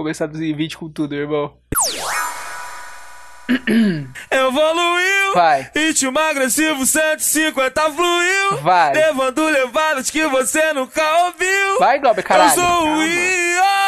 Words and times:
Começar 0.00 0.24
2020 0.28 0.78
com 0.78 0.88
tudo, 0.88 1.14
irmão. 1.14 1.52
Evoluiu, 4.30 5.34
Vai. 5.34 5.70
ritmo 5.74 6.18
agressivo 6.18 6.86
150 6.86 7.82
fluiu, 7.92 8.56
Vai. 8.62 8.94
levando 8.94 9.44
levadas 9.44 10.08
que 10.08 10.26
você 10.26 10.72
nunca 10.72 11.02
ouviu. 11.26 11.78
Vai, 11.78 11.98
Glauber, 11.98 12.22
caralho. 12.22 12.50
Eu 12.50 12.54
sou 12.54 12.86
o. 12.96 13.79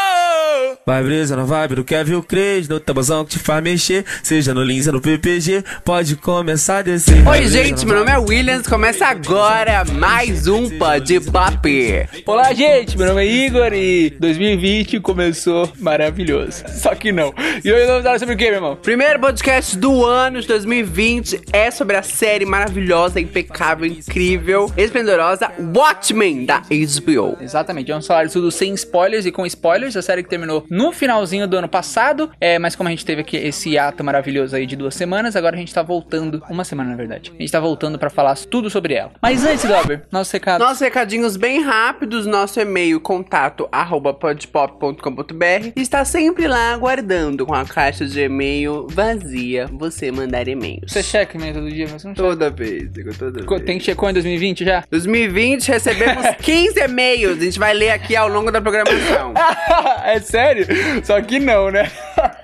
Vai 0.84 1.00
brisa 1.00 1.36
na 1.36 1.44
vibe 1.44 1.76
do 1.76 1.84
Kevin 1.84 2.20
Cres, 2.22 2.68
no 2.68 2.80
tabuzão 2.80 3.24
que 3.24 3.30
te 3.30 3.38
faz 3.38 3.62
mexer, 3.62 4.04
seja 4.20 4.52
no 4.52 4.64
Lins 4.64 4.88
ou 4.88 4.94
no 4.94 5.00
PPG, 5.00 5.62
pode 5.84 6.16
começar 6.16 6.78
a 6.78 6.82
descer. 6.82 7.24
Oi, 7.24 7.46
gente, 7.46 7.86
meu 7.86 7.94
nome 7.94 8.10
é 8.10 8.18
Williams. 8.18 8.66
Começa 8.66 9.06
agora 9.06 9.84
mais 9.84 10.48
um 10.48 10.68
Pod 10.80 11.20
Pop. 11.20 12.08
Olá, 12.26 12.52
gente, 12.52 12.98
meu 12.98 13.06
nome 13.06 13.22
é 13.22 13.26
Igor 13.26 13.72
e 13.72 14.10
2020 14.18 14.98
começou 14.98 15.70
maravilhoso. 15.78 16.64
Só 16.66 16.96
que 16.96 17.12
não. 17.12 17.32
E 17.64 17.72
hoje 17.72 17.86
vamos 17.86 18.02
falar 18.02 18.18
sobre 18.18 18.34
o 18.34 18.36
que, 18.36 18.46
meu 18.46 18.54
irmão? 18.54 18.74
Primeiro 18.74 19.20
podcast 19.20 19.78
do 19.78 20.04
ano 20.04 20.40
de 20.40 20.48
2020 20.48 21.42
é 21.52 21.70
sobre 21.70 21.94
a 21.94 22.02
série 22.02 22.44
maravilhosa, 22.44 23.20
impecável, 23.20 23.86
incrível, 23.86 24.72
esplendorosa 24.76 25.48
Watchmen 25.76 26.44
da 26.44 26.58
HBO. 26.58 27.36
Exatamente, 27.40 27.92
vamos 27.92 28.08
falar 28.08 28.28
tudo 28.28 28.50
sem 28.50 28.74
spoilers 28.74 29.26
e 29.26 29.30
com 29.30 29.46
spoilers. 29.46 29.96
A 29.96 30.02
série 30.02 30.24
que 30.24 30.28
terminou 30.28 30.66
no 30.72 30.90
finalzinho 30.90 31.46
do 31.46 31.56
ano 31.58 31.68
passado. 31.68 32.30
É, 32.40 32.58
mas 32.58 32.74
como 32.74 32.88
a 32.88 32.90
gente 32.90 33.04
teve 33.04 33.20
aqui 33.20 33.36
esse 33.36 33.76
ato 33.78 34.02
maravilhoso 34.02 34.56
aí 34.56 34.64
de 34.66 34.74
duas 34.74 34.94
semanas, 34.94 35.36
agora 35.36 35.54
a 35.54 35.58
gente 35.58 35.72
tá 35.72 35.82
voltando. 35.82 36.42
Uma 36.48 36.64
semana, 36.64 36.90
na 36.90 36.96
verdade. 36.96 37.30
A 37.38 37.40
gente 37.42 37.52
tá 37.52 37.60
voltando 37.60 37.98
pra 37.98 38.08
falar 38.08 38.34
tudo 38.50 38.70
sobre 38.70 38.94
ela. 38.94 39.10
Mas 39.20 39.44
antes, 39.44 39.64
Glauber, 39.66 40.02
nosso 40.10 40.32
recado. 40.32 40.60
Nossos 40.62 40.80
recadinhos 40.80 41.36
bem 41.36 41.62
rápidos, 41.62 42.26
nosso 42.26 42.58
e-mail 42.58 42.98
contato 43.00 43.68
arroba 43.70 44.14
podpop.com.br 44.14 45.72
está 45.76 46.04
sempre 46.04 46.46
lá 46.48 46.72
aguardando 46.72 47.44
com 47.44 47.54
a 47.54 47.64
caixa 47.64 48.06
de 48.06 48.20
e-mail 48.22 48.86
vazia 48.90 49.66
você 49.70 50.10
mandar 50.10 50.48
e-mails. 50.48 50.90
Você 50.90 51.02
checa 51.02 51.36
e-mail 51.36 51.54
todo 51.54 51.70
dia, 51.70 51.86
você 51.86 52.08
não 52.08 52.14
checa. 52.14 52.28
Toda 52.28 52.50
vez, 52.50 52.88
toda 53.18 53.44
Co- 53.44 53.56
vez. 53.56 53.66
Tem 53.66 53.78
que 53.78 53.84
checou 53.84 54.08
em 54.08 54.12
2020 54.14 54.64
já? 54.64 54.84
2020 54.90 55.68
recebemos 55.68 56.26
15 56.40 56.80
e-mails. 56.80 57.38
A 57.38 57.44
gente 57.44 57.58
vai 57.58 57.74
ler 57.74 57.90
aqui 57.90 58.16
ao 58.16 58.28
longo 58.28 58.50
da 58.50 58.60
programação. 58.60 59.34
é 60.04 60.18
sério? 60.20 60.61
Só 61.04 61.20
que 61.20 61.38
não, 61.38 61.70
né? 61.70 61.90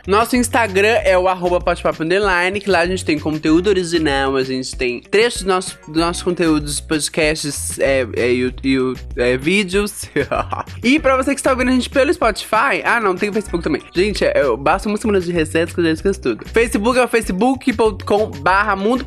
Nosso 0.09 0.37
Instagram 0.37 1.01
é 1.05 1.19
o 1.19 1.29
arroba 1.29 1.63
underline, 2.01 2.59
que 2.61 2.71
lá 2.71 2.79
a 2.79 2.87
gente 2.87 3.05
tem 3.05 3.19
conteúdo 3.19 3.67
original, 3.67 4.37
a 4.37 4.43
gente 4.43 4.75
tem 4.75 5.03
trechos 5.03 5.43
dos 5.43 5.47
nossos, 5.47 5.79
dos 5.87 5.97
nossos 5.99 6.23
conteúdos, 6.23 6.81
podcasts 6.81 7.79
é, 7.79 8.07
é, 8.17 8.33
e, 8.33 8.95
é, 9.19 9.37
vídeos. 9.37 10.07
e 10.83 10.99
pra 10.99 11.15
você 11.15 11.35
que 11.35 11.41
está 11.41 11.51
ouvindo 11.51 11.69
a 11.69 11.75
gente 11.75 11.91
pelo 11.91 12.11
Spotify, 12.11 12.81
ah 12.87 12.99
não, 13.03 13.15
tem 13.15 13.29
o 13.29 13.35
Facebook 13.35 13.63
também. 13.63 13.83
Gente, 13.95 14.25
é, 14.25 14.33
eu- 14.37 14.57
basta 14.57 14.89
uma 14.89 14.97
semana 14.97 15.21
de 15.21 15.31
receitas 15.31 15.75
que 15.75 15.81
eu 15.81 15.85
já 15.85 15.91
esqueço 15.91 16.23
tudo. 16.23 16.49
Facebook 16.49 16.99
é 16.99 17.05
o 17.05 17.09
facebook.com 17.09 18.31
barra 18.41 18.75
mundo. 18.75 19.05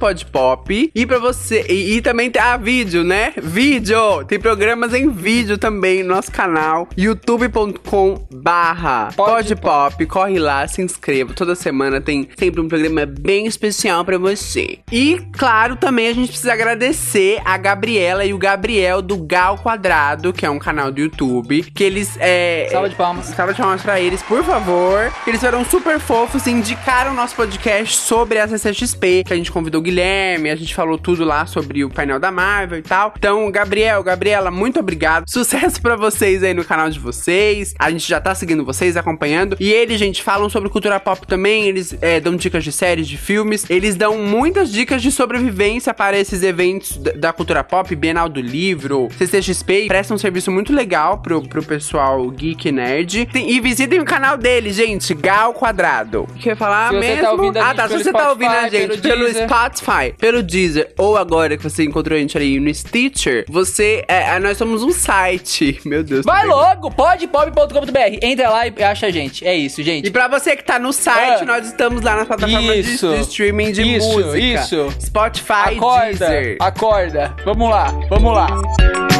E 0.93 1.05
pra 1.07 1.17
você, 1.17 1.65
e, 1.67 1.95
e 1.95 2.01
também 2.03 2.29
tem, 2.29 2.39
ah, 2.39 2.57
vídeo, 2.57 3.03
né? 3.03 3.33
Vídeo! 3.41 4.23
Tem 4.27 4.39
programas 4.39 4.93
em 4.93 5.09
vídeo 5.09 5.57
também 5.57 6.03
no 6.03 6.13
nosso 6.13 6.31
canal, 6.31 6.87
youtube.com 6.95 8.27
barra 8.31 9.09
podpop. 9.15 10.05
Corre 10.05 10.37
lá, 10.37 10.67
se 10.67 10.90
inscreva. 10.91 11.33
Toda 11.33 11.55
semana 11.55 11.99
tem 11.99 12.27
sempre 12.37 12.61
um 12.61 12.67
programa 12.67 13.05
bem 13.05 13.45
especial 13.45 14.03
pra 14.05 14.17
você. 14.17 14.79
E, 14.91 15.19
claro, 15.37 15.75
também 15.75 16.07
a 16.07 16.13
gente 16.13 16.29
precisa 16.29 16.53
agradecer 16.53 17.41
a 17.45 17.57
Gabriela 17.57 18.25
e 18.25 18.33
o 18.33 18.37
Gabriel 18.37 19.01
do 19.01 19.17
Gal 19.17 19.57
Quadrado, 19.57 20.33
que 20.33 20.45
é 20.45 20.49
um 20.49 20.59
canal 20.59 20.91
do 20.91 21.01
YouTube, 21.01 21.63
que 21.73 21.83
eles 21.83 22.17
é, 22.19 22.67
Salva 22.71 22.89
de 22.89 22.95
palmas. 22.95 23.25
Salva 23.27 23.53
de 23.53 23.61
palmas 23.61 23.81
pra 23.81 23.99
eles, 23.99 24.21
por 24.23 24.43
favor. 24.43 25.11
Eles 25.25 25.39
foram 25.39 25.63
super 25.65 25.99
fofos 25.99 26.45
e 26.45 26.51
indicaram 26.51 27.13
nosso 27.13 27.35
podcast 27.35 27.97
sobre 27.97 28.39
a 28.39 28.47
CCXP, 28.47 29.23
que 29.25 29.33
a 29.33 29.35
gente 29.35 29.51
convidou 29.51 29.79
o 29.79 29.83
Guilherme, 29.83 30.49
a 30.49 30.55
gente 30.55 30.73
falou 30.73 30.97
tudo 30.97 31.23
lá 31.23 31.45
sobre 31.45 31.83
o 31.83 31.89
painel 31.89 32.19
da 32.19 32.31
Marvel 32.31 32.79
e 32.79 32.81
tal. 32.81 33.13
Então, 33.17 33.49
Gabriel, 33.51 34.03
Gabriela, 34.03 34.51
muito 34.51 34.79
obrigado. 34.79 35.25
Sucesso 35.29 35.81
pra 35.81 35.95
vocês 35.95 36.43
aí 36.43 36.53
no 36.53 36.63
canal 36.63 36.89
de 36.89 36.99
vocês. 36.99 37.73
A 37.79 37.89
gente 37.89 38.07
já 38.07 38.19
tá 38.19 38.33
seguindo 38.35 38.65
vocês, 38.65 38.97
acompanhando. 38.97 39.55
E 39.59 39.71
eles, 39.71 39.99
gente, 39.99 40.21
falam 40.21 40.49
sobre 40.49 40.69
cultura 40.69 40.80
pop 40.99 41.25
também. 41.27 41.67
Eles 41.67 41.95
é, 42.01 42.19
dão 42.19 42.35
dicas 42.35 42.63
de 42.63 42.71
séries, 42.71 43.07
de 43.07 43.17
filmes. 43.17 43.69
Eles 43.69 43.95
dão 43.95 44.17
muitas 44.17 44.71
dicas 44.71 45.01
de 45.01 45.11
sobrevivência 45.11 45.93
para 45.93 46.17
esses 46.17 46.43
eventos 46.43 46.97
da, 46.97 47.31
cultura 47.31 47.63
pop, 47.63 47.95
Bienal 47.95 48.27
do 48.27 48.41
Livro, 48.41 49.07
CCXP. 49.17 49.87
Presta 49.87 50.13
um 50.13 50.17
serviço 50.17 50.51
muito 50.51 50.73
legal 50.73 51.19
pro, 51.19 51.41
pro 51.41 51.63
pessoal 51.63 52.29
geek 52.29 52.71
nerd. 52.71 53.25
Tem- 53.27 53.51
e 53.51 53.59
visitem 53.59 53.99
o 53.99 54.05
canal 54.05 54.37
dele, 54.37 54.71
gente, 54.71 55.13
Gal 55.13 55.53
Quadrado. 55.53 56.27
Quer 56.39 56.55
falar 56.55 56.89
Se 56.89 56.95
você 56.95 56.99
mesmo? 56.99 57.21
tá 57.21 57.31
ouvindo 57.31 57.57
a 57.57 57.69
ah, 57.69 57.73
tá. 57.73 57.87
Se 57.87 57.97
você 57.97 58.11
tá 58.11 58.29
ouvindo 58.29 58.51
a 58.51 58.69
gente 58.69 58.97
pelo 58.99 59.25
pelo. 59.25 59.47
Spotify, 59.47 60.13
pelo 60.17 60.43
Deezer, 60.43 60.91
ou 60.97 61.17
agora 61.17 61.57
que 61.57 61.63
você 61.63 61.83
encontrou 61.83 62.17
a 62.17 62.21
gente 62.21 62.37
ali 62.37 62.59
no 62.59 62.73
Stitcher, 62.73 63.45
você. 63.47 64.03
É, 64.07 64.39
nós 64.39 64.57
somos 64.57 64.83
um 64.83 64.91
site. 64.91 65.79
Meu 65.85 66.03
Deus. 66.03 66.25
Vai 66.25 66.45
logo, 66.45 66.89
podpop.com.br. 66.91 68.19
Entra 68.21 68.49
lá 68.49 68.67
e 68.67 68.83
acha 68.83 69.07
a 69.07 69.11
gente. 69.11 69.45
É 69.45 69.55
isso, 69.55 69.81
gente. 69.83 70.07
E 70.07 70.11
pra 70.11 70.27
você 70.27 70.55
que 70.55 70.63
tá 70.63 70.70
no 70.79 70.91
site, 70.93 71.43
Ah. 71.43 71.45
nós 71.45 71.67
estamos 71.67 72.01
lá 72.01 72.15
na 72.17 72.25
plataforma 72.25 72.73
de, 72.73 72.79
Isso. 72.79 73.09
de 73.09 73.21
streaming 73.21 73.71
de 73.71 73.81
Isso, 73.97 74.07
música. 74.07 74.37
isso. 74.37 74.89
Spotify, 74.99 75.75
Acorda, 75.77 76.07
Deezer. 76.27 76.57
acorda. 76.59 77.35
Vamos 77.45 77.69
lá, 77.69 77.93
vamos 78.09 78.33
lá. 78.33 79.10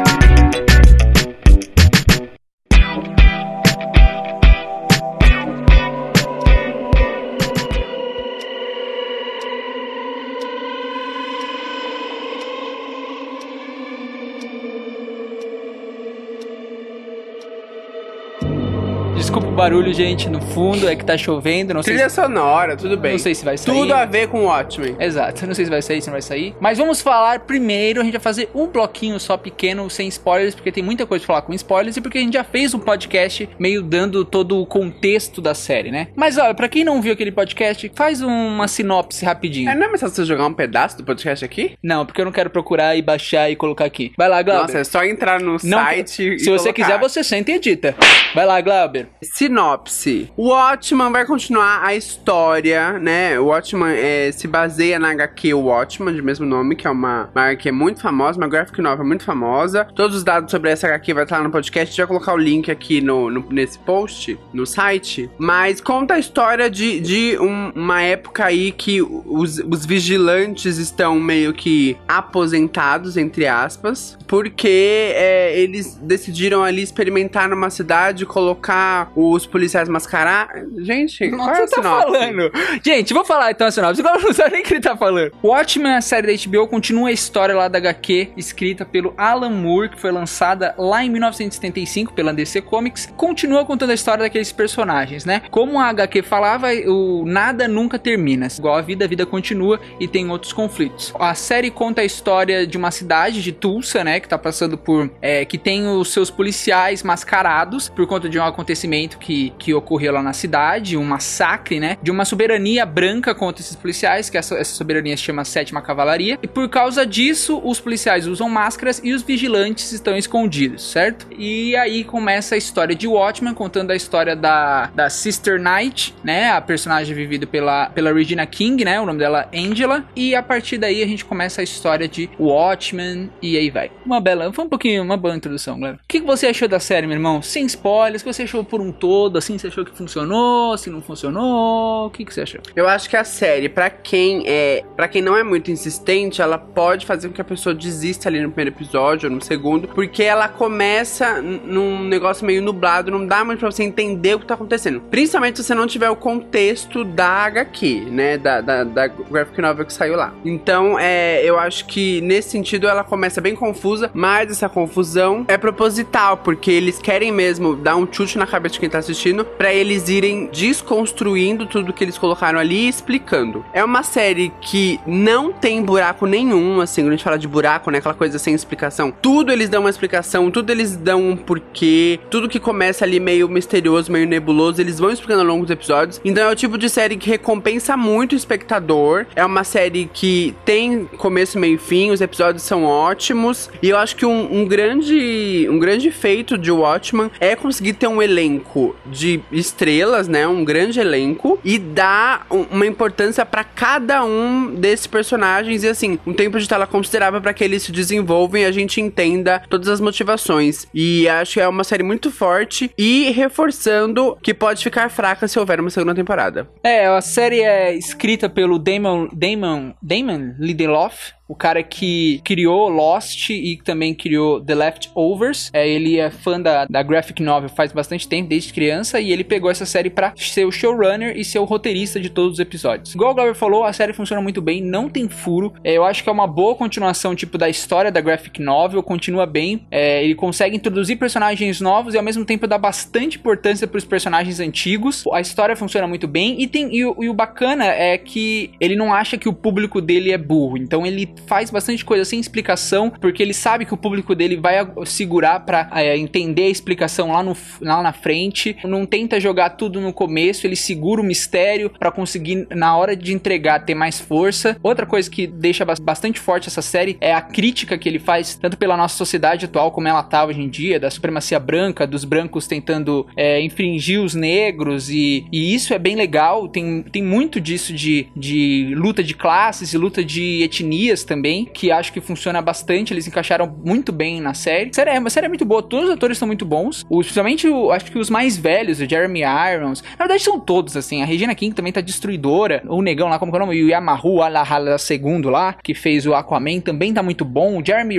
Barulho, 19.61 19.93
gente, 19.93 20.27
no 20.27 20.41
fundo, 20.41 20.89
é 20.89 20.95
que 20.95 21.05
tá 21.05 21.15
chovendo, 21.15 21.71
não 21.71 21.83
sei 21.83 21.93
Trilha 21.93 22.09
sonora, 22.09 22.75
tudo 22.75 22.97
bem. 22.97 23.11
Não 23.11 23.19
sei 23.19 23.35
se 23.35 23.45
vai 23.45 23.57
sair. 23.59 23.75
Tudo 23.75 23.93
a 23.93 24.05
ver 24.05 24.27
com 24.27 24.45
Watchmen. 24.45 24.95
Exato, 24.99 25.45
não 25.45 25.53
sei 25.53 25.65
se 25.65 25.69
vai 25.71 25.83
sair, 25.83 26.01
se 26.01 26.07
não 26.07 26.13
vai 26.13 26.21
sair. 26.23 26.55
Mas 26.59 26.79
vamos 26.79 26.99
falar 26.99 27.41
primeiro, 27.41 28.01
a 28.01 28.03
gente 28.03 28.13
vai 28.13 28.21
fazer 28.21 28.49
um 28.55 28.65
bloquinho 28.65 29.19
só 29.19 29.37
pequeno, 29.37 29.87
sem 29.87 30.07
spoilers, 30.07 30.55
porque 30.55 30.71
tem 30.71 30.81
muita 30.83 31.05
coisa 31.05 31.23
pra 31.23 31.35
falar 31.35 31.45
com 31.45 31.53
spoilers 31.53 31.95
e 31.95 32.01
porque 32.01 32.17
a 32.17 32.21
gente 32.21 32.33
já 32.33 32.43
fez 32.43 32.73
um 32.73 32.79
podcast 32.79 33.47
meio 33.59 33.83
dando 33.83 34.25
todo 34.25 34.59
o 34.59 34.65
contexto 34.65 35.39
da 35.41 35.53
série, 35.53 35.91
né? 35.91 36.07
Mas 36.15 36.39
olha, 36.39 36.55
pra 36.55 36.67
quem 36.67 36.83
não 36.83 36.99
viu 36.99 37.13
aquele 37.13 37.31
podcast, 37.31 37.91
faz 37.95 38.19
uma 38.23 38.67
sinopse 38.67 39.23
rapidinho. 39.23 39.69
É, 39.69 39.75
não 39.75 39.85
é 39.85 39.89
mais 39.89 40.01
você 40.01 40.25
jogar 40.25 40.47
um 40.47 40.53
pedaço 40.53 40.97
do 40.97 41.03
podcast 41.03 41.45
aqui? 41.45 41.77
Não, 41.83 42.03
porque 42.03 42.19
eu 42.19 42.25
não 42.25 42.31
quero 42.31 42.49
procurar 42.49 42.95
e 42.95 43.01
baixar 43.03 43.51
e 43.51 43.55
colocar 43.55 43.85
aqui. 43.85 44.11
Vai 44.17 44.27
lá, 44.27 44.41
Glauber. 44.41 44.63
Nossa, 44.63 44.79
é 44.79 44.83
só 44.83 45.03
entrar 45.03 45.39
no 45.39 45.51
Não- 45.51 45.59
site 45.59 46.35
e 46.35 46.39
se 46.39 46.45
você 46.49 46.57
colocar. 46.57 46.73
quiser, 46.73 46.99
você 46.99 47.23
senta 47.23 47.51
e 47.51 47.55
edita. 47.55 47.95
Vai 48.33 48.45
lá, 48.47 48.59
Glauber. 48.59 49.07
Sinopse. 49.55 50.31
O 50.37 50.47
Watchman 50.47 51.11
vai 51.11 51.25
continuar 51.25 51.81
a 51.83 51.93
história, 51.93 52.93
né? 52.99 53.37
O 53.37 53.47
Watchman 53.47 53.93
é, 53.93 54.31
se 54.31 54.47
baseia 54.47 54.97
na 54.97 55.09
HQ 55.11 55.53
Watchman, 55.53 56.15
de 56.15 56.21
mesmo 56.21 56.45
nome, 56.45 56.73
que 56.75 56.87
é 56.87 56.89
uma, 56.89 57.29
uma 57.35 57.43
HQ 57.49 57.69
muito 57.73 58.01
famosa, 58.01 58.37
uma 58.37 58.47
graphic 58.47 58.81
novel 58.81 59.05
muito 59.05 59.25
famosa. 59.25 59.85
Todos 59.93 60.15
os 60.17 60.23
dados 60.23 60.49
sobre 60.49 60.69
essa 60.71 60.87
HQ 60.87 61.13
vai 61.13 61.23
estar 61.23 61.37
lá 61.39 61.43
no 61.43 61.51
podcast. 61.51 61.95
Vai 61.97 62.07
colocar 62.07 62.33
o 62.33 62.37
link 62.37 62.71
aqui 62.71 63.01
no, 63.01 63.29
no- 63.29 63.45
nesse 63.51 63.77
post, 63.79 64.39
no 64.53 64.65
site. 64.65 65.29
Mas 65.37 65.81
conta 65.81 66.13
a 66.13 66.19
história 66.19 66.69
de, 66.69 67.01
de 67.01 67.37
um- 67.39 67.71
uma 67.75 68.01
época 68.01 68.45
aí 68.45 68.71
que 68.71 69.01
os, 69.01 69.59
os 69.59 69.85
vigilantes 69.85 70.77
estão 70.77 71.19
meio 71.19 71.53
que 71.53 71.97
aposentados, 72.07 73.17
entre 73.17 73.47
aspas, 73.47 74.17
porque 74.27 75.11
é, 75.13 75.59
eles 75.59 75.95
decidiram 76.01 76.63
ali 76.63 76.81
experimentar 76.81 77.49
numa 77.49 77.69
cidade, 77.69 78.25
colocar 78.25 79.11
os 79.41 79.47
policiais 79.47 79.89
mascarar. 79.89 80.49
Gente, 80.79 81.29
qual 81.29 81.49
é 81.49 81.63
a 81.63 81.67
Você 81.67 81.75
tá 81.75 81.83
falando? 81.83 82.51
Gente, 82.83 83.13
vou 83.13 83.25
falar 83.25 83.51
então 83.51 83.67
a 83.67 83.71
sinopse. 83.71 84.01
Agora 84.01 84.21
não 84.21 84.33
sabe 84.33 84.51
nem 84.51 84.61
o 84.61 84.63
que 84.63 84.73
ele 84.73 84.81
tá 84.81 84.95
falando. 84.95 85.31
Watchmen, 85.43 85.93
a 85.93 86.01
série 86.01 86.27
da 86.27 86.43
HBO, 86.45 86.67
continua 86.67 87.09
a 87.09 87.11
história 87.11 87.55
lá 87.55 87.67
da 87.67 87.77
HQ, 87.77 88.31
escrita 88.37 88.85
pelo 88.85 89.13
Alan 89.17 89.49
Moore, 89.49 89.89
que 89.89 89.99
foi 89.99 90.11
lançada 90.11 90.73
lá 90.77 91.03
em 91.03 91.09
1975 91.09 92.13
pela 92.13 92.33
DC 92.33 92.61
Comics. 92.61 93.11
Continua 93.17 93.65
contando 93.65 93.91
a 93.91 93.93
história 93.93 94.23
daqueles 94.23 94.51
personagens, 94.51 95.25
né? 95.25 95.41
Como 95.49 95.79
a 95.79 95.87
HQ 95.87 96.21
falava, 96.23 96.67
o 96.87 97.25
nada 97.25 97.67
nunca 97.67 97.97
termina. 97.97 98.47
Igual 98.57 98.75
a 98.75 98.81
vida, 98.81 99.05
a 99.05 99.07
vida 99.07 99.25
continua 99.25 99.79
e 99.99 100.07
tem 100.07 100.29
outros 100.29 100.53
conflitos. 100.53 101.13
A 101.19 101.33
série 101.33 101.71
conta 101.71 102.01
a 102.01 102.05
história 102.05 102.65
de 102.65 102.77
uma 102.77 102.91
cidade 102.91 103.41
de 103.41 103.51
Tulsa, 103.51 104.03
né? 104.03 104.19
Que 104.19 104.27
tá 104.27 104.37
passando 104.37 104.77
por. 104.77 105.09
é, 105.21 105.45
que 105.45 105.57
tem 105.57 105.87
os 105.87 106.11
seus 106.11 106.29
policiais 106.29 107.03
mascarados 107.03 107.89
por 107.89 108.05
conta 108.07 108.29
de 108.29 108.39
um 108.39 108.43
acontecimento 108.43 109.17
que, 109.21 109.53
que 109.57 109.73
ocorreu 109.73 110.13
lá 110.13 110.23
na 110.23 110.33
cidade, 110.33 110.97
um 110.97 111.03
massacre, 111.03 111.79
né? 111.79 111.97
De 112.01 112.11
uma 112.11 112.25
soberania 112.25 112.85
branca 112.85 113.33
contra 113.33 113.61
esses 113.61 113.75
policiais, 113.75 114.29
que 114.29 114.37
essa, 114.37 114.55
essa 114.55 114.73
soberania 114.73 115.15
se 115.15 115.23
chama 115.23 115.45
Sétima 115.45 115.81
Cavalaria. 115.81 116.37
E 116.41 116.47
por 116.47 116.67
causa 116.67 117.05
disso, 117.05 117.61
os 117.63 117.79
policiais 117.79 118.27
usam 118.27 118.49
máscaras 118.49 118.99
e 119.03 119.13
os 119.13 119.21
vigilantes 119.21 119.91
estão 119.91 120.17
escondidos, 120.17 120.91
certo? 120.91 121.27
E 121.37 121.75
aí 121.75 122.03
começa 122.03 122.55
a 122.55 122.57
história 122.57 122.95
de 122.95 123.07
Watchmen, 123.07 123.53
contando 123.53 123.91
a 123.91 123.95
história 123.95 124.35
da, 124.35 124.87
da 124.87 125.09
Sister 125.09 125.61
Knight, 125.61 126.13
né? 126.23 126.51
A 126.51 126.59
personagem 126.61 127.15
vivida 127.15 127.45
pela, 127.45 127.87
pela 127.89 128.11
Regina 128.11 128.45
King, 128.45 128.83
né? 128.83 128.99
O 128.99 129.05
nome 129.05 129.19
dela 129.19 129.47
é 129.51 129.59
Angela. 129.59 130.03
E 130.15 130.35
a 130.35 130.41
partir 130.41 130.77
daí 130.77 131.03
a 131.03 131.07
gente 131.07 131.23
começa 131.23 131.61
a 131.61 131.63
história 131.63 132.07
de 132.07 132.29
Watchmen 132.39 133.29
e 133.41 133.57
aí 133.57 133.69
vai. 133.69 133.91
Uma 134.05 134.19
bela, 134.19 134.51
foi 134.51 134.65
um 134.65 134.69
pouquinho, 134.69 135.03
uma 135.03 135.17
boa 135.17 135.35
introdução, 135.35 135.79
galera. 135.79 135.97
O 135.97 136.07
que, 136.07 136.19
que 136.19 136.25
você 136.25 136.47
achou 136.47 136.67
da 136.67 136.79
série, 136.79 137.05
meu 137.05 137.15
irmão? 137.15 137.41
Sem 137.41 137.65
spoilers, 137.65 138.21
o 138.21 138.25
que 138.25 138.33
você 138.33 138.43
achou 138.43 138.63
por 138.63 138.81
um 138.81 138.91
todo, 138.91 139.10
assim, 139.37 139.57
você 139.57 139.67
achou 139.67 139.85
que 139.85 139.95
funcionou, 139.95 140.77
se 140.77 140.89
não 140.89 141.01
funcionou, 141.01 142.07
o 142.07 142.09
que, 142.09 142.25
que 142.25 142.33
você 142.33 142.41
achou? 142.41 142.61
Eu 142.75 142.87
acho 142.87 143.09
que 143.09 143.15
a 143.15 143.23
série, 143.23 143.69
pra 143.69 143.89
quem 143.89 144.43
é, 144.45 144.83
para 144.95 145.07
quem 145.07 145.21
não 145.21 145.35
é 145.35 145.43
muito 145.43 145.71
insistente, 145.71 146.41
ela 146.41 146.57
pode 146.57 147.05
fazer 147.05 147.27
com 147.27 147.33
que 147.33 147.41
a 147.41 147.45
pessoa 147.45 147.73
desista 147.73 148.29
ali 148.29 148.41
no 148.41 148.49
primeiro 148.49 148.75
episódio 148.75 149.29
ou 149.29 149.35
no 149.35 149.41
segundo, 149.41 149.87
porque 149.89 150.23
ela 150.23 150.47
começa 150.47 151.41
num 151.41 152.03
negócio 152.03 152.45
meio 152.45 152.61
nublado, 152.61 153.11
não 153.11 153.25
dá 153.25 153.43
muito 153.43 153.59
pra 153.59 153.71
você 153.71 153.83
entender 153.83 154.35
o 154.35 154.39
que 154.39 154.45
tá 154.45 154.53
acontecendo. 154.53 155.01
Principalmente 155.01 155.57
se 155.57 155.63
você 155.63 155.75
não 155.75 155.87
tiver 155.87 156.09
o 156.09 156.15
contexto 156.15 157.03
da 157.03 157.27
HQ, 157.27 158.07
né, 158.11 158.37
da, 158.37 158.61
da, 158.61 158.83
da 158.83 159.07
graphic 159.07 159.61
novel 159.61 159.85
que 159.85 159.93
saiu 159.93 160.15
lá. 160.15 160.33
Então, 160.45 160.97
é, 160.99 161.43
eu 161.43 161.57
acho 161.59 161.85
que 161.85 162.21
nesse 162.21 162.49
sentido 162.49 162.87
ela 162.87 163.03
começa 163.03 163.41
bem 163.41 163.55
confusa, 163.55 164.09
mas 164.13 164.51
essa 164.51 164.69
confusão 164.69 165.45
é 165.47 165.57
proposital, 165.57 166.37
porque 166.37 166.71
eles 166.71 166.99
querem 166.99 167.31
mesmo 167.31 167.75
dar 167.75 167.95
um 167.95 168.07
chute 168.11 168.37
na 168.37 168.45
cabeça 168.45 168.73
de 168.73 168.79
quem 168.79 168.89
tá 168.89 169.00
assistindo, 169.01 169.43
para 169.43 169.73
eles 169.73 170.07
irem 170.09 170.49
desconstruindo 170.51 171.65
tudo 171.65 171.93
que 171.93 172.03
eles 172.03 172.17
colocaram 172.17 172.59
ali 172.59 172.85
e 172.85 172.87
explicando. 172.87 173.65
É 173.73 173.83
uma 173.83 174.03
série 174.03 174.51
que 174.61 174.99
não 175.05 175.51
tem 175.51 175.81
buraco 175.83 176.25
nenhum, 176.25 176.79
assim, 176.81 177.01
quando 177.01 177.09
a 177.09 177.11
gente 177.11 177.23
fala 177.23 177.37
de 177.37 177.47
buraco, 177.47 177.91
né, 177.91 177.97
aquela 177.97 178.13
coisa 178.13 178.39
sem 178.39 178.53
explicação. 178.53 179.11
Tudo 179.21 179.51
eles 179.51 179.69
dão 179.69 179.81
uma 179.81 179.89
explicação, 179.89 180.49
tudo 180.49 180.71
eles 180.71 180.95
dão 180.95 181.21
um 181.29 181.35
porquê, 181.35 182.19
tudo 182.29 182.49
que 182.49 182.59
começa 182.59 183.03
ali 183.03 183.19
meio 183.19 183.49
misterioso, 183.49 184.11
meio 184.11 184.27
nebuloso, 184.27 184.81
eles 184.81 184.99
vão 184.99 185.11
explicando 185.11 185.41
ao 185.41 185.47
longo 185.47 185.63
dos 185.63 185.71
episódios. 185.71 186.21
Então 186.23 186.43
é 186.43 186.51
o 186.51 186.55
tipo 186.55 186.77
de 186.77 186.89
série 186.89 187.17
que 187.17 187.29
recompensa 187.29 187.97
muito 187.97 188.33
o 188.33 188.35
espectador. 188.35 189.25
É 189.35 189.43
uma 189.43 189.63
série 189.63 190.09
que 190.11 190.55
tem 190.63 191.05
começo, 191.17 191.57
meio 191.57 191.75
e 191.75 191.77
fim, 191.77 192.11
os 192.11 192.21
episódios 192.21 192.63
são 192.63 192.83
ótimos. 192.83 193.69
E 193.81 193.89
eu 193.89 193.97
acho 193.97 194.15
que 194.15 194.25
um, 194.25 194.61
um 194.61 194.65
grande 194.65 195.67
um 195.69 195.79
grande 195.79 196.11
feito 196.11 196.57
de 196.57 196.71
Watchmen 196.71 197.31
é 197.39 197.55
conseguir 197.55 197.93
ter 197.93 198.07
um 198.07 198.21
elenco 198.21 198.90
de 199.05 199.41
estrelas, 199.51 200.27
né? 200.27 200.47
Um 200.47 200.63
grande 200.63 200.99
elenco 200.99 201.59
e 201.63 201.77
dar 201.77 202.45
uma 202.49 202.85
importância 202.85 203.45
para 203.45 203.63
cada 203.63 204.23
um 204.23 204.75
desses 204.75 205.07
personagens 205.07 205.83
e 205.83 205.87
assim, 205.87 206.19
um 206.25 206.33
tempo 206.33 206.59
de 206.59 206.67
tela 206.67 206.87
considerável 206.87 207.41
para 207.41 207.53
que 207.53 207.63
eles 207.63 207.83
se 207.83 207.91
desenvolvam 207.91 208.59
e 208.61 208.65
a 208.65 208.71
gente 208.71 208.99
entenda 209.01 209.61
todas 209.69 209.87
as 209.87 209.99
motivações. 209.99 210.87
E 210.93 211.27
acho 211.27 211.53
que 211.53 211.61
é 211.61 211.67
uma 211.67 211.83
série 211.83 212.03
muito 212.03 212.31
forte 212.31 212.91
e 212.97 213.31
reforçando 213.31 214.37
que 214.41 214.53
pode 214.53 214.83
ficar 214.83 215.09
fraca 215.09 215.47
se 215.47 215.59
houver 215.59 215.79
uma 215.79 215.89
segunda 215.89 216.15
temporada. 216.15 216.69
É, 216.83 217.07
a 217.07 217.21
série 217.21 217.61
é 217.61 217.95
escrita 217.95 218.49
pelo 218.49 218.77
Damon 218.79 219.27
Damon 219.33 219.93
Damon 220.01 220.55
Lindelof, 220.59 221.33
o 221.51 221.55
cara 221.55 221.83
que 221.83 222.39
criou 222.45 222.87
Lost 222.87 223.49
e 223.49 223.77
também 223.83 224.13
criou 224.13 224.61
The 224.61 224.73
Leftovers. 224.73 225.69
É, 225.73 225.87
ele 225.87 226.17
é 226.17 226.29
fã 226.31 226.59
da, 226.59 226.85
da 226.85 227.03
graphic 227.03 227.43
novel 227.43 227.67
faz 227.67 227.91
bastante 227.91 228.25
tempo, 228.25 228.47
desde 228.47 228.71
criança, 228.71 229.19
e 229.19 229.33
ele 229.33 229.43
pegou 229.43 229.69
essa 229.69 229.85
série 229.85 230.09
para 230.09 230.31
ser 230.37 230.65
o 230.65 230.71
showrunner 230.71 231.37
e 231.37 231.43
ser 231.43 231.59
o 231.59 231.65
roteirista 231.65 232.21
de 232.21 232.29
todos 232.29 232.53
os 232.53 232.59
episódios. 232.59 233.13
Igual 233.13 233.31
o 233.31 233.35
Glover 233.35 233.53
falou, 233.53 233.83
a 233.83 233.91
série 233.91 234.13
funciona 234.13 234.41
muito 234.41 234.61
bem, 234.61 234.81
não 234.81 235.09
tem 235.09 235.27
furo. 235.27 235.73
É, 235.83 235.91
eu 235.91 236.05
acho 236.05 236.23
que 236.23 236.29
é 236.29 236.31
uma 236.31 236.47
boa 236.47 236.73
continuação, 236.73 237.35
tipo, 237.35 237.57
da 237.57 237.67
história 237.67 238.09
da 238.09 238.21
graphic 238.21 238.61
novel, 238.61 239.03
continua 239.03 239.45
bem. 239.45 239.85
É, 239.91 240.23
ele 240.23 240.35
consegue 240.35 240.77
introduzir 240.77 241.17
personagens 241.17 241.81
novos 241.81 242.13
e 242.13 242.17
ao 242.17 242.23
mesmo 242.23 242.45
tempo 242.45 242.65
dar 242.65 242.77
bastante 242.77 243.37
importância 243.37 243.85
para 243.85 243.97
os 243.97 244.05
personagens 244.05 244.61
antigos. 244.61 245.25
A 245.33 245.41
história 245.41 245.75
funciona 245.75 246.07
muito 246.07 246.29
bem 246.29 246.61
e 246.61 246.65
tem 246.65 246.87
e, 246.95 246.99
e 246.99 247.29
o 247.29 247.33
bacana 247.33 247.87
é 247.87 248.17
que 248.17 248.71
ele 248.79 248.95
não 248.95 249.13
acha 249.13 249.37
que 249.37 249.49
o 249.49 249.53
público 249.53 249.99
dele 249.99 250.31
é 250.31 250.37
burro, 250.37 250.77
então 250.77 251.05
ele 251.05 251.27
faz 251.47 251.69
bastante 251.69 252.03
coisa 252.03 252.25
sem 252.25 252.39
explicação, 252.39 253.09
porque 253.09 253.41
ele 253.41 253.53
sabe 253.53 253.85
que 253.85 253.93
o 253.93 253.97
público 253.97 254.35
dele 254.35 254.57
vai 254.57 254.87
segurar 255.05 255.61
para 255.61 255.89
é, 255.93 256.17
entender 256.17 256.63
a 256.63 256.69
explicação 256.69 257.31
lá, 257.31 257.43
no, 257.43 257.55
lá 257.79 258.01
na 258.01 258.13
frente. 258.13 258.77
Não 258.83 259.05
tenta 259.05 259.39
jogar 259.39 259.71
tudo 259.71 259.99
no 259.99 260.13
começo, 260.13 260.65
ele 260.65 260.75
segura 260.75 261.21
o 261.21 261.23
mistério 261.23 261.89
para 261.89 262.11
conseguir, 262.11 262.67
na 262.71 262.95
hora 262.95 263.15
de 263.15 263.33
entregar, 263.33 263.85
ter 263.85 263.95
mais 263.95 264.19
força. 264.19 264.77
Outra 264.81 265.05
coisa 265.05 265.29
que 265.29 265.47
deixa 265.47 265.85
bastante 265.85 266.39
forte 266.39 266.67
essa 266.67 266.81
série 266.81 267.17
é 267.19 267.33
a 267.33 267.41
crítica 267.41 267.97
que 267.97 268.07
ele 268.07 268.19
faz, 268.19 268.55
tanto 268.55 268.77
pela 268.77 268.97
nossa 268.97 269.15
sociedade 269.15 269.65
atual 269.65 269.91
como 269.91 270.07
ela 270.07 270.23
tá 270.23 270.45
hoje 270.45 270.61
em 270.61 270.69
dia, 270.69 270.99
da 270.99 271.09
supremacia 271.09 271.59
branca, 271.59 272.07
dos 272.07 272.23
brancos 272.23 272.67
tentando 272.67 273.27
é, 273.35 273.61
infringir 273.61 274.21
os 274.21 274.35
negros, 274.35 275.09
e, 275.09 275.45
e 275.51 275.73
isso 275.73 275.93
é 275.93 275.99
bem 275.99 276.15
legal. 276.15 276.67
Tem, 276.67 277.03
tem 277.03 277.23
muito 277.23 277.59
disso 277.59 277.93
de, 277.93 278.27
de 278.35 278.93
luta 278.95 279.23
de 279.23 279.33
classes 279.33 279.93
e 279.93 279.97
luta 279.97 280.23
de 280.23 280.61
etnias 280.63 281.20
também, 281.23 281.65
que 281.65 281.91
acho 281.91 282.11
que 282.11 282.21
funciona 282.21 282.61
bastante. 282.61 283.13
Eles 283.13 283.27
encaixaram 283.27 283.73
muito 283.83 284.11
bem 284.11 284.41
na 284.41 284.53
série. 284.53 284.89
A 284.89 284.93
série 284.93 285.09
é, 285.11 285.19
uma 285.19 285.29
série 285.29 285.45
é 285.45 285.49
muito 285.49 285.65
boa, 285.65 285.81
todos 285.81 286.09
os 286.09 286.13
atores 286.13 286.37
são 286.37 286.47
muito 286.47 286.65
bons. 286.65 287.05
Os, 287.09 287.25
principalmente, 287.25 287.67
o, 287.67 287.91
acho 287.91 288.11
que 288.11 288.17
os 288.17 288.29
mais 288.29 288.57
velhos, 288.57 288.99
o 288.99 289.09
Jeremy 289.09 289.41
Irons. 289.41 290.03
Na 290.17 290.25
verdade, 290.25 290.43
são 290.43 290.59
todos, 290.59 290.97
assim. 290.97 291.21
A 291.21 291.25
Regina 291.25 291.55
King 291.55 291.75
também 291.75 291.93
tá 291.93 292.01
destruidora. 292.01 292.83
O 292.87 293.01
negão 293.01 293.29
lá, 293.29 293.39
como 293.39 293.51
que 293.51 293.57
é 293.57 293.61
o 293.61 293.65
nome? 293.65 293.83
O 293.83 293.89
Yamahu 293.89 294.41
Alahala 294.41 294.97
II 295.09 295.41
lá, 295.43 295.75
que 295.83 295.93
fez 295.93 296.25
o 296.25 296.33
Aquaman, 296.33 296.79
também 296.79 297.13
tá 297.13 297.21
muito 297.21 297.45
bom. 297.45 297.79
O 297.79 297.85
Jeremy 297.85 298.15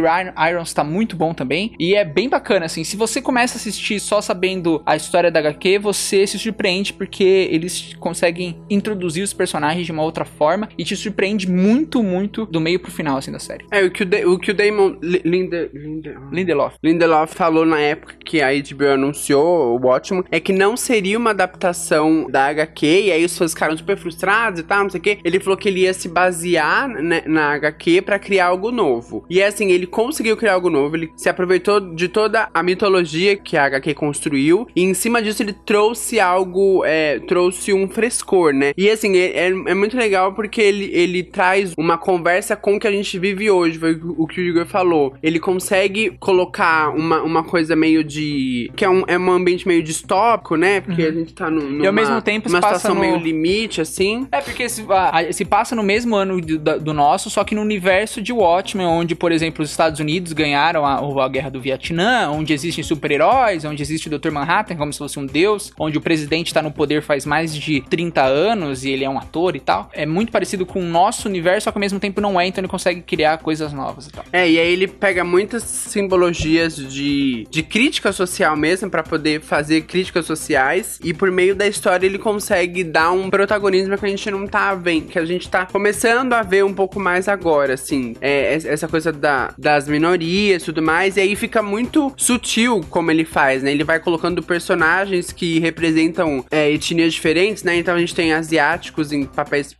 Irons 0.51 0.73
tá 0.73 0.85
muito 0.85 1.17
bom 1.17 1.35
também. 1.35 1.75
E 1.79 1.95
é 1.95 2.05
bem 2.05 2.29
bacana, 2.29 2.67
assim. 2.67 2.85
Se 2.85 2.97
você 2.97 3.21
começa 3.21 3.57
a 3.57 3.59
assistir 3.59 4.01
só 4.01 4.21
sabendo 4.21 4.83
a 4.87 4.97
história 4.97 5.31
da 5.31 5.41
HQ, 5.41 5.79
você 5.79 6.27
se 6.27 6.39
surpreende 6.39 6.93
porque 6.93 7.49
eles 7.51 7.95
conseguem 7.99 8.57
introduzir 8.71 9.23
os 9.23 9.33
personagens 9.33 9.87
de 9.87 9.93
uma 9.93 10.03
outra 10.03 10.25
forma 10.25 10.69
e 10.79 10.85
te 10.85 10.97
surpreende 10.97 11.51
muito, 11.51 12.03
muito 12.03 12.47
do 12.47 12.61
meio 12.61 12.79
pro 12.79 12.91
final 12.93 13.13
final, 13.13 13.19
assim, 13.19 13.33
da 13.33 13.39
série. 13.39 13.65
É, 13.71 13.85
o 13.85 13.91
que 13.91 14.05
o, 14.05 14.33
o, 14.33 14.39
que 14.39 14.51
o 14.51 14.55
Damon 14.55 14.97
Linde, 15.03 15.71
Linde, 15.75 16.15
Lindelof. 16.31 16.77
Lindelof 16.83 17.35
falou 17.35 17.67
na 17.67 17.81
época 17.81 18.15
que 18.25 18.41
a 18.41 18.49
HBO 18.53 18.93
anunciou 18.95 19.77
o 19.77 19.87
Watchmen 19.87 20.25
é 20.31 20.41
que 20.41 20.53
não 20.53 20.77
seria 20.77 21.19
uma 21.19 21.31
adaptação 21.31 22.27
da 22.31 22.47
HQ, 22.47 22.87
e 22.87 23.13
aí 23.13 23.25
os 23.25 23.37
fãs 23.37 23.53
ficaram 23.53 23.77
super 23.77 23.97
frustrados 23.97 24.61
e 24.61 24.63
tal, 24.63 24.85
não 24.85 24.91
sei 24.91 25.01
o 25.01 25.03
quê. 25.03 25.19
Ele 25.25 25.41
falou 25.41 25.57
que 25.57 25.69
ele 25.69 25.81
ia 25.81 25.93
se 25.93 26.09
basear 26.09 26.89
né, 26.89 27.23
na 27.27 27.53
HQ 27.55 28.03
para 28.03 28.19
criar 28.19 28.47
algo 28.47 28.71
novo. 28.71 29.25
E 29.29 29.43
assim, 29.43 29.71
ele 29.71 29.87
conseguiu 29.87 30.37
criar 30.37 30.55
algo 30.55 30.71
novo, 30.71 30.97
ele 30.97 31.11
se 31.17 31.29
aproveitou 31.29 31.81
de 31.81 32.09
toda 32.09 32.49
a 32.53 32.63
mitologia 32.63 33.37
que 33.37 33.57
a 33.57 33.65
HQ 33.65 33.95
construiu, 33.95 34.67
e 34.75 34.83
em 34.83 34.95
cima 34.95 35.21
disso 35.21 35.43
ele 35.43 35.53
trouxe 35.53 36.21
algo, 36.21 36.85
é, 36.85 37.19
trouxe 37.21 37.73
um 37.73 37.89
frescor, 37.89 38.53
né? 38.53 38.73
E 38.77 38.89
assim, 38.89 39.17
é, 39.17 39.47
é, 39.47 39.47
é 39.49 39.75
muito 39.75 39.97
legal 39.97 40.33
porque 40.35 40.61
ele, 40.61 40.91
ele 40.93 41.23
traz 41.23 41.75
uma 41.77 41.99
conversa 41.99 42.57
com 42.57 42.79
que 42.83 42.89
a 42.89 42.93
gente 42.93 43.17
vive 43.19 43.49
hoje, 43.49 43.79
foi 43.79 43.99
o 44.03 44.27
que 44.27 44.41
o 44.41 44.45
Igor 44.45 44.67
falou. 44.67 45.15
Ele 45.23 45.39
consegue 45.39 46.17
colocar 46.19 46.91
uma, 46.91 47.23
uma 47.23 47.45
coisa 47.45 47.77
meio 47.77 48.03
de. 48.03 48.71
que 48.77 48.85
é 48.85 48.91
um, 48.91 49.05
é 49.07 49.17
um 49.17 49.31
ambiente 49.31 49.67
meio 49.67 49.83
distópico, 49.83 50.57
né? 50.57 50.81
Porque 50.81 51.03
uhum. 51.03 51.09
a 51.09 51.13
gente 51.13 51.33
tá 51.33 51.49
no, 51.49 51.63
numa, 51.63 51.85
e 51.85 51.87
ao 51.87 51.93
mesmo 51.93 52.21
tempo 52.21 52.49
uma 52.49 52.61
situação 52.61 52.95
no... 52.95 53.01
meio 53.01 53.17
limite, 53.17 53.81
assim. 53.81 54.27
É, 54.33 54.41
porque 54.41 54.69
se, 54.69 54.85
a, 54.91 55.33
se 55.33 55.45
passa 55.45 55.77
no 55.77 55.83
mesmo 55.83 56.17
ano 56.17 56.41
do, 56.41 56.59
do, 56.81 56.93
nosso, 56.93 57.31
só 57.31 57.45
que 57.45 57.55
no 57.55 57.61
universo 57.61 58.21
de 58.21 58.33
Watchmen, 58.33 58.87
onde, 58.87 59.15
por 59.15 59.31
exemplo, 59.31 59.63
os 59.63 59.71
Estados 59.71 60.01
Unidos 60.01 60.33
ganharam 60.33 60.85
a, 60.85 61.25
a 61.25 61.29
guerra 61.29 61.51
do 61.51 61.61
Vietnã, 61.61 62.31
onde 62.31 62.53
existem 62.53 62.83
super-heróis, 62.83 63.65
onde 63.65 63.81
existe 63.81 64.09
o 64.09 64.19
Dr. 64.19 64.33
Manhattan 64.33 64.75
como 64.75 64.93
se 64.93 64.99
fosse 64.99 65.19
um 65.21 65.27
deus, 65.27 65.73
onde 65.79 65.97
o 65.97 66.01
presidente 66.01 66.53
tá 66.53 66.61
no 66.61 66.73
poder 66.73 67.03
faz 67.03 67.25
mais 67.25 67.55
de 67.55 67.81
30 67.83 68.23
anos 68.23 68.85
e 68.85 68.91
ele 68.91 69.05
é 69.05 69.09
um 69.09 69.19
ator 69.19 69.55
e 69.55 69.61
tal. 69.61 69.89
É 69.93 70.05
muito 70.05 70.33
parecido 70.33 70.67
com 70.67 70.81
o 70.81 70.85
nosso 70.85 71.29
universo, 71.29 71.65
só 71.65 71.71
que 71.71 71.79
ao 71.79 71.81
mesmo 71.81 72.01
tempo 72.01 72.21
não 72.21 72.41
é, 72.41 72.47
então 72.47 72.61
ele 72.61 72.72
consegue 72.73 73.03
criar 73.03 73.37
coisas 73.39 73.71
novas 73.73 74.07
e 74.07 74.11
tal. 74.11 74.25
É, 74.33 74.51
e 74.51 74.59
aí 74.59 74.73
ele 74.73 74.89
pega 74.89 75.23
muitas 75.23 75.63
simbologias 75.63 76.75
de, 76.75 77.47
de 77.51 77.63
crítica 77.63 78.13
social 78.13 78.57
mesmo, 78.57 78.91
para 78.91 79.03
poder 79.03 79.43
fazer 79.43 79.83
críticas 79.83 80.25
sociais, 80.25 80.99
e 81.05 81.13
por 81.13 81.31
meio 81.31 81.55
da 81.55 81.67
história 81.67 82.07
ele 82.07 82.19
consegue 82.19 82.83
dar 82.83 83.13
um 83.13 83.29
protagonismo 83.29 83.97
que 83.99 84.07
a 84.07 84.09
gente 84.09 84.31
não 84.31 84.47
tá 84.47 84.75
vendo, 84.75 85.09
que 85.09 85.19
a 85.19 85.25
gente 85.25 85.49
tá 85.51 85.67
começando 85.67 86.33
a 86.33 86.43
ver 86.43 86.65
um 86.65 86.73
pouco 86.73 86.99
mais 86.99 87.29
agora, 87.29 87.75
assim. 87.75 88.17
É, 88.21 88.55
essa 88.55 88.89
coisa 88.89 89.13
da, 89.13 89.53
das 89.59 89.87
minorias 89.87 90.63
e 90.63 90.65
tudo 90.65 90.81
mais, 90.81 91.19
e 91.19 91.21
aí 91.21 91.37
fica 91.37 91.63
muito 91.63 92.13
sutil 92.17 92.81
como 92.89 93.11
ele 93.11 93.27
faz, 93.27 93.63
né? 93.63 93.71
Ele 93.71 93.85
vai 93.85 94.01
colocando 94.01 94.43
personagens 94.43 95.31
que 95.31 95.59
representam 95.59 96.45
é, 96.51 96.71
etnias 96.71 97.13
diferentes, 97.13 97.63
né? 97.63 97.77
Então 97.77 97.95
a 97.95 97.99
gente 97.99 98.15
tem 98.15 98.33
asiáticos 98.33 99.13
em 99.13 99.25
papéis 99.25 99.77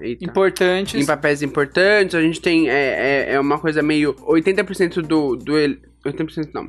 Eita. 0.00 0.24
importantes. 0.24 1.00
Em 1.02 1.06
papéis 1.06 1.42
importantes, 1.42 2.14
a 2.14 2.20
gente 2.22 2.40
tem. 2.40 2.68
É, 2.68 3.26
é, 3.28 3.34
é 3.34 3.40
uma 3.40 3.58
coisa 3.58 3.82
meio. 3.82 4.14
80% 4.14 5.02
do. 5.02 5.36
do 5.36 5.52
80% 6.04 6.50
não. 6.52 6.68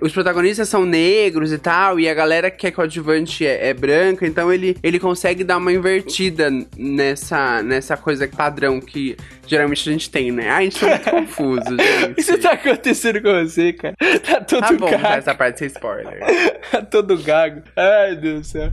os 0.00 0.12
protagonistas 0.12 0.68
são 0.68 0.84
negros 0.86 1.52
e 1.52 1.58
tal, 1.58 1.98
e 2.00 2.08
a 2.08 2.14
galera 2.14 2.50
que 2.50 2.66
é 2.66 2.70
coadjuvante 2.70 3.46
é, 3.46 3.68
é 3.68 3.74
branca, 3.74 4.26
então 4.26 4.52
ele, 4.52 4.76
ele 4.82 4.98
consegue 4.98 5.44
dar 5.44 5.58
uma 5.58 5.72
invertida 5.72 6.50
nessa, 6.76 7.62
nessa 7.62 7.96
coisa 7.96 8.26
padrão 8.28 8.80
que 8.80 9.16
geralmente 9.46 9.88
a 9.88 9.92
gente 9.92 10.10
tem, 10.10 10.32
né? 10.32 10.48
Ah, 10.48 10.56
a 10.56 10.62
gente 10.62 10.78
tá 10.80 10.86
muito 10.88 11.10
confuso, 11.10 11.76
gente. 11.76 12.18
Isso 12.20 12.38
tá 12.38 12.52
acontecendo 12.52 13.20
com 13.22 13.32
você, 13.44 13.72
cara. 13.74 13.94
Tá 14.24 14.40
todo 14.40 14.60
Tá 14.60 14.72
bom, 14.72 14.90
gago. 14.90 15.02
tá, 15.02 15.16
essa 15.16 15.34
parte 15.34 15.58
sem 15.58 15.68
spoiler. 15.68 16.18
Tá 16.70 16.82
todo 16.82 17.16
gago. 17.22 17.62
Ai, 17.76 18.16
Deus 18.16 18.40
do 18.40 18.46
céu. 18.46 18.72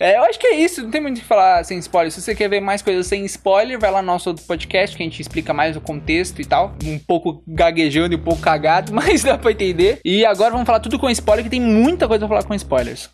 É, 0.00 0.16
eu 0.16 0.22
acho 0.22 0.38
que 0.38 0.46
é 0.46 0.54
isso, 0.54 0.82
não 0.82 0.90
tem 0.90 1.00
muito 1.00 1.18
o 1.18 1.20
que 1.20 1.26
falar 1.26 1.64
sem 1.64 1.78
spoiler. 1.78 2.12
Se 2.12 2.22
você 2.22 2.34
quer 2.34 2.48
ver 2.48 2.60
mais 2.60 2.82
coisas 2.82 3.06
sem 3.06 3.24
spoiler, 3.24 3.78
vai 3.78 3.90
lá 3.90 4.00
no 4.00 4.06
nosso 4.06 4.28
outro 4.28 4.44
podcast 4.44 4.96
que 4.96 5.02
a 5.02 5.06
gente 5.06 5.20
explica 5.20 5.52
mais 5.52 5.76
o 5.76 5.80
contexto 5.80 6.40
e 6.40 6.44
tal. 6.44 6.74
Um 6.84 6.98
pouco 6.98 7.42
gaguejando 7.46 8.14
e 8.14 8.16
um 8.16 8.22
pouco 8.22 8.40
cagado, 8.40 8.92
mas 8.94 9.24
dá 9.24 9.36
pra 9.36 9.50
entender. 9.50 10.00
E 10.04 10.24
agora 10.24 10.52
vamos 10.52 10.66
falar 10.66 10.80
tudo 10.80 10.98
com 10.98 11.10
spoiler, 11.10 11.44
que 11.44 11.50
tem 11.50 11.60
muita 11.60 12.06
coisa 12.06 12.26
pra 12.26 12.36
falar 12.36 12.46
com 12.46 12.54
spoilers. 12.54 13.10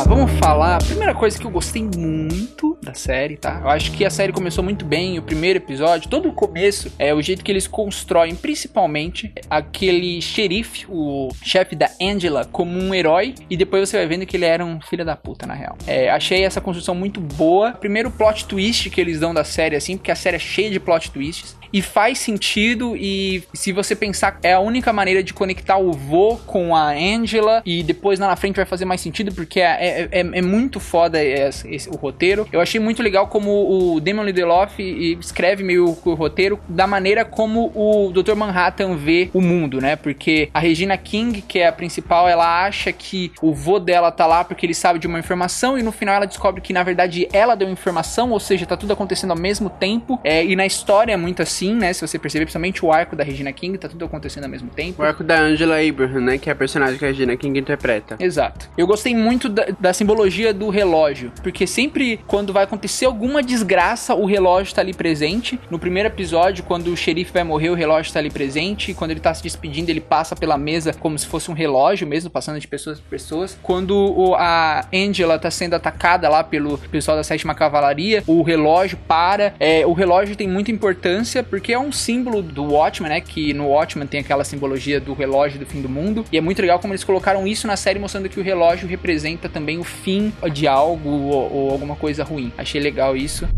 Lá, 0.00 0.04
vamos 0.04 0.30
falar. 0.38 0.82
Primeira 0.82 1.14
coisa 1.14 1.38
que 1.38 1.46
eu 1.46 1.50
gostei 1.50 1.82
muito 1.82 2.78
da 2.82 2.94
série, 2.94 3.36
tá? 3.36 3.60
Eu 3.62 3.68
acho 3.68 3.92
que 3.92 4.04
a 4.04 4.10
série 4.10 4.32
começou 4.32 4.62
muito 4.64 4.84
bem, 4.84 5.18
o 5.18 5.22
primeiro 5.22 5.58
episódio, 5.58 6.08
todo 6.08 6.28
o 6.28 6.32
começo, 6.32 6.90
é 6.98 7.12
o 7.14 7.20
jeito 7.20 7.44
que 7.44 7.52
eles 7.52 7.66
constroem, 7.66 8.34
principalmente 8.34 9.32
aquele 9.48 10.20
xerife, 10.22 10.86
o 10.88 11.28
chefe 11.42 11.76
da 11.76 11.90
Angela, 12.00 12.44
como 12.44 12.78
um 12.78 12.94
herói, 12.94 13.34
e 13.48 13.56
depois 13.56 13.88
você 13.88 13.96
vai 13.96 14.06
vendo 14.06 14.26
que 14.26 14.36
ele 14.36 14.44
era 14.44 14.64
um 14.64 14.80
filho 14.80 15.04
da 15.04 15.16
puta, 15.16 15.46
na 15.46 15.54
real. 15.54 15.76
É, 15.86 16.10
achei 16.10 16.44
essa 16.44 16.60
construção 16.60 16.94
muito 16.94 17.20
boa. 17.20 17.72
Primeiro 17.72 18.10
plot 18.10 18.46
twist 18.46 18.88
que 18.90 19.00
eles 19.00 19.20
dão 19.20 19.34
da 19.34 19.44
série, 19.44 19.76
assim, 19.76 19.96
porque 19.96 20.10
a 20.10 20.16
série 20.16 20.36
é 20.36 20.40
cheia 20.40 20.70
de 20.70 20.80
plot 20.80 21.10
twists. 21.10 21.59
E 21.72 21.80
faz 21.82 22.18
sentido, 22.18 22.96
e 22.96 23.42
se 23.54 23.72
você 23.72 23.94
pensar, 23.94 24.38
é 24.42 24.52
a 24.54 24.60
única 24.60 24.92
maneira 24.92 25.22
de 25.22 25.32
conectar 25.32 25.76
o 25.78 25.92
vô 25.92 26.36
com 26.46 26.74
a 26.74 26.90
Angela, 26.92 27.62
e 27.64 27.82
depois 27.82 28.18
lá 28.18 28.26
na 28.26 28.36
frente 28.36 28.56
vai 28.56 28.64
fazer 28.64 28.84
mais 28.84 29.00
sentido, 29.00 29.32
porque 29.34 29.60
é, 29.60 29.64
é, 29.64 30.08
é- 30.20 30.30
é 30.38 30.42
muito 30.42 30.80
foda 30.80 31.22
esse- 31.22 31.68
esse- 31.72 31.88
o 31.88 31.96
roteiro. 31.96 32.46
Eu 32.52 32.60
achei 32.60 32.80
muito 32.80 33.02
legal 33.02 33.28
como 33.28 33.50
o 33.94 34.00
Damon 34.00 34.24
Lindelof 34.24 34.78
escreve 34.80 35.62
meio 35.62 35.96
o 36.04 36.14
roteiro 36.14 36.58
da 36.68 36.86
maneira 36.86 37.24
como 37.24 37.70
o 37.74 38.10
Dr. 38.12 38.34
Manhattan 38.34 38.96
vê 38.96 39.30
o 39.32 39.40
mundo, 39.40 39.80
né? 39.80 39.96
Porque 39.96 40.48
a 40.52 40.60
Regina 40.60 40.96
King, 40.96 41.42
que 41.42 41.58
é 41.58 41.66
a 41.68 41.72
principal, 41.72 42.28
ela 42.28 42.64
acha 42.64 42.92
que 42.92 43.32
o 43.42 43.52
vô 43.52 43.78
dela 43.78 44.10
tá 44.10 44.26
lá 44.26 44.42
porque 44.44 44.66
ele 44.66 44.74
sabe 44.74 44.98
de 44.98 45.06
uma 45.06 45.18
informação, 45.18 45.78
e 45.78 45.82
no 45.82 45.92
final 45.92 46.14
ela 46.16 46.26
descobre 46.26 46.60
que 46.60 46.72
na 46.72 46.82
verdade 46.82 47.28
ela 47.32 47.54
deu 47.54 47.68
informação, 47.70 48.30
ou 48.30 48.40
seja, 48.40 48.66
tá 48.66 48.76
tudo 48.76 48.92
acontecendo 48.92 49.30
ao 49.32 49.38
mesmo 49.38 49.68
tempo. 49.70 50.18
É, 50.24 50.44
e 50.44 50.56
na 50.56 50.66
história 50.66 51.12
é 51.12 51.16
muito 51.16 51.42
assim, 51.42 51.59
né? 51.68 51.92
Se 51.92 52.00
você 52.06 52.18
perceber, 52.18 52.44
principalmente 52.44 52.84
o 52.84 52.92
arco 52.92 53.14
da 53.16 53.22
Regina 53.24 53.52
King, 53.52 53.76
tá 53.78 53.88
tudo 53.88 54.04
acontecendo 54.04 54.44
ao 54.44 54.50
mesmo 54.50 54.68
tempo. 54.70 55.02
O 55.02 55.04
arco 55.04 55.22
da 55.22 55.40
Angela 55.40 55.76
Abraham, 55.80 56.20
né? 56.20 56.38
Que 56.38 56.48
é 56.48 56.52
a 56.52 56.56
personagem 56.56 56.98
que 56.98 57.04
a 57.04 57.08
Regina 57.08 57.36
King 57.36 57.58
interpreta. 57.58 58.16
Exato. 58.18 58.68
Eu 58.76 58.86
gostei 58.86 59.14
muito 59.14 59.48
da, 59.48 59.66
da 59.78 59.92
simbologia 59.92 60.52
do 60.54 60.68
relógio, 60.70 61.32
porque 61.42 61.66
sempre 61.66 62.18
quando 62.26 62.52
vai 62.52 62.64
acontecer 62.64 63.04
alguma 63.06 63.42
desgraça, 63.42 64.14
o 64.14 64.24
relógio 64.26 64.74
tá 64.74 64.80
ali 64.80 64.94
presente. 64.94 65.58
No 65.70 65.78
primeiro 65.78 66.08
episódio, 66.08 66.64
quando 66.64 66.88
o 66.92 66.96
xerife 66.96 67.32
vai 67.32 67.44
morrer, 67.44 67.70
o 67.70 67.74
relógio 67.74 68.12
tá 68.12 68.18
ali 68.18 68.30
presente. 68.30 68.94
Quando 68.94 69.10
ele 69.12 69.20
tá 69.20 69.32
se 69.34 69.42
despedindo, 69.42 69.90
ele 69.90 70.00
passa 70.00 70.34
pela 70.36 70.56
mesa 70.56 70.92
como 70.92 71.18
se 71.18 71.26
fosse 71.26 71.50
um 71.50 71.54
relógio 71.54 72.06
mesmo, 72.06 72.30
passando 72.30 72.58
de 72.60 72.66
pessoas 72.68 73.00
por 73.00 73.08
pessoas. 73.10 73.58
Quando 73.62 73.96
o- 73.96 74.34
a 74.34 74.86
Angela 74.92 75.38
tá 75.38 75.50
sendo 75.50 75.74
atacada 75.74 76.28
lá 76.28 76.42
pelo 76.44 76.78
pessoal 76.78 77.16
da 77.16 77.24
sétima 77.24 77.54
cavalaria, 77.54 78.22
o 78.26 78.42
relógio 78.42 78.98
para. 79.08 79.54
É, 79.58 79.84
o 79.86 79.92
relógio 79.92 80.36
tem 80.36 80.48
muita 80.48 80.70
importância 80.70 81.42
porque 81.50 81.72
é 81.72 81.78
um 81.78 81.90
símbolo 81.90 82.40
do 82.40 82.62
Watchmen, 82.62 83.10
né? 83.10 83.20
Que 83.20 83.52
no 83.52 83.66
Watchmen 83.66 84.06
tem 84.06 84.20
aquela 84.20 84.44
simbologia 84.44 85.00
do 85.00 85.12
relógio 85.12 85.58
do 85.58 85.66
fim 85.66 85.82
do 85.82 85.88
mundo. 85.88 86.24
E 86.30 86.38
é 86.38 86.40
muito 86.40 86.62
legal 86.62 86.78
como 86.78 86.94
eles 86.94 87.02
colocaram 87.02 87.46
isso 87.46 87.66
na 87.66 87.76
série, 87.76 87.98
mostrando 87.98 88.28
que 88.28 88.38
o 88.38 88.42
relógio 88.42 88.88
representa 88.88 89.48
também 89.48 89.76
o 89.78 89.84
fim 89.84 90.32
de 90.52 90.68
algo 90.68 91.10
ou, 91.10 91.52
ou 91.52 91.70
alguma 91.72 91.96
coisa 91.96 92.22
ruim. 92.22 92.52
Achei 92.56 92.80
legal 92.80 93.16
isso. 93.16 93.48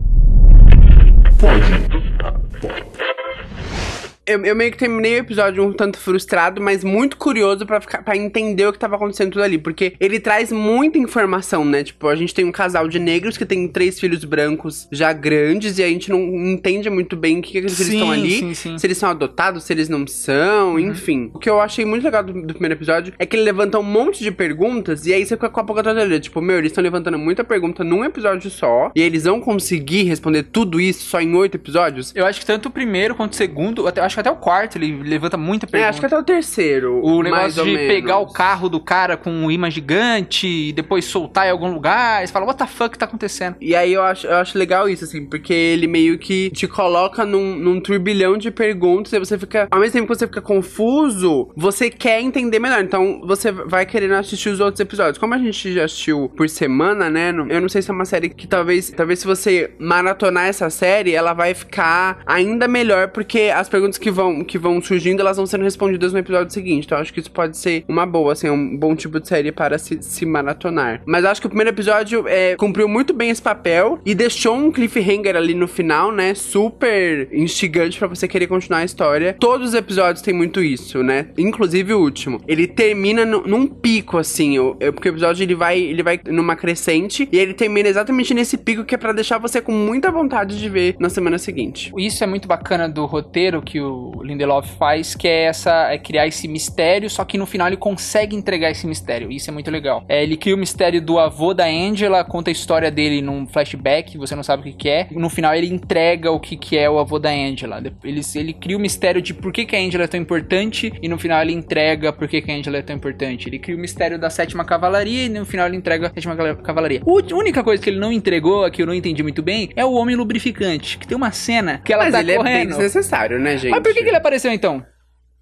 Eu, 4.33 4.45
eu 4.45 4.57
meio 4.57 4.71
que 4.71 4.79
terminei 4.79 5.17
o 5.17 5.19
episódio 5.19 5.63
um 5.63 5.73
tanto 5.73 5.99
frustrado, 5.99 6.61
mas 6.61 6.83
muito 6.83 7.17
curioso 7.17 7.67
pra, 7.67 7.81
ficar, 7.81 8.03
pra 8.03 8.17
entender 8.17 8.67
o 8.67 8.73
que 8.73 8.79
tava 8.79 8.97
acontecendo 8.97 9.33
tudo 9.33 9.43
ali. 9.43 9.59
Porque 9.59 9.95
ele 10.01 10.19
traz 10.19 10.51
muita 10.51 10.99
informação, 10.99 11.65
né? 11.65 11.85
Tipo, 11.85 12.09
a 12.09 12.15
gente 12.17 12.35
tem 12.35 12.45
um 12.45 12.53
casal 12.53 12.89
de 12.89 12.99
negros 12.99 13.37
que 13.37 13.45
tem 13.45 13.69
três 13.69 14.01
filhos 14.01 14.25
brancos 14.25 14.89
já 14.91 15.13
grandes 15.13 15.79
e 15.79 15.83
a 15.83 15.89
gente 15.89 16.09
não 16.09 16.21
entende 16.21 16.89
muito 16.89 17.15
bem 17.15 17.39
o 17.39 17.43
que, 17.43 17.53
que 17.53 17.59
eles 17.59 17.73
Sim, 17.73 17.95
estão 17.95 18.11
ali. 18.11 18.39
sim, 18.39 18.55
sim. 18.55 18.79
Se 18.79 18.87
eles 18.87 18.97
são 18.97 19.11
adotados, 19.11 19.65
se 19.65 19.73
eles 19.73 19.89
não 19.89 20.07
são, 20.07 20.79
enfim. 20.79 21.31
O 21.35 21.39
que 21.39 21.51
eu 21.51 21.61
achei 21.61 21.85
muito 21.85 22.05
legal 22.05 22.23
do, 22.23 22.33
do 22.33 22.55
primeiro 22.55 22.75
episódio 22.75 23.13
é 23.19 23.27
que 23.27 23.37
ele 23.37 23.43
levanta 23.45 23.79
um 23.79 23.83
monte 23.83 24.23
de 24.23 24.31
perguntas 24.31 25.07
e 25.07 25.13
aí 25.13 25.27
você 25.27 25.37
fica 25.37 25.51
com 25.51 25.61
a 25.61 25.63
boca 25.63 25.83
toda 25.83 26.01
ali. 26.01 26.19
Tipo, 26.21 26.41
meu, 26.41 26.57
eles 26.59 26.71
estão 26.71 26.83
levantando 26.83 27.19
muita 27.19 27.45
pergunta 27.45 27.85
num 27.85 28.05
episódio 28.05 28.51
só 28.51 28.91
e 28.95 29.03
eles 29.03 29.25
vão 29.25 29.41
conseguir 29.41 30.05
responder 30.05 30.45
tudo 30.45 30.81
isso 30.81 31.05
só 31.05 31.21
em 31.21 31.35
oito 31.35 31.57
episódios? 31.57 32.13
Eu 32.15 32.25
acho 32.25 32.41
que 32.41 32.47
tanto 32.47 32.69
o 32.69 32.73
primeiro 32.73 33.15
quanto 33.15 33.33
o 33.33 33.37
segundo, 33.37 33.87
até, 33.87 34.01
acho 34.01 34.15
que 34.15 34.21
até 34.23 34.31
o 34.31 34.37
quarto 34.37 34.77
ele 34.77 35.03
levanta 35.03 35.37
muita 35.37 35.67
É, 35.67 35.69
pergunta. 35.69 35.91
acho 35.91 36.01
que 36.01 36.07
até 36.07 36.19
o 36.19 36.23
terceiro. 36.23 37.01
O 37.05 37.23
negócio 37.23 37.65
de 37.65 37.77
pegar 37.77 38.19
o 38.19 38.33
carro 38.33 38.69
do 38.69 38.81
cara 38.81 39.17
com 39.17 39.31
um 39.31 39.51
imã 39.51 39.71
gigante 39.71 40.47
e 40.47 40.73
depois 40.73 41.05
soltar 41.05 41.47
em 41.47 41.51
algum 41.51 41.73
lugar. 41.73 42.23
E 42.23 42.27
você 42.27 42.33
fala, 42.33 42.47
what 42.47 42.59
the 42.59 42.67
fuck 42.67 42.97
tá 42.97 43.05
acontecendo? 43.05 43.57
E 43.61 43.75
aí 43.77 43.93
eu 43.93 44.03
acho, 44.03 44.27
eu 44.27 44.37
acho 44.37 44.57
legal 44.59 44.89
isso, 44.89 45.05
assim, 45.05 45.27
porque 45.27 45.53
ele 45.53 45.87
meio 45.87 46.19
que 46.19 46.51
te 46.51 46.67
coloca 46.67 47.25
num, 47.25 47.57
num 47.57 47.81
turbilhão 47.81 48.37
de 48.39 48.51
perguntas 48.51 49.13
e 49.13 49.19
você 49.19 49.39
fica. 49.39 49.69
Ao 49.71 49.79
mesmo 49.81 49.93
tempo 49.93 50.07
que 50.13 50.19
você 50.19 50.27
fica 50.27 50.41
confuso, 50.41 51.51
você 51.57 51.91
quer 51.91 52.21
entender 52.21 52.59
melhor. 52.59 52.81
Então 52.83 53.21
você 53.25 53.51
vai 53.53 53.85
querendo 53.87 54.15
assistir 54.15 54.49
os 54.49 54.61
outros 54.61 54.81
episódios. 54.81 55.19
Como 55.19 55.35
a 55.35 55.39
gente 55.39 55.73
já 55.73 55.85
assistiu 55.85 56.31
por 56.37 56.49
semana, 56.49 57.11
né? 57.11 57.31
Eu 57.49 57.61
não 57.61 57.69
sei 57.69 57.83
se 57.83 57.91
é 57.91 57.95
uma 57.95 58.05
série 58.05 58.29
que 58.29 58.47
talvez. 58.47 58.91
Talvez 58.91 59.19
se 59.21 59.27
você 59.27 59.73
maratonar 59.79 60.47
essa 60.47 60.69
série, 60.71 61.13
ela 61.15 61.33
vai 61.33 61.55
ficar 61.55 62.21
ainda 62.27 62.67
melhor, 62.69 63.09
porque 63.09 63.53
as 63.55 63.69
perguntas 63.69 63.99
que 64.03 64.11
vão, 64.11 64.43
que 64.45 64.59
vão 64.59 64.83
surgindo, 64.83 65.21
elas 65.21 65.37
vão 65.37 65.47
sendo 65.47 65.63
respondidas 65.65 66.13
no 66.13 66.19
episódio 66.19 66.53
seguinte. 66.53 66.85
Então 66.85 66.99
acho 66.99 67.13
que 67.15 67.21
isso 67.21 67.31
pode 67.31 67.57
ser 67.57 67.85
uma 67.89 68.05
boa, 68.05 68.33
assim, 68.33 68.51
um 68.51 68.77
bom 68.77 68.95
tipo 68.97 69.21
de 69.21 69.29
série 69.29 69.53
para 69.53 69.79
se, 69.79 70.03
se 70.03 70.27
maratonar. 70.27 71.01
Mas 71.07 71.25
acho 71.25 71.41
que 71.41 71.47
o 71.47 71.51
primeiro 71.51 71.71
episódio 71.71 72.25
é, 72.27 72.57
cumpriu 72.57 72.89
muito 72.89 73.15
bem 73.15 73.31
esse 73.31 73.41
papel 73.41 73.99
e 74.05 74.15
deixou 74.15 74.57
um 74.57 74.71
cliffhanger 74.73 75.37
ali 75.37 75.55
no 75.55 75.69
final, 75.69 76.11
né? 76.11 76.35
Super 76.35 77.29
instigante 77.33 77.99
pra 77.99 78.09
você 78.09 78.27
querer 78.27 78.47
continuar 78.47 78.81
a 78.81 78.85
história. 78.85 79.37
Todos 79.39 79.69
os 79.69 79.75
episódios 79.75 80.23
têm 80.23 80.35
muito 80.35 80.61
isso, 80.63 81.03
né? 81.03 81.29
Inclusive 81.39 81.95
o 81.95 82.01
último. 82.01 82.41
Ele 82.49 82.67
termina 82.67 83.25
nu- 83.25 83.45
num 83.47 83.67
pico, 83.67 84.19
assim. 84.19 84.57
eu- 84.57 84.77
eu- 84.81 84.93
porque 84.93 85.09
o 85.09 85.13
episódio 85.13 85.43
ele 85.45 85.55
vai, 85.55 85.79
ele 85.79 86.03
vai 86.03 86.19
numa 86.29 86.57
crescente 86.57 87.29
e 87.31 87.39
ele 87.39 87.55
termina 87.55 87.89
exatamente 87.89 88.35
nesse 88.35 88.57
pico 88.57 88.85
que 88.85 88.95
é 88.95 88.99
pra 88.99 89.13
deixar 89.13 89.39
você 89.39 89.61
com 89.61 89.73
muita 89.73 90.11
vontade 90.11 90.59
de 90.59 90.69
ver 90.69 90.97
na 90.99 91.09
semana 91.09 91.39
seguinte. 91.39 91.93
Isso 91.97 92.23
é 92.25 92.27
muito 92.27 92.49
bacana 92.49 92.89
do 92.89 93.05
roteiro 93.07 93.63
que 93.63 93.81
o 93.81 93.92
Lindelof 94.23 94.69
faz, 94.77 95.15
que 95.15 95.29
é 95.29 95.45
essa 95.45 95.93
é 95.93 95.99
criar 95.99 96.27
esse 96.27 96.47
mistério, 96.49 97.09
só 97.11 97.25
que 97.25 97.37
no 97.39 97.47
final 97.47 97.67
ele 97.67 97.77
consegue 97.77 98.37
entregar 98.37 98.71
esse 98.71 98.87
mistério. 98.87 99.31
Isso 99.31 99.51
é 99.51 99.53
muito 99.53 99.71
legal. 99.71 100.05
É, 100.09 100.23
ele 100.23 100.37
cria 100.37 100.55
o 100.55 100.59
mistério 100.59 101.01
do 101.01 101.19
avô 101.19 101.53
da 101.55 101.67
Angela, 101.67 102.25
conta 102.25 102.51
a 102.51 102.53
história 102.53 102.91
dele 102.91 103.21
num 103.21 103.47
flashback, 103.47 104.17
você 104.17 104.35
não 104.35 104.43
sabe 104.43 104.63
o 104.63 104.65
que, 104.65 104.73
que 104.73 104.89
é. 104.89 105.07
No 105.11 105.29
final 105.29 105.55
ele 105.55 105.67
entrega 105.67 106.31
o 106.31 106.41
que, 106.41 106.57
que 106.57 106.77
é 106.77 106.89
o 106.89 106.99
avô 106.99 107.19
da 107.19 107.31
Angela. 107.31 107.83
Ele, 108.05 108.21
ele 108.35 108.53
cria 108.53 108.77
o 108.77 108.81
mistério 108.81 109.21
de 109.21 109.35
por 109.35 109.53
que, 109.53 109.65
que 109.65 109.77
a 109.77 109.79
Angela 109.79 110.05
é 110.05 110.07
tão 110.09 110.21
importante 110.21 110.93
e 111.03 111.09
no 111.09 111.19
final 111.19 111.41
ele 111.43 111.53
entrega 111.53 112.13
por 112.13 112.29
que, 112.29 112.41
que 112.41 112.51
a 112.51 112.55
Angela 112.55 112.79
é 112.79 112.83
tão 112.83 112.97
importante. 112.97 113.49
Ele 113.49 113.59
cria 113.59 113.77
o 113.77 113.79
mistério 113.79 114.19
da 114.19 114.31
sétima 114.31 114.65
cavalaria 114.65 115.25
e 115.25 115.29
no 115.29 115.45
final 115.45 115.67
ele 115.67 115.77
entrega 115.77 116.07
a 116.09 116.11
sétima 116.11 116.37
cavalaria. 116.57 117.01
A 117.05 117.35
única 117.35 117.63
coisa 117.63 117.83
que 117.83 117.91
ele 117.91 117.99
não 117.99 118.13
entregou, 118.13 118.71
que 118.71 118.83
eu 118.83 118.87
não 118.87 118.95
entendi 118.95 119.23
muito 119.23 119.43
bem, 119.43 119.71
é 119.75 119.85
o 119.85 119.93
homem 119.93 120.17
lubrificante, 120.17 120.99
que 120.99 121.07
tem 121.07 121.17
uma 121.17 121.33
cena 121.33 121.81
que 121.85 121.93
ela 121.93 122.05
Mas 122.05 122.13
tá 122.13 122.21
ele 122.21 122.33
é 122.33 122.35
bem 122.35 122.45
correndo. 122.45 122.69
desnecessário, 122.69 123.39
né, 123.39 123.57
gente? 123.57 123.71
Mas 123.71 123.82
por 123.83 123.93
que, 123.93 124.03
que 124.03 124.09
ele 124.09 124.17
apareceu 124.17 124.53
então? 124.53 124.85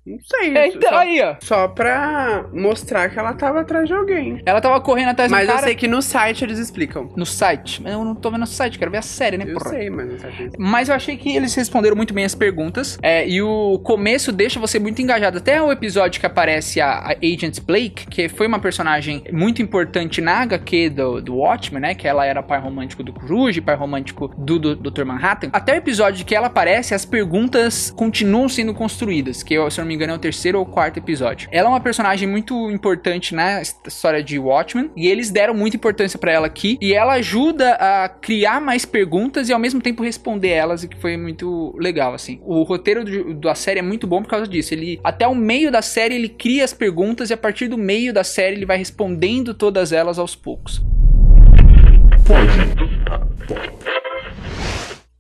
Não 0.07 0.19
sei. 0.25 0.57
É, 0.57 0.69
então, 0.69 0.89
só, 0.91 0.97
aí, 0.99 1.21
ó. 1.23 1.37
só 1.41 1.69
pra 1.69 2.47
mostrar 2.53 3.11
que 3.11 3.19
ela 3.19 3.35
tava 3.35 3.61
atrás 3.61 3.87
de 3.87 3.93
alguém. 3.95 4.41
Ela 4.47 4.61
tava 4.61 4.81
correndo 4.81 5.11
atrás 5.11 5.31
Mas 5.31 5.47
do 5.47 5.51
eu 5.51 5.55
cara 5.55 5.67
sei 5.67 5.75
que 5.75 5.87
no 5.87 6.01
site 6.01 6.43
eles 6.43 6.59
explicam. 6.59 7.13
no 7.17 7.27
site. 7.27 7.83
Mas 7.83 7.93
eu 7.93 8.05
não 8.05 8.15
tô 8.15 8.31
vendo 8.31 8.41
no 8.41 8.47
site, 8.47 8.79
quero 8.79 8.91
ver 8.91 8.99
a 8.99 9.03
série, 9.03 9.37
né, 9.37 9.45
Eu 9.47 9.55
porra? 9.59 9.71
sei, 9.71 9.91
mas 9.91 10.11
no 10.11 10.19
site 10.19 10.41
eles 10.43 10.53
Mas 10.59 10.89
eu 10.89 10.95
achei 10.95 11.17
que 11.17 11.37
eles 11.37 11.55
responderam 11.55 11.95
muito 11.97 12.15
bem 12.15 12.25
as 12.25 12.35
perguntas. 12.35 12.99
é, 13.03 13.29
e 13.29 13.43
o 13.43 13.79
começo 13.85 14.33
deixa 14.33 14.59
você 14.59 14.79
muito 14.79 15.01
engajado. 15.03 15.39
Até 15.39 15.61
o 15.61 15.71
episódio 15.71 16.19
que 16.19 16.27
aparece 16.27 16.81
a, 16.81 16.91
a 16.93 17.13
Agent 17.23 17.61
Blake, 17.61 18.07
que 18.07 18.29
foi 18.29 18.47
uma 18.47 18.59
personagem 18.59 19.23
muito 19.31 19.61
importante 19.61 20.21
na 20.23 20.41
HQ 20.43 20.91
do, 20.91 21.21
do 21.21 21.37
Watchmen, 21.37 21.81
né? 21.83 21.95
Que 21.95 22.09
ela 22.09 22.25
era 22.25 22.43
pai 22.43 22.59
romântico 22.59 23.03
do 23.03 23.13
Cruz, 23.13 23.59
pai 23.61 23.77
romântico 23.77 24.29
do, 24.37 24.59
do 24.59 24.75
Dr. 24.91 25.05
Manhattan. 25.05 25.51
Até 25.53 25.75
o 25.75 25.77
episódio 25.77 26.25
que 26.25 26.35
ela 26.35 26.47
aparece, 26.47 26.95
as 26.95 27.05
perguntas 27.05 27.93
continuam 27.95 28.49
sendo 28.49 28.73
construídas. 28.75 29.43
Que, 29.43 29.55
se 29.71 29.81
eu 29.81 29.85
não 29.85 29.90
me 29.91 29.95
engano, 29.97 30.13
é 30.13 30.17
o 30.17 30.19
terceiro 30.19 30.59
ou 30.59 30.65
quarto 30.65 30.99
episódio. 30.99 31.49
Ela 31.51 31.69
é 31.69 31.71
uma 31.71 31.81
personagem 31.81 32.29
muito 32.29 32.71
importante 32.71 33.35
na 33.35 33.61
história 33.61 34.23
de 34.23 34.39
Watchmen 34.39 34.91
e 34.97 35.09
eles 35.09 35.31
deram 35.31 35.53
muita 35.53 35.77
importância 35.77 36.19
para 36.19 36.33
ela 36.33 36.47
aqui 36.47 36.79
e 36.81 36.95
ela 36.95 37.15
ajuda 37.15 37.73
a 37.75 38.09
criar 38.09 38.61
mais 38.61 38.85
perguntas 38.85 39.49
e 39.49 39.53
ao 39.53 39.59
mesmo 39.59 39.81
tempo 39.81 40.03
responder 40.03 40.51
elas, 40.51 40.85
e 40.85 40.89
que 40.89 40.97
foi 40.97 41.17
muito 41.17 41.77
legal 41.79 42.15
assim. 42.15 42.41
O 42.45 42.63
roteiro 42.63 43.05
do, 43.05 43.35
da 43.35 43.55
série 43.55 43.81
é 43.81 43.83
muito 43.83 44.07
bom 44.07 44.23
por 44.23 44.29
causa 44.29 44.47
disso. 44.47 44.73
Ele 44.73 45.01
até 45.03 45.27
o 45.27 45.35
meio 45.35 45.73
da 45.73 45.83
série 45.83 46.15
ele 46.15 46.29
cria 46.29 46.65
as 46.65 46.73
perguntas 46.73 47.31
e 47.31 47.35
a 47.35 47.37
partir 47.37 47.67
do 47.67 47.77
meio 47.77 48.13
da 48.13 48.23
série 48.23 48.57
ele 48.57 48.67
vai 48.67 48.79
respondendo 48.79 49.53
todas 49.53 49.93
elas 49.93 50.19
aos 50.19 50.37
poucos. 50.37 50.81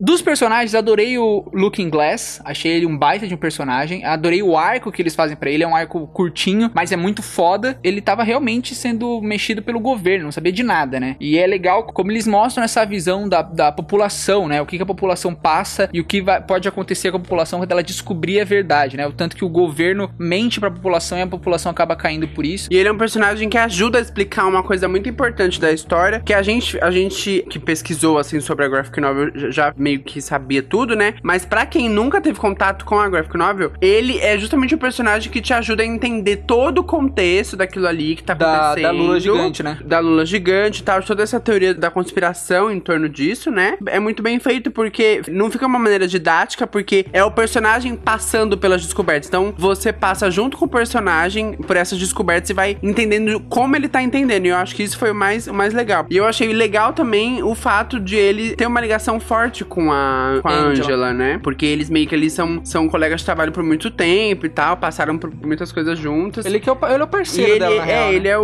Dos 0.00 0.22
personagens, 0.22 0.74
adorei 0.74 1.18
o 1.18 1.44
Looking 1.52 1.90
Glass. 1.90 2.40
Achei 2.42 2.72
ele 2.72 2.86
um 2.86 2.96
baita 2.96 3.28
de 3.28 3.34
um 3.34 3.36
personagem. 3.36 4.02
Adorei 4.02 4.42
o 4.42 4.56
arco 4.56 4.90
que 4.90 5.02
eles 5.02 5.14
fazem 5.14 5.36
para 5.36 5.50
ele. 5.50 5.62
É 5.62 5.68
um 5.68 5.76
arco 5.76 6.06
curtinho, 6.06 6.70
mas 6.74 6.90
é 6.90 6.96
muito 6.96 7.22
foda. 7.22 7.78
Ele 7.84 8.00
tava 8.00 8.22
realmente 8.22 8.74
sendo 8.74 9.20
mexido 9.20 9.60
pelo 9.60 9.78
governo, 9.78 10.24
não 10.24 10.32
sabia 10.32 10.52
de 10.52 10.62
nada, 10.62 10.98
né? 10.98 11.16
E 11.20 11.36
é 11.36 11.46
legal 11.46 11.84
como 11.84 12.10
eles 12.10 12.26
mostram 12.26 12.64
essa 12.64 12.82
visão 12.86 13.28
da, 13.28 13.42
da 13.42 13.70
população, 13.70 14.48
né? 14.48 14.62
O 14.62 14.64
que, 14.64 14.78
que 14.78 14.82
a 14.82 14.86
população 14.86 15.34
passa 15.34 15.90
e 15.92 16.00
o 16.00 16.04
que 16.04 16.22
vai, 16.22 16.40
pode 16.40 16.66
acontecer 16.66 17.10
com 17.10 17.18
a 17.18 17.20
população 17.20 17.58
quando 17.58 17.70
ela 17.70 17.82
descobrir 17.82 18.40
a 18.40 18.44
verdade, 18.44 18.96
né? 18.96 19.06
O 19.06 19.12
tanto 19.12 19.36
que 19.36 19.44
o 19.44 19.50
governo 19.50 20.10
mente 20.18 20.58
pra 20.58 20.70
população 20.70 21.18
e 21.18 21.22
a 21.22 21.26
população 21.26 21.70
acaba 21.70 21.94
caindo 21.94 22.26
por 22.26 22.46
isso. 22.46 22.70
E 22.72 22.76
ele 22.78 22.88
é 22.88 22.92
um 22.92 22.96
personagem 22.96 23.50
que 23.50 23.58
ajuda 23.58 23.98
a 23.98 24.00
explicar 24.00 24.46
uma 24.46 24.62
coisa 24.62 24.88
muito 24.88 25.10
importante 25.10 25.60
da 25.60 25.70
história, 25.70 26.20
que 26.20 26.32
a 26.32 26.40
gente, 26.40 26.82
a 26.82 26.90
gente 26.90 27.44
que 27.50 27.58
pesquisou, 27.58 28.16
assim, 28.16 28.40
sobre 28.40 28.64
a 28.64 28.68
graphic 28.68 28.98
novel 28.98 29.30
já 29.50 29.74
meio 29.76 29.89
meio 29.90 30.00
que 30.00 30.20
sabia 30.20 30.62
tudo, 30.62 30.94
né? 30.94 31.14
Mas 31.22 31.44
para 31.44 31.66
quem 31.66 31.88
nunca 31.88 32.20
teve 32.20 32.38
contato 32.38 32.84
com 32.84 32.98
a 32.98 33.08
graphic 33.08 33.36
novel, 33.36 33.72
ele 33.80 34.18
é 34.18 34.38
justamente 34.38 34.74
o 34.74 34.78
personagem 34.78 35.30
que 35.30 35.40
te 35.40 35.52
ajuda 35.52 35.82
a 35.82 35.86
entender 35.86 36.44
todo 36.46 36.78
o 36.78 36.84
contexto 36.84 37.56
daquilo 37.56 37.86
ali 37.86 38.14
que 38.14 38.22
tá 38.22 38.34
acontecendo. 38.34 38.82
Da, 38.82 38.88
da 38.88 38.90
Lula 38.90 39.20
gigante, 39.20 39.62
né? 39.62 39.78
Da 39.84 39.98
Lula 39.98 40.24
gigante 40.24 40.80
e 40.80 40.84
tal, 40.84 41.02
toda 41.02 41.22
essa 41.22 41.40
teoria 41.40 41.74
da 41.74 41.90
conspiração 41.90 42.70
em 42.70 42.78
torno 42.78 43.08
disso, 43.08 43.50
né? 43.50 43.76
É 43.86 43.98
muito 43.98 44.22
bem 44.22 44.38
feito 44.38 44.70
porque 44.70 45.22
não 45.28 45.50
fica 45.50 45.66
uma 45.66 45.78
maneira 45.78 46.06
didática, 46.06 46.66
porque 46.66 47.06
é 47.12 47.24
o 47.24 47.30
personagem 47.30 47.96
passando 47.96 48.56
pelas 48.56 48.82
descobertas. 48.82 49.28
Então, 49.28 49.52
você 49.56 49.92
passa 49.92 50.30
junto 50.30 50.56
com 50.56 50.66
o 50.66 50.68
personagem 50.68 51.54
por 51.54 51.76
essas 51.76 51.98
descobertas 51.98 52.50
e 52.50 52.54
vai 52.54 52.78
entendendo 52.82 53.40
como 53.48 53.74
ele 53.74 53.88
tá 53.88 54.02
entendendo. 54.02 54.46
E 54.46 54.50
eu 54.50 54.56
acho 54.56 54.74
que 54.74 54.82
isso 54.82 54.98
foi 54.98 55.10
o 55.10 55.14
mais, 55.14 55.46
o 55.46 55.54
mais 55.54 55.74
legal. 55.74 56.06
E 56.10 56.16
eu 56.16 56.26
achei 56.26 56.52
legal 56.52 56.92
também 56.92 57.42
o 57.42 57.54
fato 57.54 57.98
de 57.98 58.16
ele 58.16 58.54
ter 58.54 58.66
uma 58.66 58.80
ligação 58.80 59.18
forte 59.18 59.64
com 59.64 59.79
com 59.80 59.92
a, 59.92 60.40
com 60.42 60.48
a 60.48 60.52
Angela. 60.52 60.84
Angela, 60.84 61.12
né? 61.12 61.40
Porque 61.42 61.64
eles 61.64 61.88
meio 61.88 62.06
que 62.06 62.14
eles 62.14 62.32
são, 62.32 62.60
são 62.64 62.88
colegas 62.88 63.20
de 63.20 63.24
trabalho 63.24 63.50
por 63.50 63.62
muito 63.62 63.90
tempo 63.90 64.44
e 64.44 64.48
tal, 64.48 64.76
passaram 64.76 65.16
por 65.16 65.32
muitas 65.34 65.72
coisas 65.72 65.98
juntas. 65.98 66.44
Ele 66.44 66.60
que 66.60 66.68
é 66.68 66.72
o, 66.72 66.78
ele 66.86 67.02
é 67.02 67.04
o 67.04 67.08
parceiro 67.08 67.50
ele, 67.52 67.58
dela, 67.58 67.74
É, 67.74 67.84
real, 67.84 68.08
né? 68.08 68.14
ele 68.14 68.28
é 68.28 68.38
o, 68.38 68.42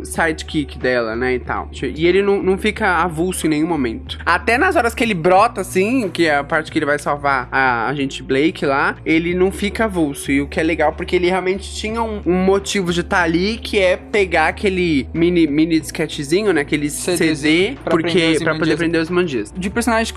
o, 0.00 0.04
sidekick 0.04 0.78
dela, 0.78 1.14
né, 1.14 1.34
e 1.34 1.38
tal. 1.38 1.70
E 1.82 2.06
ele 2.06 2.22
não, 2.22 2.42
não 2.42 2.56
fica 2.56 3.02
avulso 3.02 3.46
em 3.46 3.50
nenhum 3.50 3.66
momento. 3.66 4.18
Até 4.24 4.56
nas 4.56 4.76
horas 4.76 4.94
que 4.94 5.04
ele 5.04 5.14
brota, 5.14 5.60
assim, 5.60 6.08
que 6.08 6.26
é 6.26 6.36
a 6.36 6.44
parte 6.44 6.70
que 6.70 6.78
ele 6.78 6.86
vai 6.86 6.98
salvar 6.98 7.48
a 7.52 7.88
agente 7.88 8.22
Blake 8.22 8.64
lá, 8.64 8.96
ele 9.04 9.34
não 9.34 9.50
fica 9.52 9.84
avulso. 9.84 10.30
E 10.32 10.40
o 10.40 10.46
que 10.46 10.58
é 10.58 10.62
legal, 10.62 10.92
porque 10.92 11.16
ele 11.16 11.28
realmente 11.28 11.74
tinha 11.74 12.02
um, 12.02 12.20
um 12.24 12.44
motivo 12.44 12.92
de 12.92 13.00
estar 13.00 13.18
tá 13.18 13.22
ali, 13.22 13.58
que 13.58 13.78
é 13.78 13.96
pegar 13.96 14.48
aquele 14.48 15.06
mini, 15.12 15.46
mini 15.46 15.78
disquetezinho, 15.78 16.52
né, 16.52 16.62
aquele 16.62 16.88
CD, 16.88 17.36
CD 17.36 17.76
pra 17.82 17.90
porque, 17.90 18.38
pra 18.42 18.54
poder 18.54 18.76
prender 18.76 19.00
os 19.00 19.10
mandias. 19.10 19.52
De 19.56 19.68
personagens 19.68 20.10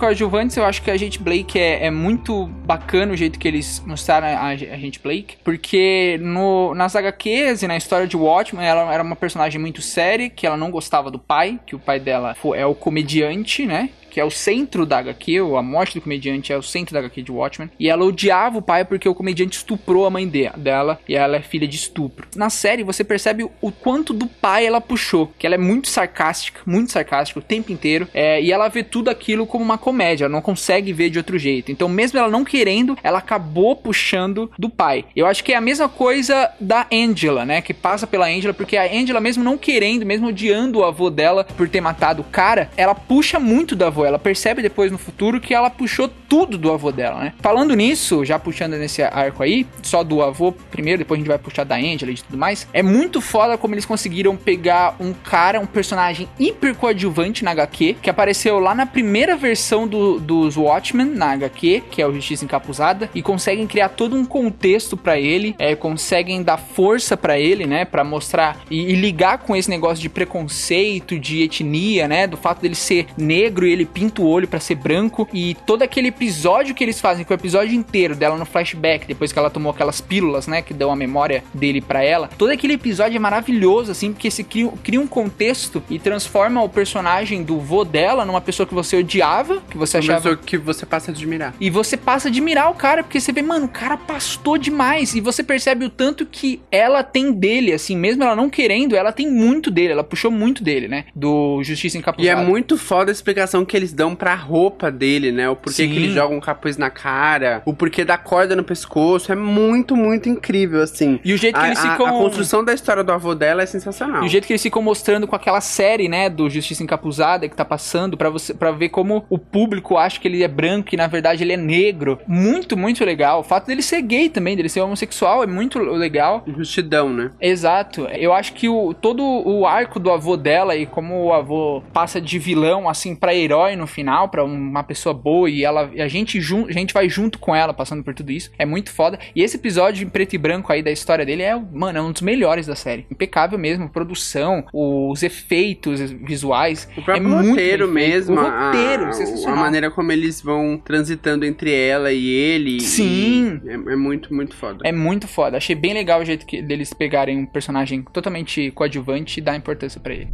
coadjuvantes, 0.45 0.57
eu 0.57 0.65
acho 0.65 0.81
que 0.81 0.91
a 0.91 0.97
gente 0.97 1.19
Blake 1.19 1.59
é, 1.59 1.85
é, 1.85 1.91
muito 1.91 2.45
bacana 2.45 3.13
o 3.13 3.17
jeito 3.17 3.39
que 3.39 3.47
eles 3.47 3.81
mostraram 3.85 4.27
a, 4.27 4.49
a 4.49 4.55
gente 4.55 4.99
Blake, 4.99 5.37
porque 5.43 6.19
no, 6.21 6.73
nas 6.73 6.95
HQs 6.95 7.63
e 7.63 7.67
na 7.67 7.77
história 7.77 8.07
de 8.07 8.15
Watchmen, 8.15 8.65
ela 8.65 8.93
era 8.93 9.03
uma 9.03 9.15
personagem 9.15 9.59
muito 9.59 9.81
séria, 9.81 10.29
que 10.29 10.45
ela 10.45 10.57
não 10.57 10.71
gostava 10.71 11.09
do 11.09 11.19
pai, 11.19 11.59
que 11.65 11.75
o 11.75 11.79
pai 11.79 11.99
dela 11.99 12.35
é 12.55 12.65
o 12.65 12.75
comediante, 12.75 13.65
né? 13.65 13.89
Que 14.15 14.21
é 14.21 14.23
o 14.23 14.31
centro 14.31 14.85
da 14.85 14.99
HQ, 14.99 15.39
a 15.57 15.61
morte 15.61 15.95
do 15.95 16.01
comediante 16.01 16.53
é 16.53 16.57
o 16.57 16.63
centro 16.63 16.93
da 16.93 17.01
HQ 17.01 17.21
de 17.21 17.33
Watchmen. 17.33 17.69
E 17.77 17.89
ela 17.89 18.05
odiava 18.05 18.59
o 18.59 18.61
pai 18.61 18.85
porque 18.85 19.09
o 19.09 19.13
comediante 19.13 19.57
estuprou 19.57 20.05
a 20.05 20.09
mãe 20.09 20.25
de, 20.25 20.49
dela 20.55 20.97
e 21.05 21.15
ela 21.17 21.35
é 21.35 21.41
filha 21.41 21.67
de 21.67 21.75
estupro. 21.75 22.25
Na 22.33 22.49
série 22.49 22.81
você 22.81 23.03
percebe 23.03 23.43
o 23.43 23.71
quanto 23.73 24.13
do 24.13 24.25
pai 24.25 24.65
ela 24.65 24.79
puxou, 24.79 25.33
que 25.37 25.45
ela 25.45 25.55
é 25.55 25.57
muito 25.57 25.89
sarcástica, 25.89 26.61
muito 26.65 26.93
sarcástica 26.93 27.41
o 27.41 27.43
tempo 27.43 27.73
inteiro, 27.73 28.07
é, 28.13 28.41
e 28.41 28.53
ela 28.53 28.69
vê 28.69 28.83
tudo 28.83 29.09
aquilo 29.09 29.45
como 29.45 29.65
uma 29.65 29.77
comédia, 29.77 30.23
ela 30.23 30.31
não 30.31 30.41
consegue 30.41 30.93
ver 30.93 31.09
de 31.09 31.17
outro 31.17 31.37
jeito. 31.37 31.69
Então, 31.69 31.89
mesmo 31.89 32.17
ela 32.17 32.29
não 32.29 32.45
querendo, 32.45 32.97
ela 33.03 33.17
acabou 33.17 33.75
puxando 33.75 34.49
do 34.57 34.69
pai. 34.69 35.03
Eu 35.13 35.25
acho 35.25 35.43
que 35.43 35.51
é 35.51 35.57
a 35.57 35.61
mesma 35.61 35.89
coisa 35.89 36.49
da 36.57 36.87
Angela, 36.89 37.43
né? 37.43 37.61
Que 37.61 37.73
passa 37.73 38.07
pela 38.07 38.29
Angela, 38.29 38.53
porque 38.53 38.77
a 38.77 38.89
Angela, 38.89 39.19
mesmo 39.19 39.43
não 39.43 39.57
querendo, 39.57 40.05
mesmo 40.05 40.29
odiando 40.29 40.79
o 40.79 40.85
avô 40.85 41.09
dela 41.09 41.43
por 41.43 41.67
ter 41.67 41.81
matado 41.81 42.21
o 42.21 42.25
cara, 42.31 42.69
ela 42.77 42.95
puxa 42.95 43.41
muito 43.41 43.75
da 43.75 43.87
avó 43.87 44.04
ela 44.05 44.19
percebe 44.19 44.61
depois 44.61 44.91
no 44.91 44.97
futuro 44.97 45.39
que 45.39 45.53
ela 45.53 45.69
puxou 45.69 46.07
tudo 46.07 46.57
do 46.57 46.71
avô 46.71 46.91
dela, 46.91 47.19
né? 47.19 47.33
Falando 47.39 47.75
nisso, 47.75 48.25
já 48.25 48.39
puxando 48.39 48.73
nesse 48.73 49.01
arco 49.01 49.43
aí, 49.43 49.65
só 49.81 50.03
do 50.03 50.21
avô 50.21 50.51
primeiro, 50.51 50.99
depois 50.99 51.17
a 51.17 51.19
gente 51.19 51.27
vai 51.27 51.37
puxar 51.37 51.63
da 51.63 51.75
Angela 51.75 52.11
e 52.11 52.15
tudo 52.15 52.37
mais. 52.37 52.67
É 52.73 52.81
muito 52.81 53.21
foda 53.21 53.57
como 53.57 53.73
eles 53.73 53.85
conseguiram 53.85 54.35
pegar 54.35 54.95
um 54.99 55.13
cara, 55.13 55.59
um 55.59 55.65
personagem 55.65 56.27
hiper 56.39 56.75
coadjuvante 56.75 57.43
na 57.43 57.51
HQ, 57.51 57.97
que 58.01 58.09
apareceu 58.09 58.59
lá 58.59 58.75
na 58.75 58.85
primeira 58.85 59.35
versão 59.35 59.87
do, 59.87 60.19
dos 60.19 60.57
Watchmen 60.57 61.05
na 61.05 61.31
HQ, 61.33 61.83
que 61.91 62.01
é 62.01 62.07
o 62.07 62.13
Justiça 62.13 62.45
Encapuzada, 62.45 63.09
e 63.13 63.21
conseguem 63.21 63.67
criar 63.67 63.89
todo 63.89 64.15
um 64.15 64.25
contexto 64.25 64.97
para 64.97 65.19
ele, 65.19 65.55
é, 65.59 65.75
conseguem 65.75 66.43
dar 66.43 66.57
força 66.57 67.15
para 67.15 67.39
ele, 67.39 67.65
né? 67.65 67.85
Para 67.85 68.03
mostrar 68.03 68.59
e, 68.69 68.91
e 68.91 68.95
ligar 68.95 69.39
com 69.39 69.55
esse 69.55 69.69
negócio 69.69 70.01
de 70.01 70.09
preconceito, 70.09 71.19
de 71.19 71.43
etnia, 71.43 72.07
né? 72.07 72.27
Do 72.27 72.37
fato 72.37 72.61
dele 72.61 72.75
ser 72.75 73.07
negro 73.17 73.65
e 73.65 73.71
ele 73.71 73.85
pinta 73.95 74.21
o 74.21 74.27
olho 74.27 74.45
para 74.45 74.59
ser 74.59 74.75
branco 74.75 75.25
e 75.33 75.55
todo 75.65 75.81
aquele 75.81 76.09
episódio 76.09 76.75
que 76.75 76.83
eles 76.83 76.99
fazem, 76.99 77.23
que 77.23 77.31
é 77.31 77.35
o 77.35 77.39
episódio 77.39 77.73
inteiro 77.73 78.13
dela 78.13 78.37
no 78.37 78.45
flashback, 78.45 79.07
depois 79.07 79.31
que 79.31 79.39
ela 79.39 79.49
tomou 79.49 79.71
aquelas 79.71 80.01
pílulas, 80.01 80.47
né, 80.47 80.61
que 80.61 80.73
dão 80.73 80.91
a 80.91 80.95
memória 80.97 81.45
dele 81.53 81.79
para 81.79 82.03
ela. 82.03 82.29
Todo 82.37 82.49
aquele 82.49 82.73
episódio 82.73 83.15
é 83.15 83.19
maravilhoso 83.19 83.93
assim, 83.93 84.11
porque 84.11 84.29
se 84.29 84.43
cria, 84.43 84.69
cria 84.83 84.99
um 84.99 85.07
contexto 85.07 85.81
e 85.89 85.97
transforma 85.97 86.61
o 86.61 86.67
personagem 86.67 87.41
do 87.41 87.57
vô 87.57 87.85
dela 87.85 88.25
numa 88.25 88.41
pessoa 88.41 88.67
que 88.67 88.73
você 88.73 88.97
odiava, 88.97 89.61
que 89.69 89.77
você 89.77 89.99
achava 89.99 90.21
pessoa 90.21 90.37
que 90.37 90.57
você 90.57 90.85
passa 90.85 91.11
a 91.11 91.13
admirar. 91.13 91.53
E 91.61 91.69
você 91.69 91.95
passa 91.95 92.27
a 92.27 92.29
admirar 92.29 92.69
o 92.69 92.75
cara, 92.75 93.01
porque 93.01 93.21
você 93.21 93.31
vê, 93.31 93.41
mano, 93.41 93.67
o 93.67 93.69
cara 93.69 93.95
pastou 93.95 94.57
demais 94.57 95.15
e 95.15 95.21
você 95.21 95.41
percebe 95.41 95.85
o 95.85 95.89
tanto 95.89 96.25
que 96.25 96.59
ela 96.69 97.01
tem 97.01 97.31
dele, 97.31 97.71
assim, 97.71 97.95
mesmo 97.95 98.23
ela 98.23 98.35
não 98.35 98.49
querendo, 98.49 98.93
ela 98.93 99.13
tem 99.13 99.31
muito 99.31 99.71
dele, 99.71 99.93
ela 99.93 100.03
puxou 100.03 100.29
muito 100.29 100.61
dele, 100.61 100.89
né, 100.89 101.05
do 101.15 101.63
Justiça 101.63 101.97
Encapuzada. 101.97 102.27
E 102.27 102.29
é 102.29 102.35
muito 102.45 102.77
foda 102.77 103.09
a 103.09 103.13
explicação 103.13 103.63
que 103.63 103.74
eles 103.75 103.93
dão 103.93 104.15
pra 104.15 104.35
roupa 104.35 104.91
dele, 104.91 105.31
né? 105.31 105.49
O 105.49 105.55
porquê 105.55 105.83
Sim. 105.83 105.89
que 105.89 105.95
ele 105.95 106.11
joga 106.11 106.33
um 106.33 106.39
capuz 106.39 106.77
na 106.77 106.89
cara, 106.89 107.61
o 107.65 107.73
porquê 107.73 108.05
da 108.05 108.17
corda 108.17 108.55
no 108.55 108.63
pescoço. 108.63 109.31
É 109.31 109.35
muito, 109.35 109.95
muito 109.95 110.29
incrível, 110.29 110.81
assim. 110.81 111.19
E 111.23 111.33
o 111.33 111.37
jeito 111.37 111.59
que 111.59 111.65
a, 111.65 111.67
eles 111.67 111.79
ficam. 111.79 112.05
A, 112.05 112.09
a 112.09 112.13
construção 112.13 112.63
da 112.63 112.73
história 112.73 113.03
do 113.03 113.11
avô 113.11 113.35
dela 113.35 113.63
é 113.63 113.65
sensacional. 113.65 114.23
E 114.23 114.25
o 114.25 114.29
jeito 114.29 114.47
que 114.47 114.53
eles 114.53 114.61
ficam 114.61 114.81
mostrando 114.81 115.27
com 115.27 115.35
aquela 115.35 115.61
série, 115.61 116.07
né, 116.07 116.29
do 116.29 116.49
Justiça 116.49 116.83
Encapuzada 116.83 117.47
que 117.47 117.55
tá 117.55 117.65
passando, 117.65 118.17
para 118.17 118.29
você 118.29 118.53
para 118.53 118.71
ver 118.71 118.89
como 118.89 119.25
o 119.29 119.37
público 119.37 119.97
acha 119.97 120.19
que 120.19 120.27
ele 120.27 120.43
é 120.43 120.47
branco 120.47 120.89
e 120.93 120.97
na 120.97 121.07
verdade 121.07 121.43
ele 121.43 121.53
é 121.53 121.57
negro. 121.57 122.19
Muito, 122.27 122.77
muito 122.77 123.03
legal. 123.03 123.41
O 123.41 123.43
fato 123.43 123.67
dele 123.67 123.81
ser 123.81 124.01
gay 124.01 124.29
também, 124.29 124.55
dele 124.55 124.69
ser 124.69 124.81
homossexual, 124.81 125.43
é 125.43 125.47
muito 125.47 125.79
legal. 125.79 126.43
Justidão, 126.47 127.09
né? 127.09 127.31
Exato. 127.41 128.07
Eu 128.13 128.33
acho 128.33 128.53
que 128.53 128.69
o, 128.69 128.93
todo 128.93 129.23
o 129.23 129.65
arco 129.65 129.99
do 129.99 130.11
avô 130.11 130.37
dela 130.37 130.75
e 130.75 130.85
como 130.85 131.25
o 131.25 131.33
avô 131.33 131.83
passa 131.93 132.21
de 132.21 132.39
vilão, 132.39 132.87
assim, 132.89 133.15
para 133.15 133.33
herói 133.33 133.64
no 133.73 133.87
final 133.87 134.27
para 134.27 134.43
uma 134.43 134.83
pessoa 134.83 135.13
boa 135.13 135.49
e 135.49 135.63
ela 135.63 135.89
a 135.97 136.07
gente 136.09 136.37
a 136.37 136.71
gente 136.73 136.93
vai 136.93 137.07
junto 137.07 137.39
com 137.39 137.55
ela 137.55 137.73
passando 137.73 138.03
por 138.03 138.13
tudo 138.13 138.31
isso. 138.31 138.51
É 138.57 138.65
muito 138.65 138.91
foda. 138.91 139.17
E 139.33 139.41
esse 139.41 139.55
episódio 139.55 140.05
em 140.05 140.09
preto 140.09 140.33
e 140.33 140.37
branco 140.37 140.73
aí 140.73 140.83
da 140.83 140.91
história 140.91 141.25
dele 141.25 141.43
é, 141.43 141.55
mano, 141.55 141.97
é 141.97 142.01
um 142.01 142.11
dos 142.11 142.21
melhores 142.21 142.67
da 142.67 142.75
série. 142.75 143.05
Impecável 143.09 143.57
mesmo, 143.57 143.89
produção, 143.89 144.65
os 144.73 145.23
efeitos 145.23 146.01
visuais, 146.11 146.89
o 146.97 147.01
próprio 147.01 147.27
é 147.27 147.49
roteiro 147.49 147.87
mesmo, 147.87 148.35
o 148.35 148.41
roteiro, 148.41 149.05
a, 149.05 149.51
a 149.51 149.55
maneira 149.55 149.89
como 149.89 150.11
eles 150.11 150.41
vão 150.41 150.77
transitando 150.83 151.45
entre 151.45 151.73
ela 151.73 152.11
e 152.11 152.27
ele. 152.27 152.81
Sim. 152.81 153.61
E 153.63 153.69
é, 153.69 153.73
é, 153.73 153.95
muito, 153.95 154.33
muito 154.33 154.55
foda. 154.55 154.79
É 154.83 154.91
muito 154.91 155.27
foda. 155.27 155.57
Achei 155.57 155.75
bem 155.75 155.93
legal 155.93 156.21
o 156.21 156.25
jeito 156.25 156.45
que 156.45 156.61
deles 156.61 156.93
pegarem 156.93 157.37
um 157.37 157.45
personagem 157.45 158.01
totalmente 158.01 158.71
coadjuvante 158.71 159.39
e 159.39 159.43
dar 159.43 159.55
importância 159.55 159.99
para 159.99 160.13
ele. 160.13 160.29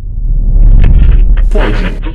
Pode. 1.52 2.12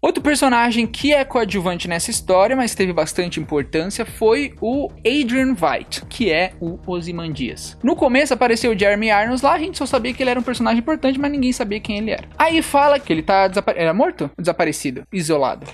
Outro 0.00 0.22
personagem 0.22 0.86
que 0.86 1.12
é 1.12 1.24
coadjuvante 1.24 1.88
nessa 1.88 2.10
história, 2.10 2.54
mas 2.54 2.74
teve 2.74 2.92
bastante 2.92 3.40
importância, 3.40 4.06
foi 4.06 4.54
o 4.60 4.88
Adrian 4.98 5.54
Veidt, 5.54 6.06
que 6.06 6.30
é 6.30 6.52
o 6.60 6.78
Ozymandias. 6.86 7.76
No 7.82 7.96
começo 7.96 8.32
apareceu 8.32 8.70
o 8.70 8.78
Jeremy 8.78 9.08
Irons 9.08 9.42
lá, 9.42 9.54
a 9.54 9.58
gente 9.58 9.76
só 9.76 9.84
sabia 9.84 10.14
que 10.14 10.22
ele 10.22 10.30
era 10.30 10.38
um 10.38 10.42
personagem 10.44 10.78
importante, 10.78 11.18
mas 11.18 11.32
ninguém 11.32 11.52
sabia 11.52 11.80
quem 11.80 11.98
ele 11.98 12.12
era. 12.12 12.28
Aí 12.38 12.62
fala 12.62 13.00
que 13.00 13.12
ele 13.12 13.22
tá 13.22 13.50
era 13.74 13.92
morto? 13.92 14.30
Desaparecido, 14.38 15.02
isolado. 15.12 15.66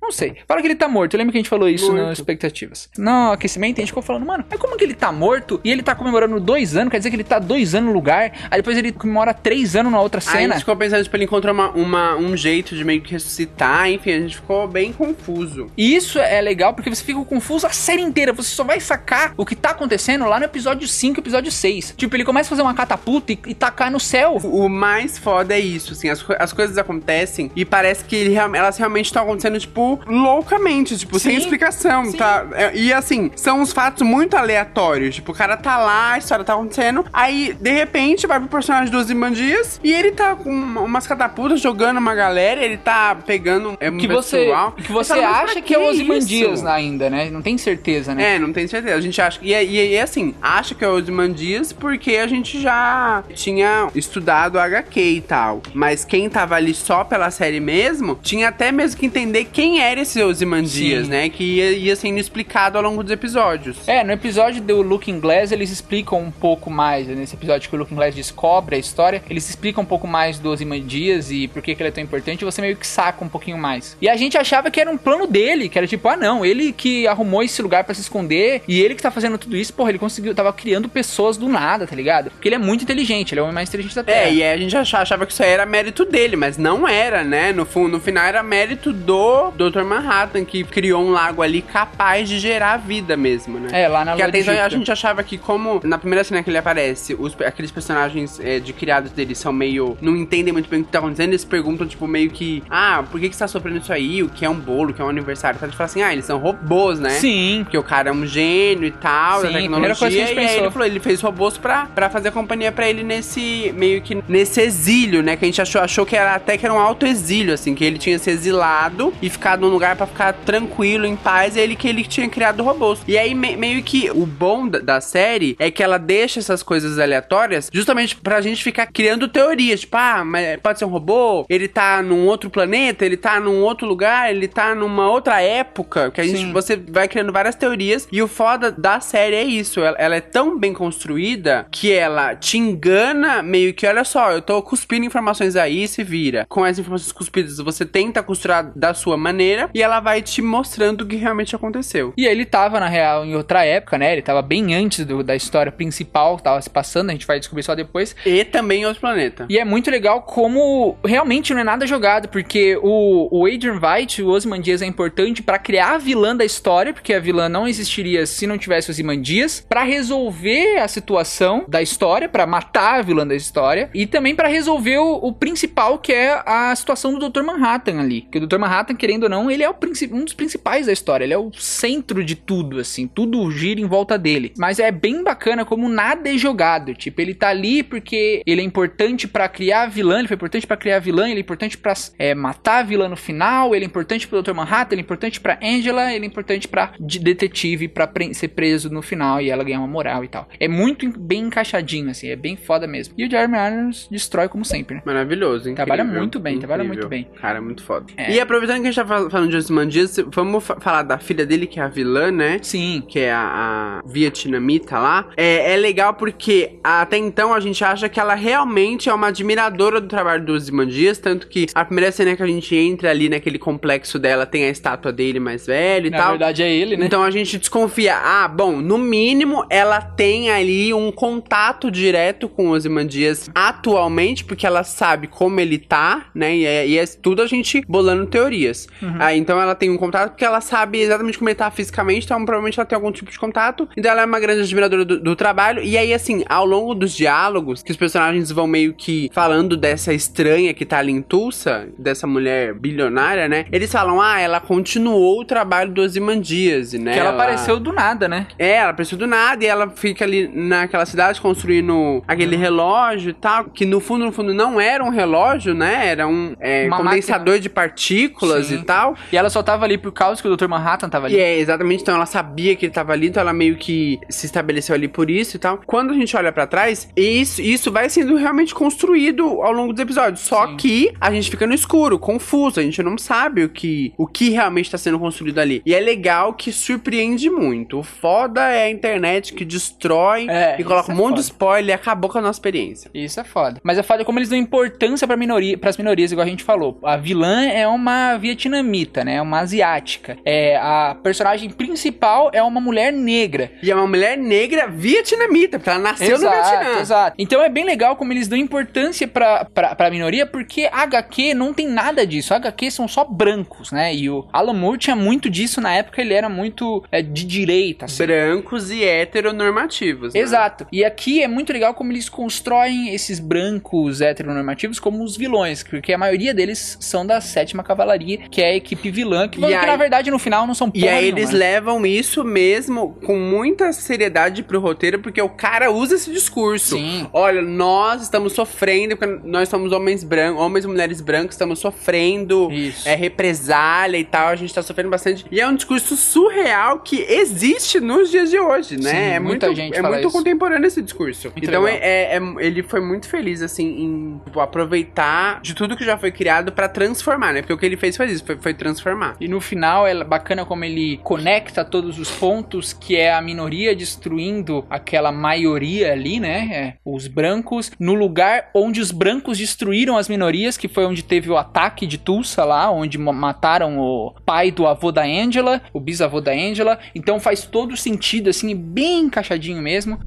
Não 0.00 0.10
sei. 0.12 0.36
Fala 0.46 0.60
que 0.60 0.66
ele 0.66 0.74
tá 0.74 0.88
morto. 0.88 1.14
Eu 1.14 1.18
lembro 1.18 1.32
que 1.32 1.38
a 1.38 1.40
gente 1.40 1.48
falou 1.50 1.68
isso 1.68 1.86
Morto. 1.92 2.06
nas 2.06 2.18
expectativas. 2.18 2.88
No 2.98 3.32
aquecimento, 3.32 3.78
a 3.78 3.80
gente 3.80 3.88
ficou 3.88 4.02
falando, 4.02 4.24
mano, 4.26 4.44
mas 4.48 4.58
como 4.58 4.76
que 4.76 4.84
ele 4.84 4.94
tá 4.94 5.10
morto 5.12 5.60
e 5.64 5.70
ele 5.70 5.82
tá 5.82 5.94
comemorando 5.94 6.38
dois 6.40 6.76
anos? 6.76 6.90
Quer 6.90 6.98
dizer 6.98 7.10
que 7.10 7.16
ele 7.16 7.24
tá 7.24 7.38
dois 7.38 7.74
anos 7.74 7.88
no 7.88 7.92
lugar, 7.94 8.32
aí 8.50 8.58
depois 8.58 8.76
ele 8.76 8.92
comemora 8.92 9.32
três 9.34 9.74
anos 9.76 9.90
na 9.92 10.00
outra 10.00 10.20
Aí 10.20 10.28
a 10.28 10.32
cena. 10.40 10.54
gente 10.54 10.60
ficou 10.60 10.76
pensando, 10.76 11.02
tipo, 11.02 11.16
ele 11.16 11.24
encontrou 11.24 11.54
uma, 11.54 11.70
uma- 11.70 12.16
um 12.16 12.36
jeito 12.36 12.74
de 12.74 12.84
meio 12.84 13.00
que 13.00 13.12
ressuscitar, 13.12 13.88
enfim, 13.90 14.12
a 14.12 14.20
gente 14.20 14.36
ficou 14.36 14.66
bem 14.68 14.92
confuso. 14.92 15.66
E 15.76 15.94
isso 15.94 16.18
é 16.18 16.40
legal 16.40 16.74
porque 16.74 16.88
você 16.88 17.02
fica 17.04 17.22
confuso 17.24 17.66
a 17.66 17.70
série 17.70 18.02
inteira. 18.02 18.32
Você 18.32 18.50
só 18.50 18.64
vai 18.64 18.80
sacar 18.80 19.32
o 19.36 19.44
que 19.44 19.54
tá 19.56 19.70
acontecendo 19.70 20.24
lá 20.26 20.38
no 20.38 20.44
episódio 20.44 20.86
5 20.88 21.20
episódio 21.20 21.50
6. 21.50 21.94
Tipo, 21.96 22.16
ele 22.16 22.24
começa 22.24 22.48
a 22.48 22.50
fazer 22.50 22.62
uma 22.62 22.74
catapulta 22.74 23.32
e, 23.32 23.38
e 23.48 23.54
tacar 23.54 23.90
no 23.90 24.00
céu. 24.00 24.36
O 24.42 24.68
mais 24.68 25.18
foda 25.18 25.54
é 25.54 25.60
isso, 25.60 25.92
assim, 25.92 26.08
as, 26.08 26.24
as 26.38 26.52
coisas 26.52 26.76
acontecem 26.78 27.50
e 27.56 27.64
parece 27.64 28.04
que 28.04 28.16
ele 28.16 28.34
elas 28.38 28.78
realmente 28.78 29.06
estão 29.06 29.22
acontecendo, 29.22 29.58
tipo, 29.58 29.77
loucamente, 30.06 30.96
tipo, 30.96 31.18
sem 31.18 31.32
Sim, 31.32 31.38
explicação, 31.38 32.06
sim. 32.06 32.16
tá? 32.16 32.46
É, 32.52 32.76
E 32.76 32.92
assim, 32.92 33.30
são 33.36 33.60
uns 33.60 33.72
fatos 33.72 34.02
muito 34.02 34.36
aleatórios, 34.36 35.14
tipo, 35.14 35.32
o 35.32 35.34
cara 35.34 35.56
tá 35.56 35.76
lá, 35.78 36.12
a 36.12 36.18
história 36.18 36.44
tá 36.44 36.54
acontecendo, 36.54 37.04
aí, 37.12 37.54
de 37.60 37.70
repente, 37.70 38.26
vai 38.26 38.38
pro 38.40 38.48
personagem 38.48 38.90
do 38.90 38.98
Ozymandias 38.98 39.80
e 39.82 39.92
ele 39.92 40.12
tá 40.12 40.34
com 40.34 40.50
uma- 40.50 40.80
umas 40.82 41.06
catapultas 41.06 41.60
jogando 41.60 41.98
uma 41.98 42.14
galera, 42.14 42.62
ele 42.64 42.76
tá 42.76 43.14
pegando 43.14 43.76
é, 43.80 43.90
um 43.90 43.96
Que 43.98 44.06
você, 44.08 44.50
que 44.84 44.92
você 44.92 45.12
acha 45.14 45.60
que 45.60 45.74
é 45.74 45.78
o 45.78 45.88
Ozymandias 45.88 46.58
isso? 46.60 46.68
ainda, 46.68 47.08
né? 47.10 47.30
Não 47.30 47.42
tem 47.42 47.56
certeza, 47.58 48.14
né? 48.14 48.36
É, 48.36 48.38
não 48.38 48.52
tem 48.52 48.66
certeza. 48.66 48.96
A 48.96 49.00
gente 49.00 49.20
acha. 49.20 49.38
E, 49.42 49.52
e, 49.52 49.92
e 49.94 49.98
assim, 49.98 50.34
acha 50.40 50.74
que 50.74 50.84
é 50.84 50.88
o 50.88 50.92
Ozymandias 50.94 51.72
porque 51.72 52.16
a 52.16 52.26
gente 52.26 52.60
já 52.60 53.22
tinha 53.34 53.88
estudado 53.94 54.58
HQ 54.58 55.00
e 55.00 55.20
tal. 55.20 55.62
Mas 55.74 56.04
quem 56.04 56.28
tava 56.28 56.54
ali 56.54 56.74
só 56.74 57.04
pela 57.04 57.30
série 57.30 57.60
mesmo, 57.60 58.18
tinha 58.22 58.48
até 58.48 58.70
mesmo 58.72 58.98
que 59.00 59.06
entender 59.06 59.44
quem 59.58 59.80
era 59.80 60.02
esse 60.02 60.22
Ozymandias, 60.22 61.06
Sim. 61.06 61.10
né? 61.10 61.28
Que 61.28 61.42
ia, 61.42 61.72
ia 61.72 61.96
sendo 61.96 62.20
explicado 62.20 62.78
ao 62.78 62.84
longo 62.84 63.02
dos 63.02 63.10
episódios. 63.10 63.76
É, 63.88 64.04
no 64.04 64.12
episódio 64.12 64.62
do 64.62 64.82
Looking 64.82 65.18
Glass 65.18 65.50
eles 65.50 65.72
explicam 65.72 66.20
um 66.20 66.30
pouco 66.30 66.70
mais, 66.70 67.08
né? 67.08 67.16
nesse 67.16 67.34
episódio 67.34 67.68
que 67.68 67.74
o 67.74 67.78
Looking 67.80 67.96
Glass 67.96 68.14
descobre 68.14 68.76
a 68.76 68.78
história, 68.78 69.20
eles 69.28 69.48
explicam 69.48 69.82
um 69.82 69.84
pouco 69.84 70.06
mais 70.06 70.38
do 70.38 70.48
Ozymandias 70.48 71.32
e 71.32 71.48
por 71.48 71.60
que, 71.60 71.74
que 71.74 71.82
ele 71.82 71.88
é 71.88 71.90
tão 71.90 72.04
importante, 72.04 72.42
e 72.42 72.44
você 72.44 72.60
meio 72.60 72.76
que 72.76 72.86
saca 72.86 73.24
um 73.24 73.28
pouquinho 73.28 73.58
mais. 73.58 73.96
E 74.00 74.08
a 74.08 74.14
gente 74.14 74.38
achava 74.38 74.70
que 74.70 74.80
era 74.80 74.88
um 74.88 74.96
plano 74.96 75.26
dele, 75.26 75.68
que 75.68 75.76
era 75.76 75.88
tipo, 75.88 76.06
ah 76.06 76.16
não, 76.16 76.46
ele 76.46 76.72
que 76.72 77.08
arrumou 77.08 77.42
esse 77.42 77.60
lugar 77.60 77.82
pra 77.82 77.96
se 77.96 78.02
esconder, 78.02 78.62
e 78.68 78.80
ele 78.80 78.94
que 78.94 79.02
tá 79.02 79.10
fazendo 79.10 79.38
tudo 79.38 79.56
isso, 79.56 79.74
porra, 79.74 79.90
ele 79.90 79.98
conseguiu, 79.98 80.36
tava 80.36 80.52
criando 80.52 80.88
pessoas 80.88 81.36
do 81.36 81.48
nada, 81.48 81.84
tá 81.84 81.96
ligado? 81.96 82.30
Porque 82.30 82.46
ele 82.46 82.54
é 82.54 82.58
muito 82.58 82.84
inteligente, 82.84 83.32
ele 83.32 83.40
é 83.40 83.42
o 83.42 83.46
homem 83.46 83.56
mais 83.56 83.68
inteligente 83.68 83.96
da 83.96 84.04
Terra. 84.04 84.28
É, 84.28 84.34
e 84.34 84.44
a 84.44 84.56
gente 84.56 84.76
achava, 84.76 85.02
achava 85.02 85.26
que 85.26 85.32
isso 85.32 85.42
aí 85.42 85.50
era 85.50 85.66
mérito 85.66 86.04
dele, 86.04 86.36
mas 86.36 86.56
não 86.56 86.86
era, 86.86 87.24
né? 87.24 87.52
No, 87.52 87.66
fundo, 87.66 87.88
no 87.88 88.00
final 88.00 88.24
era 88.24 88.40
mérito 88.40 88.92
do 88.92 89.47
Dr. 89.52 89.82
Manhattan, 89.82 90.44
que 90.44 90.64
criou 90.64 91.02
um 91.02 91.10
lago 91.10 91.42
ali 91.42 91.62
capaz 91.62 92.28
de 92.28 92.38
gerar 92.38 92.76
vida 92.76 93.16
mesmo, 93.16 93.58
né? 93.58 93.68
É, 93.72 93.88
lá 93.88 94.04
na 94.04 94.12
Que 94.12 94.18
Lua 94.18 94.28
até 94.28 94.40
então 94.40 94.54
a 94.64 94.68
gente 94.68 94.90
achava 94.90 95.22
que, 95.22 95.36
como 95.38 95.80
na 95.84 95.98
primeira 95.98 96.22
cena 96.24 96.42
que 96.42 96.50
ele 96.50 96.58
aparece, 96.58 97.14
os, 97.18 97.36
aqueles 97.40 97.70
personagens 97.70 98.40
é, 98.40 98.58
de 98.58 98.72
criados 98.72 99.10
dele 99.12 99.34
são 99.34 99.52
meio. 99.52 99.96
não 100.00 100.16
entendem 100.16 100.52
muito 100.52 100.68
bem 100.68 100.80
o 100.80 100.84
que 100.84 100.90
tá 100.90 100.98
acontecendo, 100.98 101.30
eles 101.30 101.44
perguntam, 101.44 101.86
tipo, 101.86 102.06
meio 102.06 102.30
que. 102.30 102.62
Ah, 102.70 103.04
por 103.10 103.20
que, 103.20 103.28
que 103.28 103.34
você 103.34 103.40
tá 103.40 103.48
sofrendo 103.48 103.78
isso 103.78 103.92
aí? 103.92 104.22
O 104.22 104.28
que 104.28 104.44
é 104.44 104.50
um 104.50 104.54
bolo, 104.58 104.90
o 104.90 104.94
que 104.94 105.00
é 105.00 105.04
um 105.04 105.08
aniversário? 105.08 105.56
Então 105.56 105.66
a 105.66 105.70
gente 105.70 105.76
fala 105.76 105.86
assim, 105.86 106.02
ah, 106.02 106.12
eles 106.12 106.24
são 106.24 106.38
robôs, 106.38 106.98
né? 106.98 107.10
Sim. 107.10 107.60
Porque 107.64 107.78
o 107.78 107.82
cara 107.82 108.10
é 108.10 108.12
um 108.12 108.26
gênio 108.26 108.84
e 108.84 108.90
tal, 108.90 109.40
Sim, 109.42 109.52
da 109.52 109.58
primeira 109.58 109.94
coisa 109.96 110.16
que 110.16 110.22
a 110.22 110.26
tecnologia. 110.26 110.26
gente 110.26 110.36
E 110.36 110.38
aí 110.40 110.46
pensou. 110.46 110.62
ele 110.64 110.70
falou, 110.70 110.86
ele 110.86 111.00
fez 111.00 111.20
robôs 111.20 111.58
pra, 111.58 111.86
pra 111.86 112.10
fazer 112.10 112.30
companhia 112.30 112.70
pra 112.72 112.88
ele 112.88 113.02
nesse. 113.02 113.72
meio 113.76 114.00
que 114.02 114.18
nesse 114.28 114.60
exílio, 114.60 115.22
né? 115.22 115.36
Que 115.36 115.44
a 115.44 115.48
gente 115.48 115.60
achou, 115.62 115.80
achou 115.80 116.04
que 116.06 116.16
era 116.16 116.34
até 116.34 116.56
que 116.56 116.64
era 116.64 116.74
um 116.74 116.78
auto-exílio, 116.78 117.54
assim, 117.54 117.74
que 117.74 117.84
ele 117.84 117.98
tinha 117.98 118.18
se 118.18 118.30
exilado 118.30 119.12
e 119.22 119.28
ficado 119.38 119.60
num 119.60 119.68
lugar 119.68 119.94
pra 119.96 120.06
ficar 120.06 120.32
tranquilo, 120.32 121.06
em 121.06 121.14
paz, 121.16 121.56
e 121.56 121.60
ele 121.60 121.76
que 121.76 121.88
ele 121.88 122.04
tinha 122.04 122.28
criado 122.28 122.62
robôs. 122.62 123.00
E 123.06 123.16
aí, 123.16 123.34
me- 123.34 123.56
meio 123.56 123.82
que 123.82 124.10
o 124.10 124.26
bom 124.26 124.66
da, 124.68 124.78
da 124.80 125.00
série 125.00 125.56
é 125.58 125.70
que 125.70 125.82
ela 125.82 125.96
deixa 125.98 126.40
essas 126.40 126.62
coisas 126.62 126.98
aleatórias 126.98 127.70
justamente 127.72 128.16
pra 128.16 128.40
gente 128.40 128.62
ficar 128.62 128.86
criando 128.86 129.28
teorias. 129.28 129.80
Tipo, 129.80 129.96
ah, 129.96 130.24
mas 130.24 130.58
pode 130.60 130.78
ser 130.78 130.84
um 130.84 130.88
robô, 130.88 131.46
ele 131.48 131.68
tá 131.68 132.02
num 132.02 132.26
outro 132.26 132.50
planeta, 132.50 133.04
ele 133.06 133.16
tá 133.16 133.38
num 133.38 133.62
outro 133.62 133.86
lugar, 133.86 134.30
ele 134.30 134.48
tá 134.48 134.74
numa 134.74 135.08
outra 135.08 135.40
época. 135.40 136.10
Que 136.10 136.20
a 136.20 136.24
gente, 136.24 136.38
Sim. 136.38 136.52
você 136.52 136.76
vai 136.76 137.06
criando 137.06 137.32
várias 137.32 137.54
teorias. 137.54 138.08
E 138.10 138.20
o 138.20 138.26
foda 138.28 138.72
da 138.72 138.98
série 139.00 139.36
é 139.36 139.44
isso. 139.44 139.80
Ela, 139.80 139.96
ela 139.98 140.16
é 140.16 140.20
tão 140.20 140.58
bem 140.58 140.72
construída 140.74 141.66
que 141.70 141.92
ela 141.92 142.34
te 142.34 142.58
engana 142.58 143.40
meio 143.42 143.72
que, 143.72 143.86
olha 143.86 144.02
só, 144.04 144.32
eu 144.32 144.42
tô 144.42 144.60
cuspindo 144.62 145.06
informações 145.06 145.54
aí, 145.54 145.86
se 145.86 146.02
vira. 146.02 146.44
Com 146.48 146.64
as 146.64 146.78
informações 146.78 147.12
cuspidas, 147.12 147.58
você 147.58 147.84
tenta 147.86 148.22
costurar 148.22 148.72
da 148.74 148.92
sua 148.94 149.16
maneira 149.16 149.27
e 149.74 149.82
ela 149.82 150.00
vai 150.00 150.22
te 150.22 150.40
mostrando 150.42 151.02
o 151.02 151.06
que 151.06 151.16
realmente 151.16 151.54
aconteceu. 151.54 152.12
E 152.16 152.26
ele 152.26 152.44
tava, 152.44 152.80
na 152.80 152.88
real, 152.88 153.24
em 153.24 153.34
outra 153.34 153.64
época, 153.64 153.98
né? 153.98 154.12
Ele 154.12 154.22
tava 154.22 154.42
bem 154.42 154.74
antes 154.74 155.04
do- 155.04 155.22
da 155.22 155.34
história 155.36 155.70
principal 155.72 156.36
que 156.36 156.42
tava 156.42 156.60
se 156.62 156.70
passando, 156.70 157.10
a 157.10 157.12
gente 157.12 157.26
vai 157.26 157.38
descobrir 157.38 157.62
só 157.62 157.74
depois. 157.74 158.14
E 158.24 158.44
também 158.44 158.82
em 158.82 158.86
outro 158.86 159.00
planeta. 159.00 159.46
E 159.48 159.58
é 159.58 159.64
muito 159.64 159.90
legal 159.90 160.22
como 160.22 160.96
realmente 161.04 161.52
não 161.52 161.60
é 161.60 161.64
nada 161.64 161.86
jogado, 161.86 162.28
porque 162.28 162.78
o, 162.82 163.28
o 163.30 163.46
Adrian 163.46 163.78
Veidt, 163.78 164.22
o 164.22 164.28
Ozymandias 164.28 164.82
é 164.82 164.86
importante 164.86 165.42
pra 165.42 165.58
criar 165.58 165.94
a 165.94 165.98
vilã 165.98 166.34
da 166.36 166.44
história, 166.44 166.92
porque 166.92 167.12
a 167.14 167.20
vilã 167.20 167.48
não 167.48 167.66
existiria 167.66 168.26
se 168.26 168.46
não 168.46 168.58
tivesse 168.58 168.90
Ozymandias, 168.90 169.64
pra 169.68 169.82
resolver 169.82 170.78
a 170.78 170.88
situação 170.88 171.64
da 171.68 171.80
história, 171.82 172.28
pra 172.28 172.46
matar 172.46 172.98
a 172.98 173.02
vilã 173.02 173.26
da 173.26 173.34
história, 173.34 173.90
e 173.94 174.06
também 174.06 174.34
pra 174.34 174.48
resolver 174.48 174.98
o, 174.98 175.14
o 175.16 175.32
principal, 175.32 175.98
que 175.98 176.12
é 176.12 176.42
a 176.44 176.74
situação 176.74 177.16
do 177.18 177.28
Dr. 177.28 177.42
Manhattan 177.42 178.00
ali. 178.00 178.22
Que 178.30 178.38
o 178.38 178.46
Dr. 178.46 178.58
Manhattan, 178.58 178.94
querendo 178.94 179.17
ou 179.24 179.28
não, 179.30 179.50
ele 179.50 179.62
é 179.62 179.70
um 179.70 180.24
dos 180.24 180.32
principais 180.34 180.86
da 180.86 180.92
história, 180.92 181.24
ele 181.24 181.34
é 181.34 181.38
o 181.38 181.50
centro 181.52 182.24
de 182.24 182.34
tudo, 182.34 182.78
assim, 182.78 183.06
tudo 183.06 183.50
gira 183.50 183.80
em 183.80 183.86
volta 183.86 184.18
dele. 184.18 184.52
Mas 184.58 184.78
é 184.78 184.90
bem 184.90 185.22
bacana 185.22 185.64
como 185.64 185.88
nada 185.88 186.28
é 186.28 186.36
jogado, 186.38 186.94
tipo, 186.94 187.20
ele 187.20 187.34
tá 187.34 187.48
ali 187.48 187.82
porque 187.82 188.42
ele 188.46 188.60
é 188.60 188.64
importante 188.64 189.26
pra 189.28 189.48
criar 189.48 189.82
a 189.82 189.86
vilã, 189.86 190.18
ele 190.18 190.28
foi 190.28 190.34
importante 190.34 190.66
pra 190.66 190.76
criar 190.76 190.96
a 190.96 191.00
vilã, 191.00 191.28
ele 191.28 191.38
é 191.38 191.40
importante 191.40 191.76
pra 191.78 191.94
é, 192.18 192.34
matar 192.34 192.80
a 192.80 192.82
vilã 192.82 193.08
no 193.08 193.16
final, 193.16 193.74
ele 193.74 193.84
é 193.84 193.86
importante 193.88 194.26
pro 194.26 194.42
Dr. 194.42 194.52
Manhattan, 194.54 194.94
ele 194.94 195.02
é 195.02 195.04
importante 195.04 195.40
pra 195.40 195.58
Angela, 195.62 196.12
ele 196.12 196.24
é 196.24 196.28
importante 196.28 196.68
pra 196.68 196.92
de- 197.00 197.18
detetive 197.18 197.88
pra 197.88 198.06
pre- 198.06 198.34
ser 198.34 198.48
preso 198.48 198.90
no 198.90 199.02
final 199.02 199.40
e 199.40 199.50
ela 199.50 199.64
ganhar 199.64 199.78
uma 199.78 199.86
moral 199.88 200.24
e 200.24 200.28
tal. 200.28 200.48
É 200.58 200.68
muito 200.68 201.08
bem 201.18 201.42
encaixadinho, 201.42 202.10
assim, 202.10 202.28
é 202.28 202.36
bem 202.36 202.56
foda 202.56 202.86
mesmo. 202.86 203.14
E 203.16 203.24
o 203.26 203.30
Jeremy 203.30 203.56
Irons 203.56 204.08
destrói 204.10 204.48
como 204.48 204.64
sempre, 204.64 204.96
né? 204.96 205.02
Maravilhoso, 205.04 205.68
incrível. 205.70 205.86
Trabalha 205.86 206.04
muito 206.04 206.38
bem, 206.40 206.58
trabalha 206.58 206.84
muito 206.84 207.08
bem. 207.08 207.28
Cara, 207.40 207.60
muito 207.60 207.82
foda. 207.82 208.06
É. 208.16 208.32
E 208.32 208.40
aproveitando 208.40 208.76
que 208.80 208.88
a 208.88 208.90
gente 208.90 208.96
tá 208.96 209.04
falando 209.08 209.50
de 209.50 209.56
Ozymandias, 209.56 210.18
vamos 210.34 210.62
fa- 210.64 210.78
falar 210.80 211.02
da 211.02 211.18
filha 211.18 211.44
dele, 211.46 211.66
que 211.66 211.80
é 211.80 211.82
a 211.82 211.88
vilã, 211.88 212.30
né? 212.30 212.58
Sim. 212.62 213.02
que 213.08 213.18
é 213.18 213.32
a, 213.32 214.00
a 214.04 214.08
vietnamita 214.08 214.98
lá, 214.98 215.28
é, 215.36 215.72
é 215.74 215.76
legal 215.76 216.14
porque 216.14 216.78
até 216.84 217.16
então 217.16 217.52
a 217.54 217.60
gente 217.60 217.84
acha 217.84 218.08
que 218.08 218.20
ela 218.20 218.34
realmente 218.34 219.08
é 219.08 219.14
uma 219.14 219.28
admiradora 219.28 220.00
do 220.00 220.06
trabalho 220.08 220.44
do 220.44 220.52
Ozymandias, 220.52 221.18
tanto 221.18 221.48
que 221.48 221.66
a 221.74 221.84
primeira 221.84 222.12
cena 222.12 222.36
que 222.36 222.42
a 222.42 222.46
gente 222.46 222.74
entra 222.76 223.10
ali 223.10 223.28
naquele 223.28 223.58
complexo 223.58 224.18
dela 224.18 224.44
tem 224.46 224.64
a 224.64 224.68
estátua 224.68 225.12
dele 225.12 225.40
mais 225.40 225.66
velho 225.66 226.06
e 226.06 226.10
Na 226.10 226.18
tal. 226.18 226.30
verdade 226.30 226.62
é 226.62 226.70
ele, 226.72 226.96
né? 226.96 227.06
Então 227.06 227.22
a 227.22 227.30
gente 227.30 227.58
desconfia, 227.58 228.16
ah, 228.16 228.46
bom, 228.48 228.76
no 228.80 228.98
mínimo 228.98 229.64
ela 229.70 230.00
tem 230.00 230.50
ali 230.50 230.92
um 230.92 231.10
contato 231.10 231.90
direto 231.90 232.48
com 232.48 232.68
o 232.68 232.70
Ozymandias 232.72 233.48
atualmente, 233.54 234.44
porque 234.44 234.66
ela 234.66 234.82
sabe 234.84 235.26
como 235.26 235.60
ele 235.60 235.78
tá, 235.78 236.26
né? 236.34 236.56
E 236.56 236.64
é, 236.66 236.86
e 236.86 236.98
é 236.98 237.04
tudo 237.06 237.42
a 237.42 237.46
gente 237.46 237.82
bolando 237.88 238.26
teorias. 238.26 238.86
Ah, 239.18 239.34
então 239.34 239.60
ela 239.60 239.74
tem 239.74 239.90
um 239.90 239.96
contato 239.96 240.30
porque 240.30 240.44
ela 240.44 240.60
sabe 240.60 241.00
exatamente 241.00 241.38
como 241.38 241.48
ele 241.48 241.56
tá 241.56 241.70
fisicamente, 241.70 242.24
então 242.24 242.44
provavelmente 242.44 242.78
ela 242.78 242.86
tem 242.86 242.96
algum 242.96 243.12
tipo 243.12 243.30
de 243.30 243.38
contato. 243.38 243.88
Então 243.96 244.10
ela 244.10 244.22
é 244.22 244.24
uma 244.24 244.40
grande 244.40 244.62
admiradora 244.62 245.04
do, 245.04 245.20
do 245.20 245.36
trabalho. 245.36 245.82
E 245.82 245.96
aí, 245.96 246.12
assim, 246.12 246.44
ao 246.48 246.64
longo 246.64 246.94
dos 246.94 247.12
diálogos, 247.12 247.82
que 247.82 247.90
os 247.90 247.96
personagens 247.96 248.50
vão 248.50 248.66
meio 248.66 248.94
que 248.94 249.30
falando 249.32 249.76
dessa 249.76 250.12
estranha 250.12 250.74
que 250.74 250.84
tá 250.84 250.98
ali 250.98 251.12
em 251.12 251.22
Tulsa, 251.22 251.88
dessa 251.98 252.26
mulher 252.26 252.74
bilionária, 252.74 253.48
né? 253.48 253.66
Eles 253.70 253.90
falam, 253.90 254.20
ah, 254.20 254.40
ela 254.40 254.60
continuou 254.60 255.40
o 255.40 255.44
trabalho 255.44 255.92
do 255.92 256.02
Ozymandias, 256.02 256.92
né? 256.92 257.12
Que 257.12 257.18
ela 257.18 257.30
apareceu 257.30 257.78
do 257.78 257.92
nada, 257.92 258.28
né? 258.28 258.46
É, 258.58 258.76
ela 258.76 258.90
apareceu 258.90 259.18
do 259.18 259.26
nada 259.26 259.64
e 259.64 259.66
ela 259.66 259.90
fica 259.90 260.24
ali 260.24 260.48
naquela 260.48 261.06
cidade 261.06 261.40
construindo 261.40 262.22
aquele 262.26 262.56
relógio 262.56 263.30
e 263.30 263.34
tal, 263.34 263.64
que 263.64 263.84
no 263.84 264.00
fundo, 264.00 264.24
no 264.24 264.32
fundo, 264.32 264.54
não 264.54 264.80
era 264.80 265.02
um 265.02 265.10
relógio, 265.10 265.74
né? 265.74 266.08
Era 266.08 266.26
um 266.26 266.54
é, 266.60 266.88
condensador 266.88 267.58
de 267.58 267.68
partículas 267.68 268.66
Sim. 268.66 268.76
e 268.76 268.82
tal. 268.88 269.14
E 269.30 269.36
ela 269.36 269.50
só 269.50 269.62
tava 269.62 269.84
ali 269.84 269.98
por 269.98 270.10
causa 270.12 270.40
que 270.40 270.48
o 270.48 270.56
Dr. 270.56 270.66
Manhattan 270.66 271.10
tava 271.10 271.26
ali. 271.26 271.36
E 271.36 271.40
é, 271.40 271.58
exatamente, 271.58 272.00
então 272.00 272.14
ela 272.14 272.24
sabia 272.24 272.74
que 272.74 272.86
ele 272.86 272.92
tava 272.92 273.12
ali, 273.12 273.28
então 273.28 273.42
ela 273.42 273.52
meio 273.52 273.76
que 273.76 274.18
se 274.30 274.46
estabeleceu 274.46 274.94
ali 274.94 275.06
por 275.06 275.28
isso 275.28 275.56
e 275.56 275.58
tal. 275.58 275.80
Quando 275.86 276.12
a 276.12 276.14
gente 276.14 276.34
olha 276.34 276.50
pra 276.50 276.66
trás, 276.66 277.08
isso, 277.14 277.60
isso 277.60 277.92
vai 277.92 278.08
sendo 278.08 278.34
realmente 278.36 278.74
construído 278.74 279.44
ao 279.62 279.72
longo 279.72 279.92
dos 279.92 280.00
episódios. 280.00 280.40
Só 280.40 280.68
Sim. 280.68 280.76
que 280.76 281.12
a 281.20 281.30
gente 281.30 281.50
fica 281.50 281.66
no 281.66 281.74
escuro, 281.74 282.18
confuso, 282.18 282.80
a 282.80 282.82
gente 282.82 283.02
não 283.02 283.18
sabe 283.18 283.64
o 283.64 283.68
que, 283.68 284.14
o 284.16 284.26
que 284.26 284.48
realmente 284.48 284.90
tá 284.90 284.96
sendo 284.96 285.18
construído 285.18 285.58
ali. 285.58 285.82
E 285.84 285.94
é 285.94 286.00
legal 286.00 286.54
que 286.54 286.72
surpreende 286.72 287.50
muito. 287.50 287.98
O 287.98 288.02
foda 288.02 288.62
é 288.68 288.84
a 288.84 288.90
internet 288.90 289.52
que 289.52 289.64
destrói 289.64 290.46
É, 290.48 290.76
e 290.80 290.84
coloca 290.84 291.02
isso 291.02 291.12
um 291.12 291.14
é 291.14 291.18
monte 291.18 291.34
de 291.36 291.42
spoiler 291.42 291.90
e 291.90 291.92
acabou 291.92 292.30
com 292.30 292.38
a 292.38 292.40
nossa 292.40 292.56
experiência. 292.58 293.10
Isso 293.12 293.38
é 293.38 293.44
foda. 293.44 293.80
Mas 293.82 293.98
é 293.98 294.02
foda 294.02 294.24
como 294.24 294.38
eles 294.38 294.48
dão 294.48 294.58
importância 294.58 295.26
pra 295.26 295.36
minoria, 295.36 295.76
pras 295.76 295.96
minorias, 295.96 296.32
igual 296.32 296.46
a 296.46 296.50
gente 296.50 296.64
falou. 296.64 296.98
A 297.02 297.16
vilã 297.16 297.64
é 297.64 297.86
uma 297.86 298.38
vietnamita, 298.68 299.24
né? 299.24 299.40
Uma 299.40 299.60
asiática. 299.60 300.36
É, 300.44 300.76
a 300.76 301.16
personagem 301.22 301.70
principal 301.70 302.50
é 302.52 302.62
uma 302.62 302.80
mulher 302.80 303.12
negra. 303.12 303.72
E 303.82 303.90
é 303.90 303.94
uma 303.94 304.06
mulher 304.06 304.36
negra 304.36 304.86
vietnamita, 304.86 305.78
porque 305.78 305.90
ela 305.90 305.98
nasceu 305.98 306.38
no 306.38 306.50
Vietnã. 306.50 307.00
Exato. 307.00 307.36
Então 307.38 307.62
é 307.62 307.68
bem 307.68 307.84
legal 307.84 308.16
como 308.16 308.32
eles 308.32 308.48
dão 308.48 308.58
importância 308.58 309.26
pra, 309.26 309.64
pra, 309.64 309.94
pra 309.94 310.10
minoria, 310.10 310.46
porque 310.46 310.88
HQ 310.92 311.54
não 311.54 311.72
tem 311.72 311.88
nada 311.88 312.26
disso. 312.26 312.54
HQ 312.54 312.90
são 312.90 313.08
só 313.08 313.24
brancos, 313.24 313.90
né? 313.90 314.14
E 314.14 314.28
o 314.28 314.46
Alan 314.52 314.74
Moore 314.74 314.98
tinha 314.98 315.16
muito 315.16 315.48
disso 315.48 315.80
na 315.80 315.94
época, 315.94 316.20
ele 316.20 316.34
era 316.34 316.48
muito 316.48 317.04
é, 317.10 317.22
de 317.22 317.44
direita, 317.44 318.04
assim. 318.04 318.26
Brancos 318.26 318.90
e 318.90 319.02
heteronormativos. 319.04 320.34
né? 320.34 320.40
Exato. 320.40 320.86
E 320.92 321.04
aqui 321.04 321.42
é 321.42 321.48
muito 321.48 321.72
legal 321.72 321.94
como 321.94 322.12
eles 322.12 322.28
constroem 322.28 323.14
esses 323.14 323.38
brancos 323.40 324.20
heteronormativos 324.20 324.98
como 324.98 325.22
os 325.22 325.36
vilões, 325.36 325.82
porque 325.82 326.12
a 326.12 326.18
maioria 326.18 326.52
deles 326.54 326.96
são 327.00 327.26
da 327.26 327.40
sétima 327.40 327.82
cavalaria, 327.82 328.38
que 328.50 328.57
é 328.62 328.70
a 328.70 328.76
equipe 328.76 329.10
vilã, 329.10 329.48
que, 329.48 329.58
E 329.58 329.66
que 329.66 329.74
aí- 329.74 329.86
na 329.86 329.96
verdade 329.96 330.30
no 330.30 330.38
final 330.38 330.66
não 330.66 330.74
são 330.74 330.90
E 330.94 331.06
aí 331.08 331.22
nenhuma, 331.22 331.38
eles 331.40 331.50
levam 331.50 332.04
isso 332.06 332.44
mesmo 332.44 333.16
com 333.24 333.38
muita 333.38 333.92
seriedade 333.92 334.62
pro 334.62 334.80
roteiro, 334.80 335.18
porque 335.18 335.40
o 335.40 335.48
cara 335.48 335.90
usa 335.90 336.14
esse 336.16 336.32
discurso. 336.32 336.96
Sim. 336.96 337.26
Olha, 337.32 337.62
nós 337.62 338.22
estamos 338.22 338.52
sofrendo, 338.52 339.16
porque 339.16 339.40
nós 339.44 339.68
somos 339.68 339.92
homens 339.92 340.22
brancos, 340.24 340.60
homens 340.62 340.84
e 340.84 340.88
mulheres 340.88 341.20
brancos, 341.20 341.54
estamos 341.54 341.78
sofrendo 341.78 342.70
Isso. 342.72 343.08
é, 343.08 343.14
represália 343.14 344.18
e 344.18 344.24
tal, 344.24 344.48
a 344.48 344.56
gente 344.56 344.72
tá 344.74 344.82
sofrendo 344.82 345.10
bastante. 345.10 345.44
E 345.50 345.60
é 345.60 345.66
um 345.66 345.74
discurso 345.74 346.16
surreal 346.16 347.00
que 347.00 347.20
existe 347.28 348.00
nos 348.00 348.30
dias 348.30 348.50
de 348.50 348.58
hoje, 348.58 348.96
né? 349.00 349.10
Sim, 349.10 349.16
é 349.16 349.40
muita 349.40 349.66
muito, 349.66 349.78
gente 349.80 349.96
é 349.96 350.02
muito 350.02 350.20
isso. 350.28 350.30
contemporâneo 350.30 350.86
esse 350.86 351.02
discurso. 351.02 351.48
Muito 351.50 351.64
então 351.68 351.86
é, 351.86 351.96
é- 352.36 352.40
ele 352.60 352.82
foi 352.82 353.00
muito 353.00 353.28
feliz, 353.28 353.62
assim, 353.62 353.86
em 353.86 354.40
tipo, 354.44 354.60
aproveitar 354.60 355.60
de 355.62 355.74
tudo 355.74 355.96
que 355.96 356.04
já 356.04 356.16
foi 356.18 356.30
criado 356.30 356.72
pra 356.72 356.88
transformar, 356.88 357.52
né? 357.52 357.60
Porque 357.62 357.72
o 357.72 357.78
que 357.78 357.86
ele 357.86 357.96
fez 357.96 358.16
foi 358.16 358.26
isso, 358.26 358.44
foi, 358.48 358.56
foi 358.56 358.74
transformar. 358.74 359.36
E 359.40 359.46
no 359.46 359.60
final 359.60 360.06
é 360.06 360.24
bacana 360.24 360.64
como 360.64 360.84
ele 360.84 361.18
conecta 361.18 361.84
todos 361.84 362.18
os 362.18 362.30
pontos, 362.30 362.92
que 362.94 363.14
é 363.16 363.34
a 363.34 363.42
minoria 363.42 363.94
destruindo 363.94 364.86
aquela 364.88 365.30
maioria 365.30 366.12
ali, 366.12 366.40
né? 366.40 366.68
É, 366.72 366.94
os 367.04 367.26
brancos, 367.26 367.90
no 368.00 368.14
lugar 368.14 368.70
onde 368.74 369.00
os 369.00 369.10
brancos 369.10 369.58
destruíram 369.58 370.16
as 370.16 370.28
minorias, 370.28 370.76
que 370.78 370.88
foi 370.88 371.04
onde 371.04 371.22
teve 371.22 371.50
o 371.50 371.56
ataque 371.56 372.06
de 372.06 372.16
Tulsa 372.16 372.64
lá, 372.64 372.90
onde 372.90 373.18
ma- 373.18 373.32
mataram 373.32 373.98
o 373.98 374.34
pai 374.46 374.70
do 374.70 374.86
avô 374.86 375.12
da 375.12 375.24
Angela, 375.24 375.82
o 375.92 376.00
bisavô 376.00 376.40
da 376.40 376.52
Angela. 376.52 376.98
Então 377.14 377.38
faz 377.38 377.64
todo 377.64 377.96
sentido, 377.96 378.48
assim, 378.48 378.74
bem 378.74 379.20
encaixadinho 379.20 379.82
mesmo. 379.82 380.18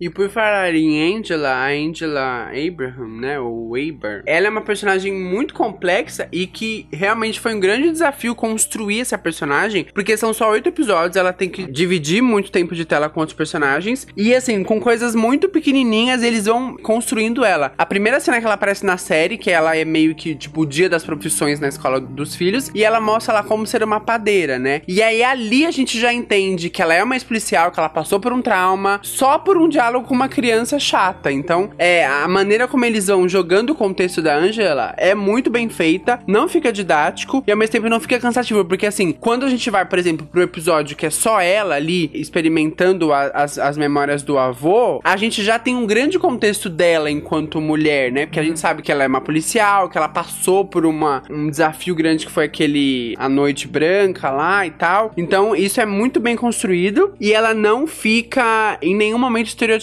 E 0.00 0.08
por 0.08 0.30
falar 0.30 0.72
em 0.76 1.18
Angela, 1.18 1.50
a 1.50 1.70
Angela 1.70 2.50
Abraham, 2.50 3.20
né, 3.20 3.40
ou 3.40 3.74
Aber, 3.74 4.22
ela 4.26 4.46
é 4.46 4.50
uma 4.50 4.60
personagem 4.60 5.12
muito 5.12 5.52
complexa 5.52 6.28
e 6.30 6.46
que 6.46 6.86
realmente 6.92 7.40
foi 7.40 7.52
um 7.52 7.58
grande 7.58 7.90
desafio 7.90 8.32
construir 8.32 9.00
essa 9.00 9.18
personagem, 9.18 9.86
porque 9.92 10.16
são 10.16 10.32
só 10.32 10.52
oito 10.52 10.68
episódios, 10.68 11.16
ela 11.16 11.32
tem 11.32 11.48
que 11.48 11.66
dividir 11.66 12.22
muito 12.22 12.52
tempo 12.52 12.76
de 12.76 12.84
tela 12.84 13.08
com 13.08 13.18
outros 13.18 13.36
personagens, 13.36 14.06
e 14.16 14.32
assim, 14.32 14.62
com 14.62 14.80
coisas 14.80 15.16
muito 15.16 15.48
pequenininhas, 15.48 16.22
eles 16.22 16.44
vão 16.44 16.76
construindo 16.76 17.44
ela. 17.44 17.72
A 17.76 17.84
primeira 17.84 18.20
cena 18.20 18.38
que 18.38 18.44
ela 18.44 18.54
aparece 18.54 18.86
na 18.86 18.98
série, 18.98 19.36
que 19.36 19.50
ela 19.50 19.76
é 19.76 19.84
meio 19.84 20.14
que, 20.14 20.32
tipo, 20.36 20.60
o 20.60 20.66
dia 20.66 20.88
das 20.88 21.02
profissões 21.02 21.58
na 21.58 21.66
escola 21.66 22.00
dos 22.00 22.36
filhos, 22.36 22.70
e 22.72 22.84
ela 22.84 23.00
mostra 23.00 23.34
lá 23.34 23.42
como 23.42 23.66
ser 23.66 23.82
uma 23.82 23.98
padeira, 23.98 24.60
né? 24.60 24.80
E 24.86 25.02
aí 25.02 25.24
ali 25.24 25.66
a 25.66 25.72
gente 25.72 25.98
já 25.98 26.12
entende 26.12 26.70
que 26.70 26.80
ela 26.80 26.94
é 26.94 27.02
uma 27.02 27.16
ex-policial, 27.16 27.72
que 27.72 27.80
ela 27.80 27.88
passou 27.88 28.20
por 28.20 28.32
um 28.32 28.40
trauma, 28.40 29.00
só 29.02 29.38
por 29.38 29.56
um 29.56 29.68
diálogo 29.68 29.87
com 30.02 30.14
uma 30.14 30.28
criança 30.28 30.78
chata. 30.78 31.30
Então, 31.32 31.70
é, 31.78 32.06
a 32.06 32.28
maneira 32.28 32.68
como 32.68 32.84
eles 32.84 33.06
vão 33.06 33.28
jogando 33.28 33.70
o 33.70 33.74
contexto 33.74 34.20
da 34.22 34.36
Angela 34.36 34.94
é 34.96 35.14
muito 35.14 35.50
bem 35.50 35.68
feita, 35.68 36.20
não 36.26 36.48
fica 36.48 36.72
didático 36.72 37.42
e 37.46 37.50
ao 37.50 37.56
mesmo 37.56 37.72
tempo 37.72 37.88
não 37.88 38.00
fica 38.00 38.18
cansativo, 38.18 38.64
porque 38.64 38.86
assim, 38.86 39.12
quando 39.12 39.44
a 39.46 39.50
gente 39.50 39.70
vai, 39.70 39.84
por 39.84 39.98
exemplo, 39.98 40.26
pro 40.26 40.42
episódio 40.42 40.96
que 40.96 41.06
é 41.06 41.10
só 41.10 41.40
ela 41.40 41.74
ali 41.74 42.10
experimentando 42.14 43.12
a- 43.12 43.30
as, 43.34 43.58
as 43.58 43.76
memórias 43.76 44.22
do 44.22 44.38
avô, 44.38 45.00
a 45.04 45.16
gente 45.16 45.42
já 45.42 45.58
tem 45.58 45.74
um 45.76 45.86
grande 45.86 46.18
contexto 46.18 46.68
dela 46.68 47.10
enquanto 47.10 47.60
mulher, 47.60 48.10
né? 48.12 48.26
Porque 48.26 48.40
a 48.40 48.42
gente 48.42 48.58
sabe 48.58 48.82
que 48.82 48.90
ela 48.92 49.04
é 49.04 49.06
uma 49.06 49.20
policial, 49.20 49.88
que 49.88 49.96
ela 49.98 50.08
passou 50.08 50.64
por 50.64 50.84
uma, 50.86 51.22
um 51.30 51.48
desafio 51.50 51.94
grande 51.94 52.26
que 52.26 52.32
foi 52.32 52.44
aquele 52.44 53.14
A 53.18 53.28
Noite 53.28 53.66
Branca 53.68 54.30
lá 54.30 54.66
e 54.66 54.70
tal. 54.70 55.12
Então, 55.16 55.54
isso 55.54 55.80
é 55.80 55.86
muito 55.86 56.20
bem 56.20 56.36
construído 56.36 57.14
e 57.20 57.32
ela 57.32 57.54
não 57.54 57.86
fica 57.86 58.78
em 58.82 58.94
nenhum 58.94 59.18
momento 59.18 59.46
estereotipada, 59.48 59.77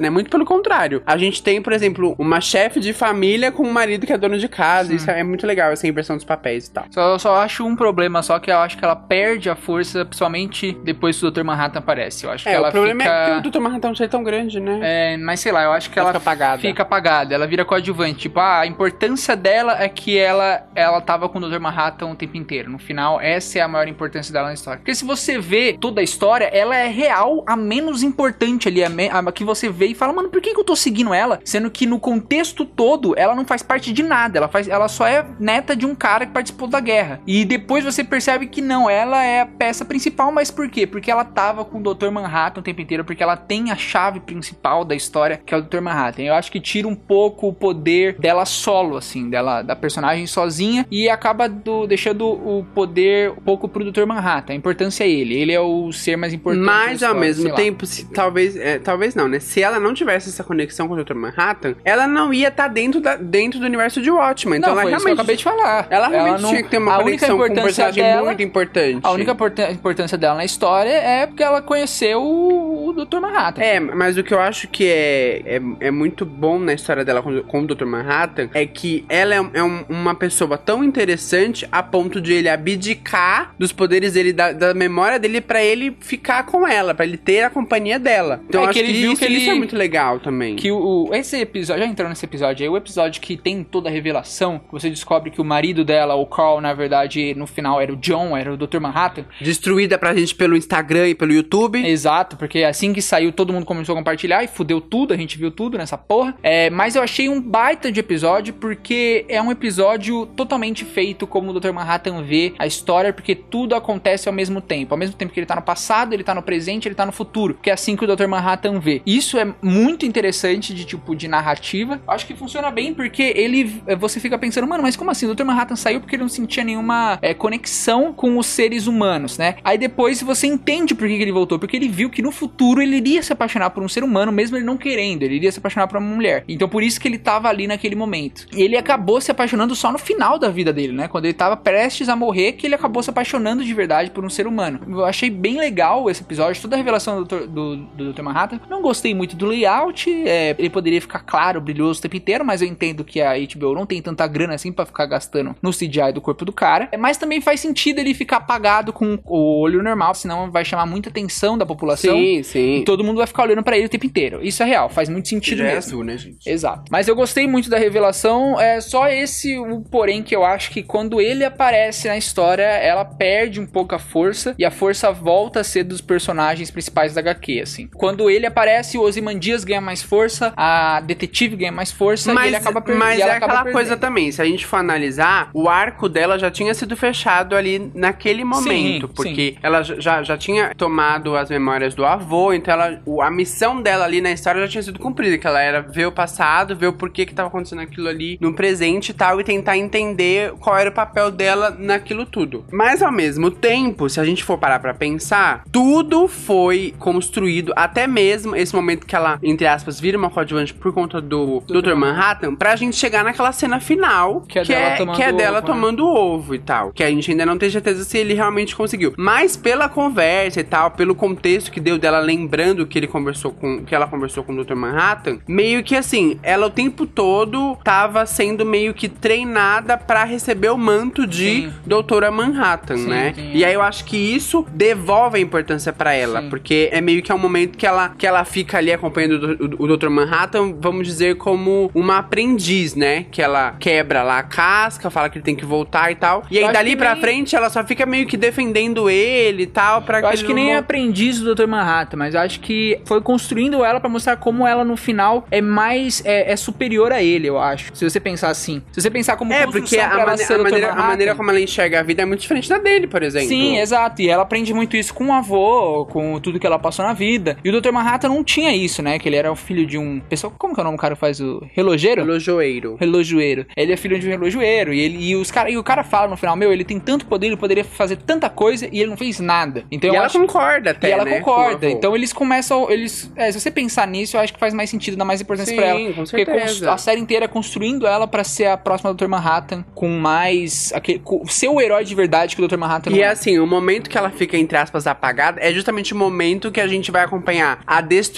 né? 0.00 0.10
Muito 0.10 0.30
pelo 0.30 0.44
contrário. 0.44 1.02
A 1.06 1.16
gente 1.16 1.42
tem, 1.42 1.60
por 1.62 1.72
exemplo, 1.72 2.14
uma 2.18 2.40
chefe 2.40 2.80
de 2.80 2.92
família 2.92 3.50
com 3.52 3.62
um 3.62 3.72
marido 3.72 4.06
que 4.06 4.12
é 4.12 4.18
dono 4.18 4.38
de 4.38 4.48
casa. 4.48 4.94
Isso 4.94 5.10
é 5.10 5.22
muito 5.22 5.46
legal, 5.46 5.70
essa 5.72 5.86
inversão 5.86 6.16
dos 6.16 6.24
papéis 6.24 6.66
e 6.66 6.70
tal. 6.72 6.84
Só, 6.90 7.18
só 7.18 7.36
acho 7.36 7.64
um 7.64 7.76
problema, 7.76 8.22
só 8.22 8.38
que 8.38 8.50
eu 8.50 8.58
acho 8.58 8.76
que 8.78 8.84
ela 8.84 8.96
perde 8.96 9.48
a 9.50 9.56
força, 9.56 10.04
principalmente 10.04 10.72
depois 10.84 11.18
que 11.18 11.26
o 11.26 11.30
Dr. 11.30 11.42
Manhattan 11.44 11.78
aparece. 11.78 12.24
Eu 12.24 12.30
acho 12.32 12.44
que 12.44 12.50
É, 12.50 12.54
ela 12.54 12.68
o 12.68 12.72
problema 12.72 13.02
fica... 13.02 13.14
é 13.14 13.40
que 13.40 13.48
o 13.48 13.50
Dr. 13.50 13.60
Manhattan 13.60 13.88
não 13.98 14.04
é 14.04 14.08
tão 14.08 14.22
grande, 14.24 14.60
né? 14.60 14.80
É, 14.82 15.16
mas 15.16 15.40
sei 15.40 15.52
lá, 15.52 15.62
eu 15.64 15.72
acho 15.72 15.90
que 15.90 15.98
Ela 15.98 16.10
ela 16.10 16.20
fica 16.20 16.30
apagada. 16.30 16.62
fica 16.62 16.82
apagada, 16.82 17.34
ela 17.34 17.46
vira 17.46 17.64
coadjuvante. 17.64 18.18
Tipo, 18.20 18.40
ah, 18.40 18.60
a 18.60 18.66
importância 18.66 19.36
dela 19.36 19.82
é 19.82 19.88
que 19.88 20.18
ela, 20.18 20.66
ela 20.74 21.00
tava 21.00 21.28
com 21.28 21.38
o 21.38 21.48
Dr. 21.48 21.60
Manhattan 21.60 22.06
o 22.06 22.14
tempo 22.16 22.36
inteiro. 22.36 22.70
No 22.70 22.78
final, 22.78 23.20
essa 23.20 23.58
é 23.58 23.62
a 23.62 23.68
maior 23.68 23.88
importância 23.88 24.32
dela 24.32 24.48
na 24.48 24.54
história. 24.54 24.78
Porque 24.78 24.94
se 24.94 25.04
você 25.04 25.38
vê 25.38 25.76
toda 25.80 26.00
a 26.00 26.04
história, 26.04 26.44
ela 26.46 26.76
é 26.76 26.86
real, 26.88 27.44
a 27.46 27.56
menos 27.56 28.02
importante 28.02 28.68
ali, 28.68 28.82
a, 28.84 28.88
me- 28.88 29.08
a 29.10 29.20
que 29.36 29.44
você 29.44 29.68
vê 29.68 29.86
e 29.88 29.94
fala, 29.94 30.12
mano, 30.12 30.28
por 30.30 30.40
que, 30.40 30.52
que 30.54 30.58
eu 30.60 30.64
tô 30.64 30.74
seguindo 30.74 31.12
ela? 31.14 31.38
Sendo 31.44 31.70
que 31.70 31.86
no 31.86 32.00
contexto 32.00 32.64
todo, 32.64 33.14
ela 33.16 33.34
não 33.34 33.44
faz 33.44 33.62
parte 33.62 33.92
de 33.92 34.02
nada. 34.02 34.38
Ela, 34.38 34.48
faz, 34.48 34.66
ela 34.68 34.88
só 34.88 35.06
é 35.06 35.24
neta 35.38 35.76
de 35.76 35.84
um 35.86 35.94
cara 35.94 36.26
que 36.26 36.32
participou 36.32 36.66
da 36.66 36.80
guerra. 36.80 37.20
E 37.26 37.44
depois 37.44 37.84
você 37.84 38.02
percebe 38.02 38.46
que 38.46 38.60
não, 38.62 38.88
ela 38.88 39.22
é 39.22 39.42
a 39.42 39.46
peça 39.46 39.84
principal, 39.84 40.32
mas 40.32 40.50
por 40.50 40.68
quê? 40.68 40.86
Porque 40.86 41.10
ela 41.10 41.24
tava 41.24 41.64
com 41.64 41.78
o 41.78 41.94
Dr. 41.94 42.10
Manhattan 42.10 42.60
o 42.60 42.62
tempo 42.62 42.80
inteiro, 42.80 43.04
porque 43.04 43.22
ela 43.22 43.36
tem 43.36 43.70
a 43.70 43.76
chave 43.76 44.20
principal 44.20 44.84
da 44.84 44.94
história, 44.94 45.40
que 45.44 45.54
é 45.54 45.58
o 45.58 45.62
Dr. 45.62 45.80
Manhattan. 45.80 46.22
Eu 46.22 46.34
acho 46.34 46.50
que 46.50 46.60
tira 46.60 46.88
um 46.88 46.94
pouco 46.94 47.48
o 47.48 47.52
poder 47.52 48.18
dela 48.18 48.44
solo, 48.46 48.96
assim, 48.96 49.28
dela 49.28 49.62
da 49.62 49.76
personagem 49.76 50.26
sozinha, 50.26 50.86
e 50.90 51.08
acaba 51.08 51.48
do- 51.48 51.86
deixando 51.86 52.26
o 52.26 52.64
poder 52.74 53.30
um 53.32 53.42
pouco 53.42 53.68
pro 53.68 53.90
Dr. 53.90 54.06
Manhattan. 54.06 54.52
A 54.52 54.56
importância 54.56 55.04
é 55.04 55.08
ele. 55.10 55.34
Ele 55.34 55.52
é 55.52 55.60
o 55.60 55.92
ser 55.92 56.16
mais 56.16 56.32
importante. 56.32 56.64
Mas 56.64 57.02
ao 57.02 57.14
mesmo 57.14 57.44
tempo, 57.56 57.84
se, 57.86 58.04
talvez, 58.12 58.56
é, 58.56 58.78
talvez 58.78 59.14
não, 59.14 59.25
né? 59.28 59.40
Se 59.40 59.62
ela 59.62 59.78
não 59.80 59.92
tivesse 59.94 60.28
essa 60.28 60.42
conexão 60.44 60.88
com 60.88 60.94
o 60.94 61.04
Dr. 61.04 61.14
Manhattan, 61.14 61.74
ela 61.84 62.06
não 62.06 62.32
ia 62.32 62.48
estar 62.48 62.68
dentro, 62.68 63.00
da, 63.00 63.16
dentro 63.16 63.58
do 63.60 63.66
universo 63.66 64.00
de 64.00 64.10
Watchmen. 64.10 64.58
Então 64.58 64.74
não, 64.74 64.80
ela 64.80 64.90
que 64.90 64.94
eu 64.94 64.98
realmente. 64.98 65.18
acabei 65.20 65.36
de 65.36 65.44
falar. 65.44 65.86
Ela 65.90 66.08
realmente 66.08 66.42
não- 66.42 66.48
tinha 66.50 66.62
que 66.62 66.68
ter 66.70 66.78
uma 66.78 66.96
conexão 66.98 67.36
com 67.38 67.44
um 67.44 67.54
personagem 67.54 68.02
dela, 68.02 68.24
muito 68.24 68.42
importante. 68.42 69.00
A 69.02 69.10
única 69.10 69.36
importância 69.72 70.18
dela 70.18 70.34
na 70.36 70.44
história 70.44 70.90
é 70.90 71.26
porque 71.26 71.42
ela 71.42 71.60
conheceu 71.62 72.20
o, 72.22 72.88
o 72.88 72.92
Dr. 73.04 73.20
Manhattan. 73.20 73.62
É, 73.62 73.80
mas 73.80 74.16
o 74.16 74.22
que 74.24 74.32
eu 74.34 74.40
acho 74.40 74.68
que 74.68 74.86
é, 74.86 75.42
é, 75.56 75.60
é 75.80 75.90
muito 75.90 76.24
bom 76.24 76.58
na 76.58 76.72
história 76.72 77.04
dela 77.04 77.22
com, 77.22 77.42
com 77.42 77.60
o 77.62 77.66
Dr. 77.66 77.84
Manhattan 77.86 78.48
é 78.54 78.64
que 78.66 79.04
ela 79.08 79.34
é, 79.34 79.38
é 79.54 79.62
um- 79.62 79.84
uma 79.88 80.14
pessoa 80.14 80.56
tão 80.58 80.82
interessante 80.84 81.66
a 81.70 81.82
ponto 81.82 82.20
de 82.20 82.32
ele 82.32 82.48
abdicar 82.48 83.54
dos 83.58 83.72
poderes 83.72 84.12
dele, 84.12 84.32
da, 84.32 84.52
da 84.52 84.74
memória 84.74 85.18
dele, 85.18 85.40
pra 85.40 85.62
ele 85.62 85.96
ficar 86.00 86.44
com 86.44 86.66
ela, 86.66 86.94
pra 86.94 87.04
ele 87.04 87.16
ter 87.16 87.42
a 87.42 87.50
companhia 87.50 87.98
dela. 87.98 88.40
Então 88.48 88.62
É 88.62 88.64
eu 88.64 88.70
que 88.70 88.78
acho 88.78 88.88
ele 88.88 88.92
que, 88.92 89.00
viu 89.00 89.15
isso, 89.24 89.34
que 89.34 89.40
isso 89.42 89.50
é 89.50 89.54
muito 89.54 89.76
legal 89.76 90.20
também. 90.20 90.56
Que 90.56 90.70
o, 90.70 91.10
esse 91.12 91.36
episódio, 91.40 91.82
já 91.82 91.88
entrou 91.88 92.08
nesse 92.08 92.24
episódio 92.24 92.64
aí, 92.64 92.68
o 92.68 92.76
episódio 92.76 93.20
que 93.20 93.36
tem 93.36 93.62
toda 93.62 93.88
a 93.88 93.92
revelação, 93.92 94.60
você 94.70 94.90
descobre 94.90 95.30
que 95.30 95.40
o 95.40 95.44
marido 95.44 95.84
dela, 95.84 96.14
o 96.14 96.26
Carl, 96.26 96.60
na 96.60 96.72
verdade, 96.74 97.34
no 97.34 97.46
final 97.46 97.80
era 97.80 97.92
o 97.92 97.96
John, 97.96 98.36
era 98.36 98.52
o 98.52 98.56
Dr. 98.56 98.80
Manhattan. 98.80 99.24
Destruída 99.40 99.98
pra 99.98 100.14
gente 100.14 100.34
pelo 100.34 100.56
Instagram 100.56 101.08
e 101.08 101.14
pelo 101.14 101.32
YouTube. 101.32 101.84
Exato, 101.86 102.36
porque 102.36 102.64
assim 102.64 102.92
que 102.92 103.02
saiu, 103.02 103.32
todo 103.32 103.52
mundo 103.52 103.66
começou 103.66 103.94
a 103.94 103.98
compartilhar 103.98 104.42
e 104.44 104.48
fudeu 104.48 104.80
tudo, 104.80 105.12
a 105.12 105.16
gente 105.16 105.38
viu 105.38 105.50
tudo 105.50 105.78
nessa 105.78 105.98
porra. 105.98 106.34
É, 106.42 106.70
mas 106.70 106.96
eu 106.96 107.02
achei 107.02 107.28
um 107.28 107.40
baita 107.40 107.90
de 107.90 108.00
episódio, 108.00 108.54
porque 108.54 109.24
é 109.28 109.40
um 109.40 109.50
episódio 109.50 110.26
totalmente 110.26 110.84
feito 110.84 111.26
como 111.26 111.50
o 111.50 111.60
Dr. 111.60 111.72
Manhattan 111.72 112.22
vê 112.22 112.54
a 112.58 112.66
história, 112.66 113.12
porque 113.12 113.34
tudo 113.34 113.74
acontece 113.74 114.28
ao 114.28 114.34
mesmo 114.34 114.60
tempo. 114.60 114.94
Ao 114.94 114.98
mesmo 114.98 115.16
tempo 115.16 115.32
que 115.32 115.40
ele 115.40 115.46
tá 115.46 115.56
no 115.56 115.62
passado, 115.62 116.12
ele 116.12 116.24
tá 116.24 116.34
no 116.34 116.42
presente, 116.42 116.88
ele 116.88 116.94
tá 116.94 117.06
no 117.06 117.12
futuro. 117.12 117.58
Que 117.62 117.70
é 117.70 117.72
assim 117.72 117.96
que 117.96 118.04
o 118.04 118.16
Dr. 118.16 118.26
Manhattan 118.26 118.78
vê. 118.78 119.02
Isso 119.06 119.38
é 119.38 119.54
muito 119.62 120.04
interessante 120.04 120.74
de 120.74 120.84
tipo 120.84 121.14
de 121.14 121.28
narrativa. 121.28 122.00
Acho 122.08 122.26
que 122.26 122.34
funciona 122.34 122.70
bem 122.70 122.92
porque 122.92 123.32
ele 123.36 123.82
você 123.98 124.18
fica 124.18 124.36
pensando, 124.38 124.66
mano, 124.66 124.82
mas 124.82 124.96
como 124.96 125.10
assim? 125.10 125.26
O 125.26 125.34
Dr. 125.34 125.44
Manhattan 125.44 125.76
saiu 125.76 126.00
porque 126.00 126.16
ele 126.16 126.22
não 126.22 126.28
sentia 126.28 126.64
nenhuma 126.64 127.18
é, 127.22 127.32
conexão 127.32 128.12
com 128.12 128.38
os 128.38 128.46
seres 128.46 128.86
humanos, 128.86 129.38
né? 129.38 129.56
Aí 129.62 129.78
depois 129.78 130.22
você 130.22 130.46
entende 130.46 130.94
por 130.94 131.06
que, 131.06 131.14
ele 131.14 131.32
voltou, 131.32 131.58
porque 131.58 131.76
ele 131.76 131.88
viu 131.88 132.10
que 132.10 132.22
no 132.22 132.32
futuro 132.32 132.82
ele 132.82 132.96
iria 132.96 133.22
se 133.22 133.32
apaixonar 133.32 133.70
por 133.70 133.82
um 133.82 133.88
ser 133.88 134.02
humano, 134.02 134.32
mesmo 134.32 134.56
ele 134.56 134.64
não 134.64 134.76
querendo, 134.76 135.22
ele 135.22 135.36
iria 135.36 135.52
se 135.52 135.58
apaixonar 135.58 135.86
por 135.86 135.98
uma 135.98 136.14
mulher. 136.14 136.44
Então 136.48 136.68
por 136.68 136.82
isso 136.82 137.00
que 137.00 137.06
ele 137.06 137.18
tava 137.18 137.48
ali 137.48 137.66
naquele 137.66 137.94
momento. 137.94 138.46
E 138.54 138.62
ele 138.62 138.76
acabou 138.76 139.20
se 139.20 139.30
apaixonando 139.30 139.74
só 139.74 139.92
no 139.92 139.98
final 139.98 140.38
da 140.38 140.48
vida 140.48 140.72
dele, 140.72 140.92
né? 140.92 141.08
Quando 141.08 141.26
ele 141.26 141.34
tava 141.34 141.56
prestes 141.56 142.08
a 142.08 142.16
morrer, 142.16 142.52
que 142.52 142.66
ele 142.66 142.74
acabou 142.74 143.02
se 143.02 143.10
apaixonando 143.10 143.64
de 143.64 143.72
verdade 143.72 144.10
por 144.10 144.24
um 144.24 144.30
ser 144.30 144.46
humano. 144.46 144.80
Eu 144.88 145.04
achei 145.04 145.30
bem 145.30 145.58
legal 145.58 146.10
esse 146.10 146.22
episódio, 146.22 146.60
toda 146.60 146.74
a 146.74 146.78
revelação 146.78 147.22
do, 147.22 147.46
do, 147.46 147.76
do 147.76 148.12
Dr. 148.12 148.22
Manhattan. 148.22 148.60
Não 148.68 148.82
gostei 148.86 149.14
muito 149.14 149.34
do 149.34 149.46
layout, 149.46 150.08
é, 150.26 150.54
ele 150.56 150.70
poderia 150.70 151.00
ficar 151.00 151.18
claro, 151.18 151.60
brilhoso 151.60 151.98
o 151.98 152.02
tempo 152.02 152.16
inteiro, 152.16 152.44
mas 152.44 152.62
eu 152.62 152.68
entendo 152.68 153.04
que 153.04 153.20
a 153.20 153.34
HBO 153.34 153.74
não 153.74 153.84
tem 153.84 154.00
tanta 154.00 154.24
grana 154.28 154.54
assim 154.54 154.70
para 154.70 154.86
ficar 154.86 155.06
gastando 155.06 155.56
no 155.60 155.70
CGI 155.70 156.12
do 156.14 156.20
corpo 156.20 156.44
do 156.44 156.52
cara. 156.52 156.88
É, 156.92 156.96
mas 156.96 157.16
também 157.16 157.40
faz 157.40 157.58
sentido 157.60 157.98
ele 157.98 158.14
ficar 158.14 158.36
apagado 158.36 158.92
com 158.92 159.18
o 159.24 159.60
olho 159.60 159.82
normal, 159.82 160.14
senão 160.14 160.50
vai 160.52 160.64
chamar 160.64 160.86
muita 160.86 161.08
atenção 161.08 161.58
da 161.58 161.66
população. 161.66 162.16
Sim, 162.16 162.42
sim. 162.44 162.76
E 162.76 162.84
todo 162.84 163.02
mundo 163.02 163.16
vai 163.16 163.26
ficar 163.26 163.42
olhando 163.42 163.62
para 163.62 163.76
ele 163.76 163.86
o 163.86 163.88
tempo 163.88 164.06
inteiro. 164.06 164.38
Isso 164.40 164.62
é 164.62 164.66
real, 164.66 164.88
faz 164.88 165.08
muito 165.08 165.28
sentido 165.28 165.62
é 165.62 165.64
mesmo. 165.64 165.78
azul, 165.78 166.04
né, 166.04 166.16
gente? 166.16 166.48
Exato. 166.48 166.84
Mas 166.90 167.08
eu 167.08 167.16
gostei 167.16 167.48
muito 167.48 167.68
da 167.68 167.78
revelação. 167.78 168.60
É 168.60 168.80
só 168.80 169.08
esse 169.08 169.58
o 169.58 169.80
porém 169.80 170.22
que 170.22 170.34
eu 170.36 170.44
acho 170.44 170.70
que 170.70 170.82
quando 170.82 171.20
ele 171.20 171.44
aparece 171.44 172.06
na 172.06 172.16
história, 172.16 172.62
ela 172.62 173.04
perde 173.04 173.58
um 173.58 173.66
pouco 173.66 173.96
a 173.96 173.98
força 173.98 174.54
e 174.56 174.64
a 174.64 174.70
força 174.70 175.10
volta 175.10 175.60
a 175.60 175.64
ser 175.64 175.82
dos 175.82 176.00
personagens 176.00 176.70
principais 176.70 177.14
da 177.14 177.20
HQ, 177.20 177.60
assim. 177.60 177.88
Quando 177.96 178.30
ele 178.30 178.46
aparece, 178.46 178.75
o 178.96 179.02
Ozymandias 179.02 179.64
ganha 179.64 179.80
mais 179.80 180.02
força, 180.02 180.52
a 180.56 181.00
detetive 181.00 181.56
ganha 181.56 181.72
mais 181.72 181.92
força 181.92 182.32
e 182.32 182.46
ele 182.46 182.56
acaba 182.56 182.80
perdendo. 182.80 183.04
Mas 183.04 183.20
é 183.20 183.30
aquela 183.30 183.64
coisa 183.70 183.96
também, 183.96 184.30
se 184.32 184.40
a 184.40 184.44
gente 184.44 184.66
for 184.66 184.76
analisar, 184.76 185.50
o 185.52 185.68
arco 185.68 186.08
dela 186.08 186.38
já 186.38 186.50
tinha 186.50 186.74
sido 186.74 186.96
fechado 186.96 187.54
ali 187.54 187.90
naquele 187.94 188.44
momento, 188.44 189.06
Sim, 189.06 189.12
porque 189.14 189.56
ela 189.62 189.82
já, 189.82 190.22
já 190.22 190.36
tinha 190.36 190.74
tomado 190.74 191.36
as 191.36 191.50
memórias 191.50 191.94
do 191.94 192.04
avô, 192.04 192.52
então 192.52 192.74
ela, 192.74 193.00
a 193.22 193.30
missão 193.30 193.80
dela 193.80 194.04
ali 194.04 194.20
na 194.20 194.30
história 194.30 194.60
já 194.62 194.68
tinha 194.68 194.82
sido 194.82 194.98
cumprida, 194.98 195.38
que 195.38 195.46
ela 195.46 195.60
era 195.60 195.80
ver 195.80 196.06
o 196.06 196.12
passado, 196.12 196.76
ver 196.76 196.88
o 196.88 196.92
porquê 196.92 197.26
que 197.26 197.34
tava 197.34 197.48
acontecendo 197.48 197.82
aquilo 197.82 198.08
ali 198.08 198.38
no 198.40 198.54
presente 198.54 199.10
e 199.10 199.14
tal, 199.14 199.40
e 199.40 199.44
tentar 199.44 199.76
entender 199.76 200.52
qual 200.60 200.76
era 200.76 200.90
o 200.90 200.92
papel 200.92 201.30
dela 201.30 201.76
naquilo 201.78 202.26
tudo. 202.26 202.64
Mas 202.70 203.02
ao 203.02 203.12
mesmo 203.12 203.50
tempo, 203.50 204.08
se 204.08 204.20
a 204.20 204.24
gente 204.24 204.44
for 204.44 204.58
parar 204.58 204.78
pra 204.78 204.94
pensar, 204.94 205.64
tudo 205.70 206.28
foi 206.28 206.94
construído, 206.98 207.72
até 207.76 208.06
mesmo 208.06 208.54
esse 208.66 208.74
momento 208.76 209.06
que 209.06 209.14
ela, 209.14 209.38
entre 209.42 209.66
aspas, 209.66 209.98
vira 210.00 210.18
uma 210.18 210.30
coadjuvante 210.30 210.74
por 210.74 210.92
conta 210.92 211.20
do 211.20 211.60
Dr. 211.66 211.94
Manhattan, 211.94 212.54
pra 212.54 212.76
gente 212.76 212.96
chegar 212.96 213.24
naquela 213.24 213.52
cena 213.52 213.80
final, 213.80 214.42
Que 214.42 214.58
é 214.58 214.64
dela 214.64 214.96
tomando 214.96 215.16
que 215.16 215.22
é 215.22 215.32
dela 215.32 215.58
ovo, 215.58 215.66
né? 215.68 215.74
tomando 215.74 216.06
ovo 216.06 216.54
e 216.54 216.58
tal. 216.58 216.92
Que 216.92 217.02
a 217.02 217.08
gente 217.10 217.30
ainda 217.30 217.46
não 217.46 217.56
tem 217.58 217.70
certeza 217.70 218.04
se 218.04 218.18
ele 218.18 218.34
realmente 218.34 218.74
conseguiu. 218.76 219.14
Mas 219.16 219.56
pela 219.56 219.88
conversa 219.88 220.60
e 220.60 220.64
tal, 220.64 220.90
pelo 220.90 221.14
contexto 221.14 221.70
que 221.70 221.80
deu 221.80 221.98
dela 221.98 222.18
lembrando 222.18 222.86
que 222.86 222.98
ele 222.98 223.06
conversou 223.06 223.52
com. 223.52 223.84
que 223.84 223.94
ela 223.94 224.06
conversou 224.06 224.42
com 224.44 224.52
o 224.52 224.64
Dr. 224.64 224.74
Manhattan, 224.74 225.38
meio 225.48 225.82
que 225.82 225.96
assim, 225.96 226.38
ela 226.42 226.66
o 226.66 226.70
tempo 226.70 227.06
todo 227.06 227.76
tava 227.84 228.26
sendo 228.26 228.64
meio 228.64 228.92
que 228.94 229.08
treinada 229.08 229.96
pra 229.96 230.24
receber 230.24 230.70
o 230.70 230.78
manto 230.78 231.26
de 231.26 231.62
Sim. 231.62 231.72
Doutora 231.86 232.30
Manhattan, 232.30 232.96
Sim, 232.96 233.08
né? 233.08 233.32
sim. 233.34 233.50
E 233.54 233.64
aí 233.64 233.74
eu 233.74 233.82
acho 233.82 234.04
que 234.04 234.16
isso 234.16 234.66
devolve 234.72 235.38
a 235.38 235.40
importância 235.40 235.92
pra 235.92 236.12
ela, 236.12 236.42
porque 236.50 236.88
é 236.92 237.00
meio 237.00 237.22
que 237.22 237.30
é 237.30 237.34
um 237.34 237.38
momento 237.38 237.76
que 237.78 237.86
ela, 237.86 238.10
que 238.16 238.26
ela 238.26 238.44
fica 238.56 238.78
ali 238.78 238.90
acompanhando 238.90 239.76
o, 239.78 239.84
o 239.84 239.96
Dr. 239.96 240.08
Manhattan, 240.08 240.74
vamos 240.80 241.06
dizer, 241.06 241.36
como 241.36 241.90
uma 241.94 242.16
aprendiz, 242.18 242.94
né? 242.94 243.26
Que 243.30 243.42
ela 243.42 243.76
quebra 243.78 244.22
lá 244.22 244.38
a 244.38 244.42
casca, 244.42 245.10
fala 245.10 245.28
que 245.28 245.36
ele 245.36 245.44
tem 245.44 245.54
que 245.54 245.66
voltar 245.66 246.10
e 246.10 246.14
tal. 246.14 246.42
E 246.50 246.58
aí 246.58 246.72
dali 246.72 246.96
pra 246.96 247.12
nem- 247.12 247.20
frente 247.20 247.54
ela 247.54 247.68
só 247.68 247.84
fica 247.84 248.06
meio 248.06 248.26
que 248.26 248.34
defendendo 248.34 249.10
ele 249.10 249.64
e 249.64 249.66
tal, 249.66 250.00
pra 250.00 250.20
Eu 250.20 250.28
acho 250.28 250.46
que 250.46 250.54
nem 250.54 250.72
não- 250.72 250.78
aprendiz 250.78 251.38
do 251.38 251.54
Dr. 251.54 251.66
Manhattan, 251.66 252.16
mas 252.16 252.34
acho 252.34 252.60
que 252.60 252.98
foi 253.04 253.20
construindo 253.20 253.84
ela 253.84 254.00
pra 254.00 254.08
mostrar 254.08 254.36
como 254.38 254.66
ela 254.66 254.84
no 254.84 254.96
final 254.96 255.46
é 255.50 255.60
mais 255.60 256.22
é, 256.24 256.50
é 256.50 256.56
superior 256.56 257.12
a 257.12 257.22
ele, 257.22 257.46
eu 257.48 257.58
acho. 257.58 257.90
Se 257.94 258.08
você 258.08 258.18
pensar 258.18 258.48
assim, 258.48 258.80
se 258.90 259.02
você 259.02 259.10
pensar 259.10 259.36
como 259.36 259.52
É, 259.52 259.66
porque 259.66 259.98
a, 259.98 260.08
mane- 260.26 260.42
a 260.44 260.58
maneira, 260.58 260.92
a 260.92 260.96
maneira 260.96 261.34
como 261.34 261.50
ela 261.50 261.60
enxerga 261.60 262.00
a 262.00 262.02
vida 262.02 262.22
é 262.22 262.24
muito 262.24 262.40
diferente 262.40 262.70
da 262.70 262.78
dele, 262.78 263.06
por 263.06 263.22
exemplo. 263.22 263.48
Sim, 263.48 263.76
exato. 263.78 264.22
E 264.22 264.30
ela 264.30 264.44
aprende 264.44 264.72
muito 264.72 264.96
isso 264.96 265.12
com 265.12 265.26
o 265.26 265.32
avô, 265.34 266.06
com 266.06 266.40
tudo 266.40 266.58
que 266.58 266.66
ela 266.66 266.78
passou 266.78 267.04
na 267.04 267.12
vida. 267.12 267.58
E 267.62 267.68
o 267.68 267.80
Dr. 267.80 267.92
Manhattan 267.92 268.28
não 268.28 268.42
tinha 268.46 268.74
isso, 268.74 269.02
né? 269.02 269.18
Que 269.18 269.28
ele 269.28 269.36
era 269.36 269.50
o 269.50 269.56
filho 269.56 269.84
de 269.84 269.98
um. 269.98 270.20
Pessoal, 270.20 270.52
como 270.56 270.72
que 270.72 270.80
é 270.80 270.82
o 270.82 270.84
nome 270.84 270.96
do 270.96 271.00
cara 271.00 271.14
que 271.14 271.20
faz 271.20 271.40
o. 271.40 271.62
Relogeiro? 271.74 272.22
Relojoeiro. 272.22 272.96
Relojoeiro. 272.98 273.66
Ele 273.76 273.92
é 273.92 273.96
filho 273.96 274.18
de 274.18 274.26
um 274.26 274.30
relojoeiro. 274.30 274.94
E, 274.94 275.00
ele, 275.00 275.18
e, 275.18 275.36
os 275.36 275.50
cara, 275.50 275.68
e 275.68 275.76
o 275.76 275.82
cara 275.82 276.04
fala 276.04 276.28
no 276.28 276.36
final: 276.36 276.56
Meu, 276.56 276.72
ele 276.72 276.84
tem 276.84 276.98
tanto 276.98 277.26
poder, 277.26 277.48
ele 277.48 277.56
poderia 277.56 277.84
fazer 277.84 278.16
tanta 278.16 278.48
coisa 278.48 278.88
e 278.90 279.00
ele 279.00 279.10
não 279.10 279.16
fez 279.16 279.40
nada. 279.40 279.84
Então 279.90 280.12
e 280.12 280.16
ela 280.16 280.26
acho 280.26 280.38
concorda 280.38 280.92
até, 280.92 281.08
e 281.08 281.12
ela 281.12 281.24
né, 281.24 281.40
concorda. 281.40 281.90
Então 281.90 282.14
eles 282.14 282.32
começam. 282.32 282.90
Eles, 282.90 283.30
é, 283.36 283.50
se 283.50 283.60
você 283.60 283.70
pensar 283.70 284.06
nisso, 284.06 284.36
eu 284.36 284.40
acho 284.40 284.54
que 284.54 284.60
faz 284.60 284.72
mais 284.72 284.88
sentido, 284.88 285.16
dá 285.16 285.24
mais 285.24 285.40
importância 285.40 285.72
Sim, 285.72 285.76
pra 285.76 285.86
ela. 285.86 286.12
com 286.12 286.24
Porque 286.24 286.44
certeza. 286.44 286.92
a 286.92 286.96
série 286.96 287.20
inteira 287.20 287.48
construindo 287.48 288.06
ela 288.06 288.28
pra 288.28 288.44
ser 288.44 288.66
a 288.66 288.76
próxima 288.76 289.12
Dr. 289.12 289.26
Manhattan 289.26 289.84
com 289.94 290.08
mais. 290.08 290.92
Aquele, 290.94 291.18
com, 291.18 291.44
ser 291.46 291.68
o 291.68 291.80
herói 291.80 292.04
de 292.04 292.14
verdade 292.14 292.54
que 292.54 292.62
o 292.62 292.68
Dr. 292.68 292.76
Manhattan 292.76 293.10
E 293.10 293.14
não 293.14 293.20
é 293.20 293.22
é. 293.22 293.30
assim, 293.30 293.58
o 293.58 293.66
momento 293.66 294.08
que 294.08 294.16
ela 294.16 294.30
fica, 294.30 294.56
entre 294.56 294.78
aspas, 294.78 295.06
apagada 295.06 295.60
é 295.60 295.72
justamente 295.72 296.12
o 296.12 296.16
momento 296.16 296.70
que 296.70 296.80
a 296.80 296.86
gente 296.86 297.10
vai 297.10 297.24
acompanhar 297.24 297.80
a 297.86 298.00
destruição 298.00 298.35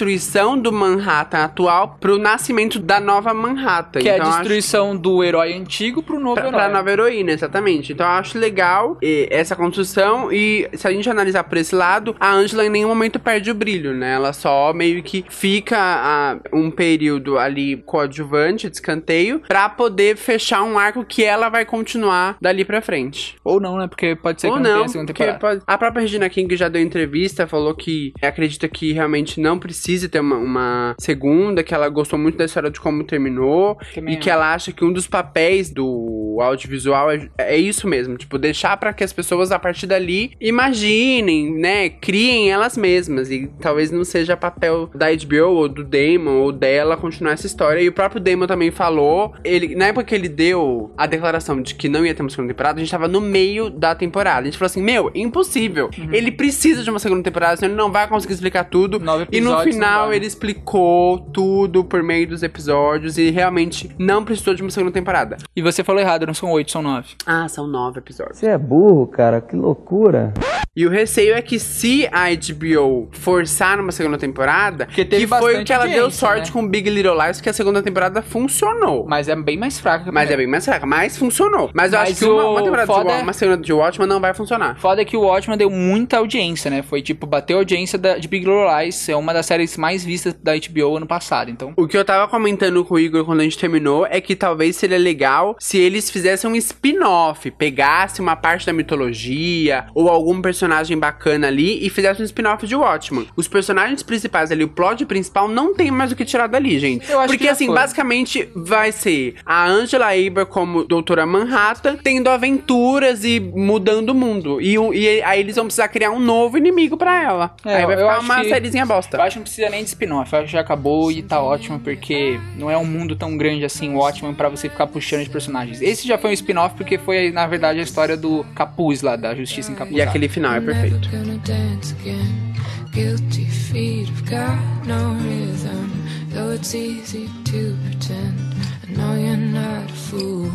do 0.61 0.71
Manhattan 0.71 1.43
atual 1.43 1.97
pro 1.99 2.17
nascimento 2.17 2.79
da 2.79 2.99
nova 2.99 3.33
Manhattan. 3.33 3.99
Que 3.99 4.09
é 4.09 4.13
a 4.13 4.15
Então, 4.15 4.27
acho- 4.29 4.37
destruição 4.39 4.95
do 4.95 5.23
herói 5.23 5.53
antigo 5.53 6.01
pro 6.01 6.19
novo 6.19 6.35
Pra, 6.35 6.47
herói. 6.47 6.59
pra 6.59 6.69
nova 6.69 6.91
heroína, 6.91 7.31
exatamente. 7.31 7.91
Então 7.93 8.05
eu 8.05 8.13
acho 8.13 8.37
legal 8.37 8.97
eh, 9.03 9.27
essa 9.29 9.55
construção 9.55 10.31
e 10.31 10.67
se 10.73 10.87
a 10.87 10.91
gente 10.91 11.09
analisar 11.09 11.43
por 11.43 11.57
esse 11.57 11.75
lado, 11.75 12.15
a 12.19 12.31
Angela 12.31 12.65
em 12.65 12.69
nenhum 12.69 12.87
momento 12.89 13.19
perde 13.19 13.51
o 13.51 13.53
brilho, 13.55 13.93
né? 13.93 14.13
Ela 14.13 14.33
só 14.33 14.71
meio 14.73 15.01
que 15.03 15.25
fica 15.29 15.77
ah, 15.79 16.37
um 16.53 16.71
período 16.71 17.37
ali 17.37 17.77
coadjuvante, 17.85 18.69
de 18.69 18.75
escanteio, 18.75 19.41
pra 19.47 19.67
poder 19.69 20.15
fechar 20.15 20.63
um 20.63 20.77
arco 20.79 21.03
que 21.03 21.23
ela 21.23 21.49
vai 21.49 21.65
continuar 21.65 22.37
dali 22.41 22.63
pra 22.63 22.81
frente. 22.81 23.35
Ou 23.43 23.59
não, 23.59 23.77
né? 23.77 23.87
Porque 23.87 24.15
pode 24.15 24.41
ser 24.41 24.47
Ou 24.47 24.53
que 24.53 24.59
não, 24.59 24.69
não, 24.69 24.75
tenha 24.77 24.85
a 24.85 24.89
segunda 24.89 25.13
temporada. 25.13 25.39
pode- 25.39 25.61
a 25.65 25.77
própria 25.77 26.01
Regina 26.01 26.29
King 26.29 26.55
já 26.55 26.69
deu 26.69 26.81
entrevista, 26.81 27.47
falou 27.47 27.73
que 27.75 28.13
acredita 28.21 28.67
que 28.67 28.93
realmente 28.93 29.39
não 29.41 29.57
precisa 29.59 29.88
ter 30.09 30.19
uma, 30.19 30.35
uma 30.37 30.95
segunda, 30.99 31.63
que 31.63 31.73
ela 31.73 31.89
gostou 31.89 32.19
muito 32.19 32.37
da 32.37 32.45
história 32.45 32.69
de 32.69 32.79
como 32.79 33.03
terminou, 33.03 33.77
Também 33.95 34.13
e 34.13 34.17
que 34.17 34.29
ela 34.29 34.53
acha 34.53 34.71
que 34.71 34.83
um 34.85 34.91
dos 34.93 35.07
papéis 35.07 35.69
do 35.69 36.37
audiovisual 36.41 37.11
é, 37.11 37.27
é 37.37 37.57
isso 37.57 37.87
mesmo, 37.87 38.17
tipo, 38.17 38.37
deixar 38.37 38.77
pra 38.77 38.93
que 38.93 39.03
as 39.03 39.11
pessoas 39.11 39.51
a 39.51 39.59
partir 39.59 39.87
dali 39.87 40.31
imaginem, 40.39 41.51
né, 41.53 41.89
criem 41.89 42.51
elas 42.51 42.77
mesmas, 42.77 43.29
e 43.31 43.49
talvez 43.59 43.91
não 43.91 44.03
seja 44.03 44.37
papel 44.37 44.89
da 44.93 45.07
HBO 45.11 45.49
ou 45.55 45.67
do 45.69 45.83
Damon 45.83 46.37
ou 46.41 46.51
dela 46.51 46.95
continuar 46.95 47.33
essa 47.33 47.47
história, 47.47 47.81
e 47.81 47.87
o 47.87 47.93
próprio 47.93 48.21
Damon 48.21 48.47
também 48.47 48.71
falou, 48.71 49.33
ele, 49.43 49.75
na 49.75 49.87
época 49.87 50.05
que 50.05 50.15
ele 50.15 50.29
deu 50.29 50.91
a 50.97 51.05
declaração 51.05 51.61
de 51.61 51.75
que 51.75 51.89
não 51.89 52.05
ia 52.05 52.13
ter 52.13 52.21
uma 52.21 52.29
segunda 52.29 52.49
temporada, 52.53 52.79
a 52.79 52.83
gente 52.83 52.91
tava 52.91 53.07
no 53.07 53.21
meio 53.21 53.69
da 53.69 53.95
temporada, 53.95 54.41
a 54.41 54.45
gente 54.45 54.57
falou 54.57 54.67
assim, 54.67 54.81
meu, 54.83 55.11
impossível, 55.15 55.89
Uhum. 55.97 56.13
ele 56.13 56.31
precisa 56.31 56.83
de 56.83 56.89
uma 56.89 56.99
segunda 56.99 57.23
temporada, 57.23 57.57
senão 57.57 57.71
ele 57.73 57.77
não 57.81 57.91
vai 57.91 58.07
conseguir 58.07 58.33
explicar 58.33 58.65
tudo, 58.65 58.99
Nove 58.99 59.25
e 59.31 59.41
no 59.41 59.49
episódios, 59.51 59.75
final 59.79 60.13
ele 60.13 60.25
explicou 60.25 61.19
tudo 61.19 61.83
por 61.83 62.03
meio 62.03 62.27
dos 62.27 62.43
episódios 62.43 63.17
e 63.17 63.29
realmente 63.29 63.89
não 63.97 64.23
precisou 64.25 64.53
de 64.53 64.61
uma 64.61 64.71
segunda 64.71 64.91
temporada. 64.91 65.37
E 65.55 65.61
você 65.61 65.83
falou 65.83 66.01
errado, 66.01 66.25
não 66.25 66.33
são 66.33 66.51
oito, 66.51 66.71
são 66.71 66.81
nove. 66.81 67.15
Ah, 67.25 67.47
são 67.47 67.65
nove 67.65 67.99
episódios. 67.99 68.39
Você 68.39 68.47
é 68.47 68.57
burro, 68.57 69.07
cara, 69.07 69.39
que 69.39 69.55
loucura. 69.55 70.33
E 70.79 70.85
o 70.85 70.89
receio 70.89 71.33
é 71.35 71.41
que 71.41 71.59
se 71.59 72.07
a 72.09 72.27
HBO 72.29 73.09
forçar 73.11 73.75
numa 73.75 73.91
segunda 73.91 74.17
temporada, 74.17 74.87
teve 74.95 75.17
que 75.17 75.27
foi 75.27 75.61
o 75.61 75.65
que 75.65 75.73
ela 75.73 75.85
deu 75.85 76.09
sorte 76.09 76.45
né? 76.47 76.53
com 76.53 76.65
Big 76.65 76.89
Little 76.89 77.21
Lies, 77.21 77.41
que 77.41 77.49
a 77.49 77.51
segunda 77.53 77.83
temporada 77.83 78.21
funcionou. 78.21 79.05
Mas 79.05 79.27
é 79.27 79.35
bem 79.35 79.57
mais 79.57 79.77
fraca 79.77 80.05
que 80.05 80.09
a 80.09 80.13
Mas 80.13 80.31
é 80.31 80.37
bem 80.37 80.47
mais 80.47 80.63
fraca, 80.63 80.85
mas 80.85 81.17
funcionou. 81.17 81.69
Mas 81.73 81.91
eu 81.91 81.99
Mas 81.99 82.11
acho 82.11 82.19
que 82.19 82.23
uma, 82.25 82.45
uma 82.51 82.63
temporada 82.63 82.93
de 82.93 83.09
é- 83.09 83.13
Wa- 83.17 83.21
uma 83.23 83.33
segunda 83.33 83.57
de 83.61 83.73
Watchmen 83.73 84.07
não 84.07 84.21
vai 84.21 84.33
funcionar. 84.33 84.79
Foda 84.79 85.01
é 85.01 85.03
que 85.05 85.17
o 85.17 85.23
Watchmen 85.23 85.57
deu 85.57 85.69
muita 85.69 86.15
audiência, 86.15 86.71
né? 86.71 86.81
Foi 86.81 87.01
tipo, 87.01 87.27
bateu 87.27 87.57
a 87.57 87.59
audiência 87.59 87.99
da- 87.99 88.17
de 88.17 88.29
Big 88.29 88.45
Little 88.45 88.65
Lies, 88.79 89.09
é 89.09 89.17
uma 89.17 89.33
das 89.33 89.47
séries 89.47 89.75
mais 89.75 90.05
vistas 90.05 90.33
da 90.41 90.53
HBO 90.55 90.95
ano 90.95 91.05
passado, 91.05 91.51
então. 91.51 91.73
O 91.75 91.89
que 91.89 91.97
eu 91.97 92.05
tava 92.05 92.25
comentando 92.29 92.85
com 92.85 92.93
o 92.93 92.99
Igor 92.99 93.25
quando 93.25 93.41
a 93.41 93.43
gente 93.43 93.57
terminou 93.57 94.07
é 94.09 94.21
que 94.21 94.33
talvez 94.33 94.77
seria 94.77 94.97
legal 94.97 95.57
se 95.59 95.77
eles 95.77 96.09
fizessem 96.09 96.49
um 96.49 96.55
spin-off, 96.55 97.51
pegasse 97.51 98.21
uma 98.21 98.37
parte 98.37 98.65
da 98.65 98.71
mitologia 98.71 99.85
ou 99.93 100.07
algum 100.07 100.41
personagem 100.41 100.68
bacana 100.97 101.47
ali 101.47 101.85
e 101.85 101.89
fizesse 101.89 102.21
um 102.21 102.25
spin-off 102.25 102.65
de 102.65 102.75
Watchmen. 102.75 103.27
Os 103.35 103.47
personagens 103.47 104.03
principais 104.03 104.51
ali, 104.51 104.63
o 104.63 104.67
plot 104.67 105.05
principal, 105.05 105.47
não 105.47 105.73
tem 105.73 105.91
mais 105.91 106.11
o 106.11 106.15
que 106.15 106.23
tirar 106.25 106.47
dali, 106.47 106.77
gente. 106.79 107.09
Eu 107.09 107.19
acho 107.19 107.27
Porque 107.29 107.43
que 107.45 107.49
assim, 107.49 107.65
foi. 107.67 107.75
basicamente 107.75 108.49
vai 108.55 108.91
ser 108.91 109.35
a 109.45 109.65
Angela 109.67 110.07
Aber 110.13 110.45
como 110.45 110.83
Doutora 110.83 111.25
Manhattan 111.25 111.95
tendo 111.97 112.29
aventuras 112.29 113.23
e 113.23 113.39
mudando 113.39 114.09
o 114.09 114.15
mundo. 114.15 114.61
E, 114.61 114.75
e 114.75 115.21
aí 115.23 115.39
eles 115.39 115.55
vão 115.55 115.65
precisar 115.65 115.87
criar 115.87 116.11
um 116.11 116.19
novo 116.19 116.57
inimigo 116.57 116.97
pra 116.97 117.23
ela. 117.23 117.55
É, 117.65 117.77
aí 117.77 117.85
vai 117.85 117.97
ficar 117.97 118.19
uma 118.19 118.41
que- 118.41 118.49
sériezinha 118.49 118.85
bosta. 118.85 119.17
Eu 119.17 119.21
acho 119.21 119.33
que 119.33 119.39
não 119.39 119.43
precisa 119.43 119.69
nem 119.69 119.83
de 119.83 119.89
spin-off, 119.89 120.31
eu 120.33 120.39
acho 120.39 120.47
que 120.47 120.53
já 120.53 120.61
acabou 120.61 121.11
e 121.11 121.21
tá 121.21 121.41
ótimo, 121.41 121.79
porque 121.79 122.39
não 122.55 122.69
é 122.69 122.77
um 122.77 122.85
mundo 122.85 123.15
tão 123.15 123.35
grande 123.37 123.65
assim, 123.65 123.93
Watchmen, 123.93 124.33
pra 124.33 124.49
você 124.49 124.69
ficar 124.69 124.87
puxando 124.87 125.23
de 125.23 125.29
personagens. 125.29 125.81
Esse 125.81 126.07
já 126.07 126.17
foi 126.17 126.31
um 126.31 126.33
spin-off 126.33 126.75
porque 126.75 126.97
foi, 126.97 127.31
na 127.31 127.47
verdade, 127.47 127.79
a 127.79 127.83
história 127.83 128.15
do 128.17 128.45
Capuz 128.55 129.01
lá, 129.01 129.15
da 129.15 129.33
Justiça 129.35 129.71
Encapuzada. 129.71 129.99
E 129.99 130.01
aquele 130.01 130.27
final 130.29 130.48
é 130.57 130.61
perfeito. 130.61 131.09
Never 131.11 131.25
gonna 131.25 131.37
dance 131.39 131.93
again. 131.99 132.49
guilty 132.91 133.45
feet 133.45 134.09
have 134.09 134.29
got 134.29 134.85
no 134.85 135.13
rhythm. 135.13 135.89
Though 136.29 136.51
it's 136.51 136.75
easy 136.75 137.29
to 137.45 137.77
pretend, 137.85 138.55
I 138.83 138.91
know 138.91 139.15
you're 139.15 139.37
not 139.37 139.89
a 139.89 139.93
fool. 139.93 140.51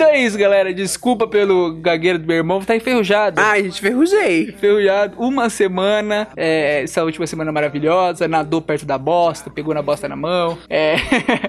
Então 0.00 0.12
é 0.14 0.18
isso, 0.22 0.38
galera. 0.38 0.72
Desculpa 0.72 1.26
pelo 1.28 1.74
gagueiro 1.74 2.18
do 2.18 2.26
meu 2.26 2.36
irmão, 2.38 2.62
tá 2.62 2.74
enferrujado. 2.74 3.38
Ai, 3.38 3.64
gente, 3.64 3.82
ferrujei. 3.82 4.44
Enferrujado. 4.48 5.14
Uma 5.18 5.50
semana, 5.50 6.26
é, 6.34 6.84
essa 6.84 7.04
última 7.04 7.26
semana 7.26 7.52
maravilhosa, 7.52 8.26
nadou 8.26 8.62
perto 8.62 8.86
da 8.86 8.96
bosta, 8.96 9.50
pegou 9.50 9.74
na 9.74 9.82
bosta 9.82 10.08
na 10.08 10.16
mão. 10.16 10.56
É. 10.70 10.94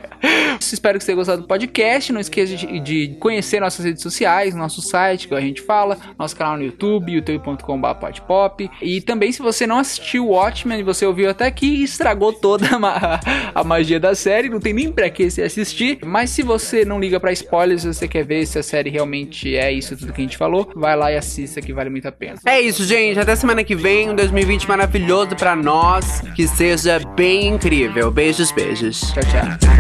Espero 0.60 0.98
que 0.98 1.04
você 1.06 1.08
tenha 1.12 1.16
gostado 1.16 1.44
do 1.44 1.48
podcast. 1.48 2.12
Não 2.12 2.20
esqueça 2.20 2.56
de, 2.58 2.80
de 2.82 3.16
conhecer 3.22 3.62
nossas 3.62 3.86
redes 3.86 4.04
sociais, 4.04 4.54
nosso 4.54 4.82
site, 4.82 5.30
que 5.30 5.34
a 5.34 5.40
gente 5.40 5.62
fala, 5.62 5.98
nosso 6.20 6.36
canal 6.36 6.58
no 6.58 6.64
YouTube, 6.64 7.10
youtube.com.br 7.14 7.94
podpop. 8.00 8.70
E 8.82 9.00
também, 9.00 9.32
se 9.32 9.42
você 9.42 9.66
não 9.66 9.80
assistiu 9.80 10.26
o 10.28 10.32
Watchmen 10.32 10.80
e 10.80 10.84
você 10.84 11.06
ouviu 11.06 11.30
até 11.30 11.46
aqui, 11.46 11.84
estragou 11.84 12.34
toda 12.34 12.68
a, 12.76 12.80
ma- 12.80 13.20
a 13.56 13.64
magia 13.64 14.00
da 14.00 14.14
série. 14.14 14.50
Não 14.50 14.60
tem 14.60 14.74
nem 14.74 14.92
pra 14.92 15.10
que 15.10 15.30
você 15.30 15.42
assistir. 15.44 16.00
Mas 16.06 16.30
se 16.32 16.44
você 16.44 16.84
não 16.84 17.00
liga 17.00 17.18
pra 17.18 17.32
spoilers, 17.32 17.84
se 17.84 17.94
você 17.94 18.08
quer 18.10 18.26
ver 18.26 18.41
se 18.46 18.60
a 18.60 18.64
série 18.64 18.90
realmente 18.90 19.56
é 19.56 19.72
isso 19.72 19.96
tudo 19.96 20.14
que 20.14 20.22
a 20.22 20.24
gente 20.24 20.38
falou, 20.38 20.72
vai 20.76 20.96
lá 20.96 21.12
e 21.12 21.18
assista 21.18 21.62
que 21.62 21.74
vale 21.74 21.90
muito 21.90 22.08
a 22.08 22.12
pena. 22.12 22.38
É 22.46 22.60
isso, 22.60 22.84
gente. 22.86 23.20
Até 23.20 23.36
semana 23.36 23.64
que 23.64 23.76
vem, 23.76 24.10
um 24.10 24.16
2020 24.16 24.68
maravilhoso 24.68 25.36
para 25.36 25.56
nós. 25.56 26.22
Que 26.36 26.48
seja 26.48 27.00
bem 27.16 27.48
incrível. 27.48 28.12
Beijos, 28.12 28.52
beijos. 28.52 29.14
Tchau, 29.14 29.24
tchau. 29.24 29.72